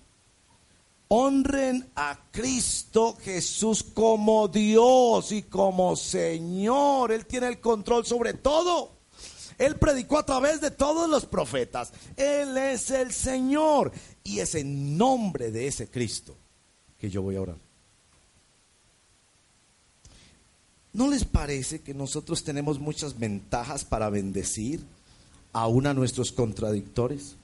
Honren 1.09 1.89
a 1.95 2.19
Cristo 2.31 3.17
Jesús 3.21 3.81
como 3.81 4.49
Dios 4.49 5.31
y 5.31 5.43
como 5.43 5.95
Señor. 5.95 7.13
Él 7.13 7.25
tiene 7.25 7.47
el 7.47 7.61
control 7.61 8.05
sobre 8.05 8.33
todo. 8.33 8.91
Él 9.57 9.77
predicó 9.77 10.19
a 10.19 10.25
través 10.25 10.59
de 10.59 10.69
todos 10.69 11.09
los 11.09 11.25
profetas. 11.25 11.93
Él 12.17 12.57
es 12.57 12.91
el 12.91 13.13
Señor. 13.13 13.93
Y 14.23 14.39
es 14.39 14.55
en 14.55 14.97
nombre 14.97 15.51
de 15.51 15.67
ese 15.67 15.89
Cristo 15.89 16.35
que 16.99 17.09
yo 17.09 17.21
voy 17.21 17.37
a 17.37 17.41
orar. 17.41 17.57
¿No 20.91 21.09
les 21.09 21.23
parece 21.23 21.81
que 21.81 21.93
nosotros 21.93 22.43
tenemos 22.43 22.79
muchas 22.79 23.17
ventajas 23.17 23.85
para 23.85 24.09
bendecir 24.09 24.83
aún 25.53 25.87
a 25.87 25.93
nuestros 25.93 26.31
contradictores? 26.31 27.35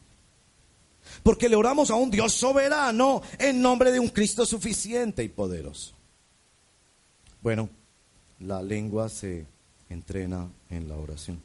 Porque 1.22 1.50
le 1.50 1.56
oramos 1.56 1.92
a 1.92 1.96
un 1.96 2.10
Dios 2.10 2.34
soberano 2.34 3.22
en 3.40 3.62
nombre 3.62 3.92
de 3.92 4.00
un 4.00 4.10
Cristo 4.10 4.46
suficiente 4.46 5.24
y 5.24 5.30
poderoso. 5.30 5.94
Bueno, 7.42 7.70
la 8.40 8.62
lengua 8.62 9.10
se 9.10 9.46
entrena 9.90 10.50
en 10.70 10.88
la 10.88 10.96
oración. 10.96 11.42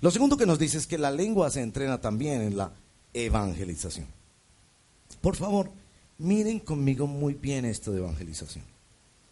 Lo 0.00 0.10
segundo 0.10 0.36
que 0.36 0.46
nos 0.46 0.58
dice 0.58 0.78
es 0.78 0.86
que 0.86 0.98
la 0.98 1.10
lengua 1.10 1.50
se 1.50 1.62
entrena 1.62 2.00
también 2.00 2.42
en 2.42 2.56
la 2.56 2.72
evangelización. 3.14 4.06
Por 5.20 5.36
favor, 5.36 5.70
miren 6.18 6.58
conmigo 6.58 7.06
muy 7.06 7.34
bien 7.34 7.64
esto 7.64 7.92
de 7.92 7.98
evangelización. 7.98 8.64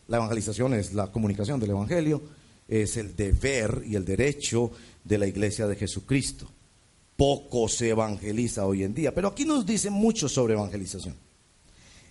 La 0.09 0.17
evangelización 0.17 0.75
es 0.75 0.93
la 0.93 1.13
comunicación 1.13 1.61
del 1.61 1.71
Evangelio, 1.71 2.23
es 2.71 2.97
el 2.97 3.17
deber 3.17 3.83
y 3.85 3.97
el 3.97 4.05
derecho 4.05 4.71
de 5.05 5.19
la 5.19 5.27
iglesia 5.27 5.67
de 5.67 5.75
Jesucristo. 5.75 6.49
Poco 7.17 7.69
se 7.69 7.91
evangeliza 7.91 8.65
hoy 8.65 8.85
en 8.85 8.95
día, 8.95 9.13
pero 9.13 9.29
aquí 9.29 9.45
nos 9.45 9.67
dice 9.67 9.91
mucho 9.91 10.29
sobre 10.29 10.55
evangelización. 10.55 11.17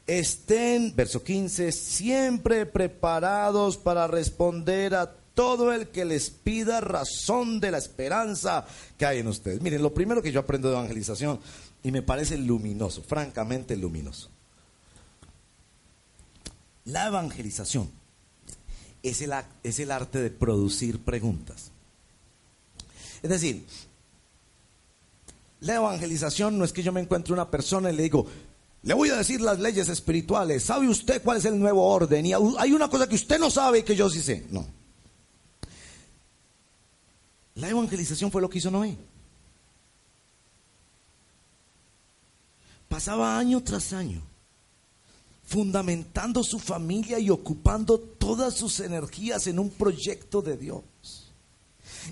Estén, 0.06 0.94
verso 0.96 1.24
15, 1.24 1.72
siempre 1.72 2.66
preparados 2.66 3.78
para 3.78 4.08
responder 4.08 4.94
a 4.96 5.16
todo 5.34 5.72
el 5.72 5.88
que 5.88 6.04
les 6.04 6.30
pida 6.30 6.82
razón 6.82 7.62
de 7.62 7.72
la 7.72 7.78
esperanza 7.78 8.66
que 8.98 9.06
hay 9.06 9.20
en 9.20 9.28
ustedes. 9.28 9.62
Miren, 9.62 9.82
lo 9.82 9.94
primero 9.94 10.22
que 10.22 10.32
yo 10.32 10.42
aprendo 10.42 10.68
de 10.68 10.76
evangelización, 10.76 11.40
y 11.84 11.92
me 11.92 12.02
parece 12.02 12.38
luminoso, 12.38 13.02
francamente 13.02 13.78
luminoso, 13.78 14.30
la 16.84 17.08
evangelización 17.08 17.99
es 19.04 19.22
el, 19.22 19.34
es 19.64 19.80
el 19.80 19.92
arte 19.92 20.20
de 20.20 20.30
producir 20.30 21.00
preguntas. 21.00 21.72
Es 23.22 23.30
decir, 23.30 23.66
la 25.62 25.76
evangelización 25.76 26.58
no 26.58 26.66
es 26.66 26.74
que 26.74 26.84
yo 26.84 26.92
me 26.92 27.02
encuentre 27.02 27.34
una 27.34 27.50
persona 27.50 27.92
y 27.92 27.96
le 27.96 28.04
digo, 28.04 28.26
le 28.84 28.94
voy 28.94 29.10
a 29.10 29.18
decir 29.18 29.42
las 29.42 29.60
leyes 29.60 29.90
espirituales, 29.90 30.64
¿sabe 30.64 30.88
usted 30.88 31.22
cuál 31.22 31.38
es 31.38 31.46
el 31.46 31.60
nuevo 31.60 31.86
orden? 31.86 32.26
Y 32.26 32.34
hay 32.34 32.72
una 32.72 32.90
cosa 32.90 33.08
que 33.08 33.16
usted 33.16 33.40
no 33.40 33.50
sabe 33.50 33.84
que 33.84 33.96
yo 33.96 34.10
sí 34.10 34.22
sé. 34.22 34.46
No. 34.52 34.66
La 37.56 37.70
evangelización 37.70 38.32
fue 38.32 38.42
lo 38.42 38.50
que 38.50 38.60
hizo 38.60 38.72
Noé. 38.72 38.96
Pasaba 42.88 43.38
año 43.38 43.62
tras 43.62 43.94
año 43.94 44.29
fundamentando 45.50 46.44
su 46.44 46.60
familia 46.60 47.18
y 47.18 47.32
ocupando 47.32 47.98
todas 47.98 48.54
sus 48.54 48.80
energías 48.82 49.48
en 49.48 49.58
un 49.58 49.72
proyecto 49.72 50.44
de 50.44 50.56
Dios. 50.56 50.84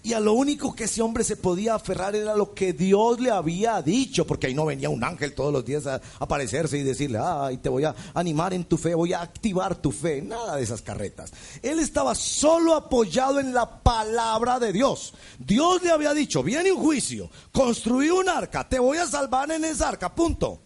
Y 0.02 0.14
a 0.14 0.20
lo 0.20 0.34
único 0.34 0.76
que 0.76 0.86
ese 0.86 1.04
hombre 1.04 1.24
se 1.24 1.36
podía 1.36 1.76
aferrar 1.76 2.16
era 2.16 2.36
lo 2.36 2.56
que 2.56 2.74
Dios 2.74 3.20
le 3.20 3.30
había 3.30 3.80
dicho, 3.84 4.26
porque 4.26 4.48
ahí 4.48 4.56
no 4.56 4.66
venía 4.66 4.90
un 4.90 5.04
ángel 5.04 5.36
todos 5.36 5.54
los 5.54 5.64
días 5.64 5.86
a 5.86 6.02
aparecerse 6.20 6.80
y 6.80 6.84
decirle, 6.84 7.20
ay, 7.22 7.58
te 7.58 7.70
voy 7.70 7.84
a 7.84 7.96
animar 8.16 8.56
en 8.56 8.66
tu 8.66 8.76
fe, 8.76 8.96
voy 8.96 9.14
a 9.14 9.22
activar 9.22 9.76
tu 9.76 9.92
fe, 9.92 10.24
nada 10.24 10.56
de 10.56 10.64
esas 10.64 10.82
carretas. 10.82 11.32
Él 11.62 11.80
estaba 11.80 12.16
solo 12.16 12.74
apoyado 12.74 13.40
en 13.40 13.54
la 13.54 13.84
palabra 13.84 14.60
de 14.60 14.74
Dios. 14.74 15.14
Dios 15.38 15.84
le 15.84 15.92
había 15.92 16.16
dicho, 16.16 16.42
viene 16.42 16.72
un 16.72 16.82
juicio, 16.82 17.30
construí 17.52 18.10
un 18.10 18.30
arca, 18.30 18.68
te 18.68 18.80
voy 18.80 18.98
a 18.98 19.06
salvar 19.06 19.52
en 19.52 19.64
esa 19.64 19.90
arca, 19.90 20.14
punto. 20.14 20.60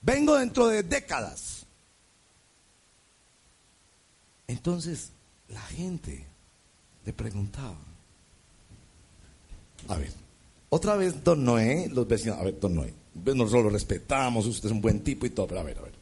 Vengo 0.00 0.36
dentro 0.36 0.68
de 0.68 0.84
décadas. 0.84 1.57
Entonces 4.48 5.12
la 5.48 5.60
gente 5.60 6.26
le 7.04 7.12
preguntaba, 7.12 7.76
a 9.86 9.96
ver, 9.96 10.12
otra 10.70 10.96
vez 10.96 11.22
don 11.22 11.44
Noé, 11.44 11.88
los 11.88 12.08
vecinos, 12.08 12.38
a 12.38 12.44
ver, 12.44 12.58
don 12.58 12.74
Noé, 12.74 12.92
nosotros 13.14 13.64
lo 13.64 13.70
respetamos, 13.70 14.46
usted 14.46 14.66
es 14.66 14.72
un 14.72 14.80
buen 14.80 15.04
tipo 15.04 15.26
y 15.26 15.30
todo, 15.30 15.46
pero 15.46 15.60
a 15.60 15.64
ver, 15.64 15.78
a 15.78 15.82
ver. 15.82 15.92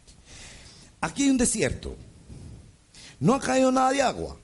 Aquí 1.01 1.25
hay 1.25 1.31
un 1.31 1.37
desierto, 1.37 1.95
no 3.21 3.35
ha 3.35 3.41
caído 3.41 3.71
nada 3.71 3.91
de 3.91 4.03
agua. 4.03 4.37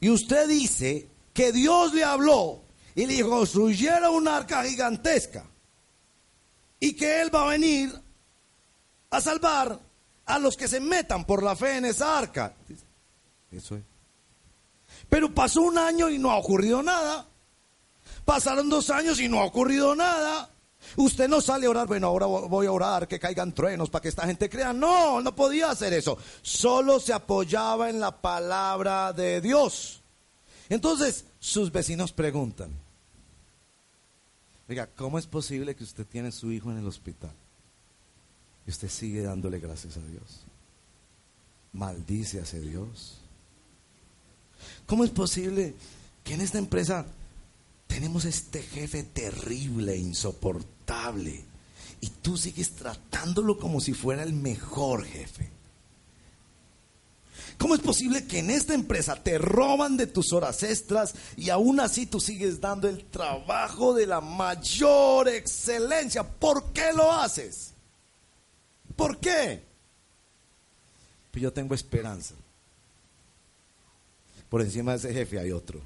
Y 0.00 0.10
usted 0.10 0.48
dice 0.48 1.06
que 1.32 1.52
Dios 1.52 1.94
le 1.94 2.04
habló 2.04 2.60
y 2.94 3.06
le 3.06 3.14
dijo, 3.14 3.30
construyera 3.30 4.10
una 4.10 4.38
arca 4.38 4.64
gigantesca 4.64 5.44
y 6.80 6.94
que 6.94 7.22
Él 7.22 7.34
va 7.34 7.44
a 7.44 7.52
venir 7.52 7.92
a 9.10 9.20
salvar 9.20 9.78
a 10.26 10.38
los 10.38 10.56
que 10.56 10.66
se 10.66 10.80
metan 10.80 11.24
por 11.24 11.42
la 11.42 11.54
fe 11.54 11.76
en 11.76 11.84
esa 11.84 12.18
arca. 12.18 12.54
Eso 13.52 13.76
es. 13.76 13.82
Pero 15.08 15.32
pasó 15.34 15.62
un 15.62 15.78
año 15.78 16.08
y 16.08 16.18
no 16.18 16.30
ha 16.30 16.36
ocurrido 16.36 16.82
nada. 16.82 17.26
Pasaron 18.24 18.68
dos 18.68 18.90
años 18.90 19.20
y 19.20 19.28
no 19.28 19.40
ha 19.40 19.44
ocurrido 19.44 19.94
nada. 19.94 20.50
Usted 20.96 21.28
no 21.28 21.40
sale 21.40 21.66
a 21.66 21.70
orar, 21.70 21.86
bueno, 21.86 22.08
ahora 22.08 22.26
voy 22.26 22.66
a 22.66 22.72
orar, 22.72 23.08
que 23.08 23.18
caigan 23.18 23.52
truenos 23.52 23.88
para 23.88 24.02
que 24.02 24.08
esta 24.08 24.26
gente 24.26 24.50
crea. 24.50 24.72
No, 24.72 25.20
no 25.20 25.34
podía 25.34 25.70
hacer 25.70 25.92
eso. 25.92 26.18
Solo 26.42 27.00
se 27.00 27.12
apoyaba 27.12 27.88
en 27.88 28.00
la 28.00 28.20
palabra 28.20 29.12
de 29.12 29.40
Dios. 29.40 30.02
Entonces, 30.68 31.24
sus 31.38 31.70
vecinos 31.72 32.12
preguntan, 32.12 32.70
oiga, 34.68 34.88
¿cómo 34.96 35.18
es 35.18 35.26
posible 35.26 35.74
que 35.74 35.84
usted 35.84 36.06
tiene 36.06 36.32
su 36.32 36.52
hijo 36.52 36.70
en 36.70 36.78
el 36.78 36.86
hospital? 36.86 37.32
Y 38.66 38.70
usted 38.70 38.88
sigue 38.88 39.22
dándole 39.22 39.58
gracias 39.58 39.96
a 39.96 40.00
Dios. 40.00 40.44
Maldice 41.72 42.40
a 42.40 42.42
ese 42.42 42.60
Dios. 42.60 43.21
¿Cómo 44.86 45.04
es 45.04 45.10
posible 45.10 45.74
que 46.24 46.34
en 46.34 46.40
esta 46.40 46.58
empresa 46.58 47.06
tenemos 47.86 48.24
este 48.24 48.62
jefe 48.62 49.02
terrible, 49.02 49.96
insoportable, 49.96 51.44
y 52.00 52.08
tú 52.08 52.36
sigues 52.36 52.72
tratándolo 52.72 53.58
como 53.58 53.80
si 53.80 53.92
fuera 53.92 54.22
el 54.22 54.32
mejor 54.32 55.04
jefe? 55.04 55.50
¿Cómo 57.58 57.74
es 57.74 57.80
posible 57.80 58.26
que 58.26 58.40
en 58.40 58.50
esta 58.50 58.74
empresa 58.74 59.14
te 59.14 59.38
roban 59.38 59.96
de 59.96 60.06
tus 60.06 60.32
horas 60.32 60.62
extras 60.62 61.14
y 61.36 61.50
aún 61.50 61.78
así 61.80 62.06
tú 62.06 62.18
sigues 62.18 62.60
dando 62.60 62.88
el 62.88 63.04
trabajo 63.04 63.94
de 63.94 64.06
la 64.06 64.20
mayor 64.20 65.28
excelencia? 65.28 66.24
¿Por 66.24 66.72
qué 66.72 66.92
lo 66.92 67.12
haces? 67.12 67.72
¿Por 68.96 69.18
qué? 69.18 69.62
Pues 71.30 71.42
yo 71.42 71.52
tengo 71.52 71.74
esperanza 71.74 72.34
por 74.52 74.60
encima 74.60 74.92
de 74.92 74.98
ese 74.98 75.14
jefe 75.14 75.38
hay 75.38 75.50
otro. 75.50 75.80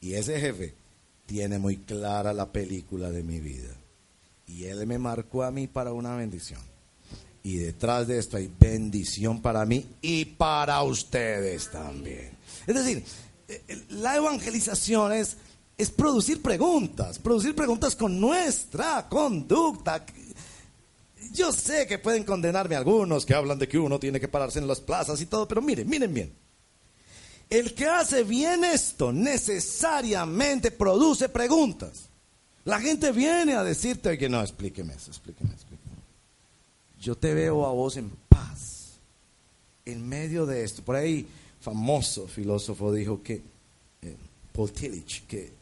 Y 0.00 0.14
ese 0.14 0.38
jefe 0.38 0.72
tiene 1.26 1.58
muy 1.58 1.78
clara 1.78 2.32
la 2.32 2.52
película 2.52 3.10
de 3.10 3.24
mi 3.24 3.40
vida. 3.40 3.74
Y 4.46 4.66
él 4.66 4.86
me 4.86 5.00
marcó 5.00 5.42
a 5.42 5.50
mí 5.50 5.66
para 5.66 5.92
una 5.92 6.14
bendición. 6.14 6.60
Y 7.42 7.56
detrás 7.56 8.06
de 8.06 8.20
esto 8.20 8.36
hay 8.36 8.48
bendición 8.56 9.42
para 9.42 9.66
mí 9.66 9.84
y 10.00 10.26
para 10.26 10.80
ustedes 10.84 11.72
también. 11.72 12.30
Es 12.68 12.74
decir, 12.76 13.02
eh, 13.48 13.84
la 13.88 14.18
evangelización 14.18 15.12
es, 15.12 15.38
es 15.76 15.90
producir 15.90 16.40
preguntas, 16.40 17.18
producir 17.18 17.56
preguntas 17.56 17.96
con 17.96 18.20
nuestra 18.20 19.08
conducta. 19.08 20.06
Yo 21.32 21.50
sé 21.50 21.84
que 21.88 21.98
pueden 21.98 22.22
condenarme 22.22 22.76
algunos 22.76 23.26
que 23.26 23.34
hablan 23.34 23.58
de 23.58 23.66
que 23.66 23.80
uno 23.80 23.98
tiene 23.98 24.20
que 24.20 24.28
pararse 24.28 24.60
en 24.60 24.68
las 24.68 24.80
plazas 24.80 25.20
y 25.20 25.26
todo, 25.26 25.48
pero 25.48 25.60
miren, 25.60 25.88
miren 25.88 26.14
bien. 26.14 26.41
El 27.52 27.74
que 27.74 27.84
hace 27.84 28.24
bien 28.24 28.64
esto 28.64 29.12
necesariamente 29.12 30.70
produce 30.70 31.28
preguntas. 31.28 32.08
La 32.64 32.80
gente 32.80 33.12
viene 33.12 33.52
a 33.52 33.62
decirte 33.62 34.16
que 34.16 34.26
no, 34.30 34.40
explíqueme 34.40 34.94
eso, 34.94 35.10
explíqueme, 35.10 35.52
explíqueme. 35.52 35.96
Yo 36.98 37.14
te 37.14 37.34
veo 37.34 37.66
a 37.66 37.72
vos 37.72 37.98
en 37.98 38.10
paz, 38.30 38.92
en 39.84 40.08
medio 40.08 40.46
de 40.46 40.64
esto. 40.64 40.82
Por 40.82 40.96
ahí, 40.96 41.28
famoso 41.60 42.26
filósofo 42.26 42.90
dijo 42.90 43.22
que, 43.22 43.42
eh, 44.00 44.16
Paul 44.54 44.72
Tillich, 44.72 45.26
que 45.26 45.52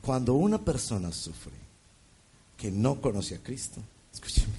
cuando 0.00 0.32
una 0.32 0.56
persona 0.56 1.12
sufre 1.12 1.52
que 2.56 2.70
no 2.70 3.02
conoce 3.02 3.34
a 3.34 3.42
Cristo, 3.42 3.82
escúcheme, 4.14 4.56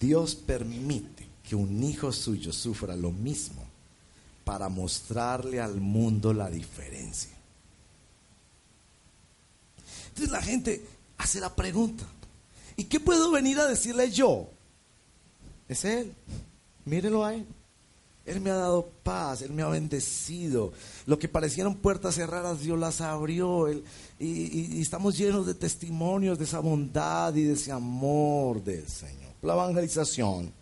Dios 0.00 0.34
permite 0.34 1.24
que 1.48 1.54
un 1.54 1.84
hijo 1.84 2.10
suyo 2.10 2.52
sufra 2.52 2.96
lo 2.96 3.12
mismo 3.12 3.65
para 4.46 4.68
mostrarle 4.68 5.60
al 5.60 5.80
mundo 5.80 6.32
la 6.32 6.48
diferencia. 6.48 7.32
Entonces 10.10 10.30
la 10.30 10.40
gente 10.40 10.86
hace 11.18 11.40
la 11.40 11.52
pregunta, 11.52 12.04
¿y 12.76 12.84
qué 12.84 13.00
puedo 13.00 13.32
venir 13.32 13.58
a 13.58 13.66
decirle 13.66 14.08
yo? 14.12 14.48
Es 15.68 15.84
Él, 15.84 16.14
mírelo 16.84 17.24
a 17.24 17.34
Él. 17.34 17.44
Él 18.24 18.40
me 18.40 18.50
ha 18.50 18.54
dado 18.54 18.88
paz, 19.02 19.42
Él 19.42 19.50
me 19.50 19.62
ha 19.62 19.68
bendecido. 19.68 20.72
Lo 21.06 21.18
que 21.18 21.26
parecieron 21.26 21.74
puertas 21.74 22.14
cerradas, 22.14 22.60
Dios 22.60 22.78
las 22.78 23.00
abrió. 23.00 23.68
y, 23.68 23.82
y, 24.20 24.80
estamos 24.80 25.18
llenos 25.18 25.44
de 25.44 25.54
testimonios 25.54 26.38
de 26.38 26.44
esa 26.44 26.60
bondad 26.60 27.34
y 27.34 27.42
de 27.42 27.54
ese 27.54 27.72
amor 27.72 28.62
del 28.62 28.86
Señor. 28.86 29.32
La 29.42 29.54
evangelización 29.54 30.52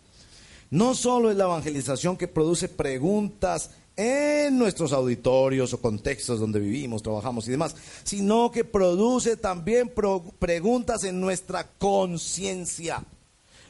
no 0.71 0.95
solo 0.95 1.31
es 1.31 1.37
la 1.37 1.45
evangelización 1.45 2.17
que 2.17 2.29
produce 2.29 2.69
preguntas 2.69 3.71
en 3.97 4.59
nuestros 4.59 4.93
auditorios 4.93 5.73
o 5.73 5.81
contextos 5.81 6.41
donde 6.41 6.59
vivimos, 6.59 7.03
trabajamos 7.03 7.47
y 7.47 7.53
demás, 7.53 7.77
sino 8.03 8.51
que 8.51 8.65
produce 8.65 9.37
también 9.37 9.93
preguntas 10.39 11.05
en 11.05 11.21
nuestra 11.21 11.69
conciencia. 11.79 13.05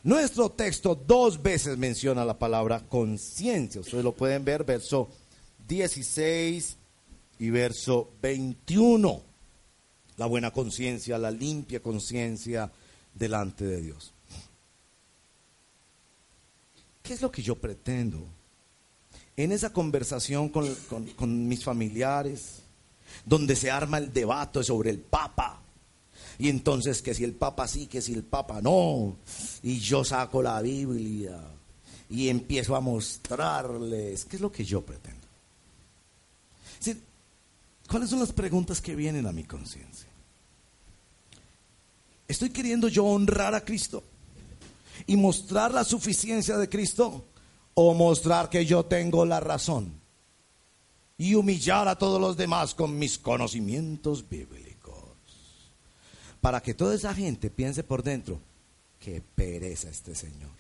Nuestro 0.02 0.50
texto 0.50 0.94
dos 0.94 1.42
veces 1.42 1.78
menciona 1.78 2.24
la 2.24 2.38
palabra 2.38 2.80
conciencia. 2.88 3.80
Ustedes 3.80 4.04
lo 4.04 4.12
pueden 4.12 4.44
ver, 4.44 4.64
verso 4.64 5.08
16 5.66 6.76
y 7.38 7.50
verso 7.50 8.10
21. 8.22 9.22
La 10.16 10.26
buena 10.26 10.50
conciencia, 10.50 11.18
la 11.18 11.30
limpia 11.30 11.80
conciencia 11.80 12.70
delante 13.14 13.64
de 13.64 13.80
Dios. 13.80 14.13
¿Qué 17.04 17.12
es 17.12 17.20
lo 17.20 17.30
que 17.30 17.42
yo 17.42 17.54
pretendo? 17.56 18.26
En 19.36 19.52
esa 19.52 19.70
conversación 19.74 20.48
con, 20.48 21.46
mis 21.46 21.62
familiares, 21.62 22.62
donde 23.26 23.56
se 23.56 23.70
arma 23.70 23.98
el 23.98 24.10
debate 24.10 24.64
sobre 24.64 24.88
el 24.88 25.00
Papa, 25.00 25.60
y 26.38 26.48
entonces 26.48 27.02
que 27.02 27.12
si 27.12 27.22
el 27.22 27.34
Papa 27.34 27.68
sí, 27.68 27.88
que 27.88 28.00
si 28.00 28.14
el 28.14 28.22
Papa 28.22 28.62
no, 28.62 29.18
y 29.62 29.80
yo 29.80 30.02
saco 30.02 30.42
la 30.42 30.62
Biblia 30.62 31.42
y 32.08 32.30
empiezo 32.30 32.74
a 32.74 32.80
mostrarles 32.80 34.24
qué 34.24 34.36
es 34.36 34.42
lo 34.42 34.50
que 34.50 34.64
yo 34.64 34.80
pretendo. 34.80 35.28
¿Cuáles 37.86 38.08
son 38.08 38.20
las 38.20 38.32
preguntas 38.32 38.80
que 38.80 38.96
vienen 38.96 39.26
a 39.26 39.32
mi 39.32 39.44
conciencia? 39.44 40.08
¿Estoy 42.26 42.48
queriendo 42.48 42.88
yo 42.88 43.04
honrar 43.04 43.54
a 43.54 43.60
Cristo? 43.60 44.02
Y 45.06 45.16
mostrar 45.16 45.72
la 45.72 45.84
suficiencia 45.84 46.56
de 46.56 46.68
Cristo 46.68 47.24
o 47.74 47.94
mostrar 47.94 48.48
que 48.48 48.64
yo 48.64 48.84
tengo 48.84 49.24
la 49.24 49.40
razón. 49.40 50.02
y 51.16 51.34
humillar 51.36 51.86
a 51.86 51.96
todos 51.96 52.20
los 52.20 52.36
demás 52.36 52.74
con 52.74 52.98
mis 52.98 53.18
conocimientos 53.18 54.28
bíblicos. 54.28 55.14
Para 56.40 56.60
que 56.60 56.74
toda 56.74 56.94
esa 56.94 57.14
gente 57.14 57.50
piense 57.50 57.84
por 57.84 58.02
dentro, 58.02 58.40
que 58.98 59.22
pereza 59.22 59.88
este 59.88 60.14
Señor. 60.14 60.50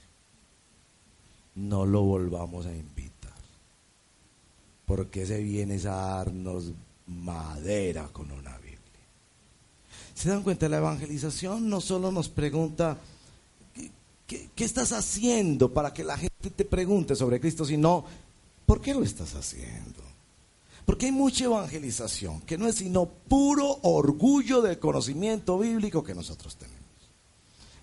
No 1.56 1.86
lo 1.86 2.02
volvamos 2.02 2.66
a 2.66 2.74
invitar. 2.74 3.32
Porque 4.86 5.26
se 5.26 5.42
viene 5.42 5.76
a 5.88 5.94
darnos 5.94 6.72
madera 7.06 8.08
con 8.12 8.30
una 8.30 8.56
Biblia. 8.58 8.80
¿Se 10.14 10.28
dan 10.28 10.42
cuenta? 10.42 10.68
La 10.68 10.78
evangelización 10.78 11.68
no 11.68 11.80
solo 11.80 12.12
nos 12.12 12.28
pregunta, 12.28 12.98
¿qué, 14.26 14.50
qué 14.54 14.64
estás 14.64 14.92
haciendo 14.92 15.72
para 15.72 15.92
que 15.92 16.04
la 16.04 16.16
gente 16.16 16.50
te 16.50 16.64
pregunte 16.64 17.14
sobre 17.14 17.40
Cristo, 17.40 17.64
sino, 17.64 18.04
¿por 18.66 18.80
qué 18.80 18.94
lo 18.94 19.02
estás 19.02 19.34
haciendo? 19.34 20.02
Porque 20.84 21.06
hay 21.06 21.12
mucha 21.12 21.44
evangelización 21.44 22.42
que 22.42 22.58
no 22.58 22.68
es 22.68 22.76
sino 22.76 23.06
puro 23.06 23.78
orgullo 23.82 24.60
del 24.60 24.78
conocimiento 24.78 25.58
bíblico 25.58 26.04
que 26.04 26.14
nosotros 26.14 26.56
tenemos. 26.56 26.80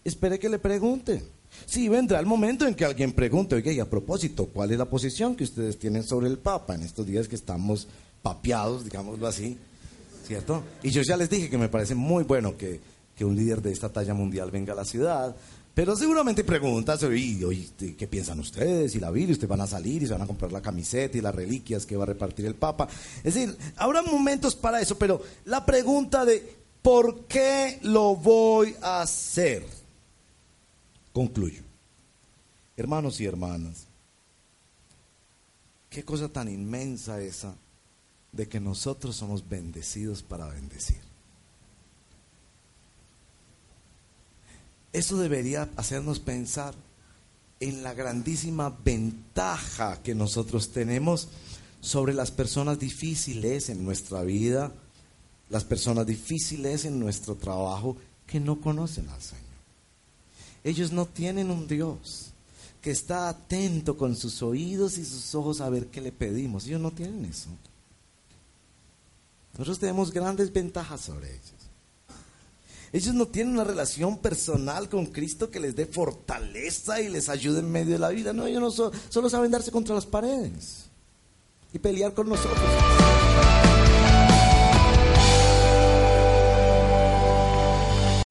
Espere 0.03 0.39
que 0.39 0.49
le 0.49 0.59
pregunte. 0.59 1.23
Sí, 1.65 1.89
vendrá 1.89 2.19
el 2.19 2.25
momento 2.25 2.65
en 2.67 2.75
que 2.75 2.85
alguien 2.85 3.11
pregunte, 3.11 3.55
oiga, 3.55 3.71
y 3.71 3.79
a 3.79 3.89
propósito, 3.89 4.47
¿cuál 4.47 4.71
es 4.71 4.77
la 4.77 4.85
posición 4.85 5.35
que 5.35 5.43
ustedes 5.43 5.77
tienen 5.77 6.03
sobre 6.03 6.27
el 6.27 6.37
Papa 6.37 6.75
en 6.75 6.83
estos 6.83 7.05
días 7.05 7.27
que 7.27 7.35
estamos 7.35 7.87
papeados, 8.21 8.83
digámoslo 8.83 9.27
así? 9.27 9.57
¿Cierto? 10.25 10.63
Y 10.81 10.91
yo 10.91 11.01
ya 11.01 11.17
les 11.17 11.29
dije 11.29 11.49
que 11.49 11.57
me 11.57 11.69
parece 11.69 11.93
muy 11.93 12.23
bueno 12.23 12.55
que, 12.55 12.79
que 13.17 13.25
un 13.25 13.35
líder 13.35 13.61
de 13.61 13.71
esta 13.71 13.89
talla 13.89 14.13
mundial 14.13 14.49
venga 14.49 14.73
a 14.73 14.75
la 14.75 14.85
ciudad, 14.85 15.35
pero 15.73 15.95
seguramente 15.95 16.43
preguntas, 16.43 17.01
oye, 17.03 17.69
¿qué 17.97 18.07
piensan 18.07 18.39
ustedes? 18.39 18.93
Y 18.95 18.99
la 18.99 19.09
Biblia, 19.09 19.33
ustedes 19.33 19.49
van 19.49 19.61
a 19.61 19.67
salir 19.67 20.03
y 20.03 20.07
se 20.07 20.13
van 20.13 20.21
a 20.21 20.27
comprar 20.27 20.51
la 20.51 20.61
camiseta 20.61 21.17
y 21.17 21.21
las 21.21 21.33
reliquias 21.33 21.85
que 21.85 21.95
va 21.95 22.03
a 22.03 22.07
repartir 22.07 22.45
el 22.45 22.55
Papa. 22.55 22.89
Es 23.23 23.35
decir, 23.35 23.57
habrá 23.77 24.01
momentos 24.01 24.55
para 24.55 24.81
eso, 24.81 24.97
pero 24.97 25.21
la 25.45 25.65
pregunta 25.65 26.25
de 26.25 26.57
¿por 26.81 27.25
qué 27.25 27.79
lo 27.83 28.15
voy 28.15 28.75
a 28.81 29.01
hacer? 29.01 29.65
Concluyo. 31.13 31.63
Hermanos 32.75 33.21
y 33.21 33.25
hermanas, 33.25 33.85
qué 35.89 36.03
cosa 36.03 36.27
tan 36.29 36.49
inmensa 36.49 37.21
esa 37.21 37.55
de 38.31 38.47
que 38.47 38.59
nosotros 38.59 39.15
somos 39.15 39.47
bendecidos 39.47 40.23
para 40.23 40.47
bendecir. 40.47 41.10
Eso 44.93 45.17
debería 45.17 45.69
hacernos 45.77 46.19
pensar 46.19 46.73
en 47.59 47.83
la 47.83 47.93
grandísima 47.93 48.75
ventaja 48.83 50.01
que 50.01 50.15
nosotros 50.15 50.69
tenemos 50.71 51.29
sobre 51.79 52.13
las 52.13 52.31
personas 52.31 52.79
difíciles 52.79 53.69
en 53.69 53.85
nuestra 53.85 54.23
vida, 54.23 54.71
las 55.49 55.63
personas 55.63 56.05
difíciles 56.05 56.85
en 56.85 56.99
nuestro 56.99 57.35
trabajo 57.35 57.97
que 58.27 58.39
no 58.39 58.59
conocen 58.59 59.09
al 59.09 59.21
Señor. 59.21 59.43
Ellos 60.63 60.91
no 60.91 61.05
tienen 61.05 61.51
un 61.51 61.67
Dios 61.67 62.31
que 62.81 62.91
está 62.91 63.29
atento 63.29 63.97
con 63.97 64.15
sus 64.15 64.41
oídos 64.41 64.97
y 64.97 65.05
sus 65.05 65.33
ojos 65.35 65.61
a 65.61 65.69
ver 65.69 65.87
qué 65.87 66.01
le 66.01 66.11
pedimos. 66.11 66.65
Ellos 66.65 66.81
no 66.81 66.91
tienen 66.91 67.25
eso. 67.25 67.49
Nosotros 69.53 69.79
tenemos 69.79 70.11
grandes 70.11 70.51
ventajas 70.51 71.01
sobre 71.01 71.29
ellos. 71.29 71.60
Ellos 72.93 73.13
no 73.13 73.25
tienen 73.25 73.53
una 73.53 73.63
relación 73.63 74.17
personal 74.17 74.89
con 74.89 75.05
Cristo 75.05 75.49
que 75.49 75.61
les 75.61 75.75
dé 75.75 75.85
fortaleza 75.85 76.99
y 76.99 77.07
les 77.07 77.29
ayude 77.29 77.59
en 77.59 77.71
medio 77.71 77.93
de 77.93 77.99
la 77.99 78.09
vida. 78.09 78.33
No, 78.33 78.45
ellos 78.45 78.61
no 78.77 78.91
solo 79.09 79.29
saben 79.29 79.51
darse 79.51 79.71
contra 79.71 79.95
las 79.95 80.05
paredes 80.05 80.89
y 81.73 81.79
pelear 81.79 82.13
con 82.13 82.27
nosotros. 82.27 82.59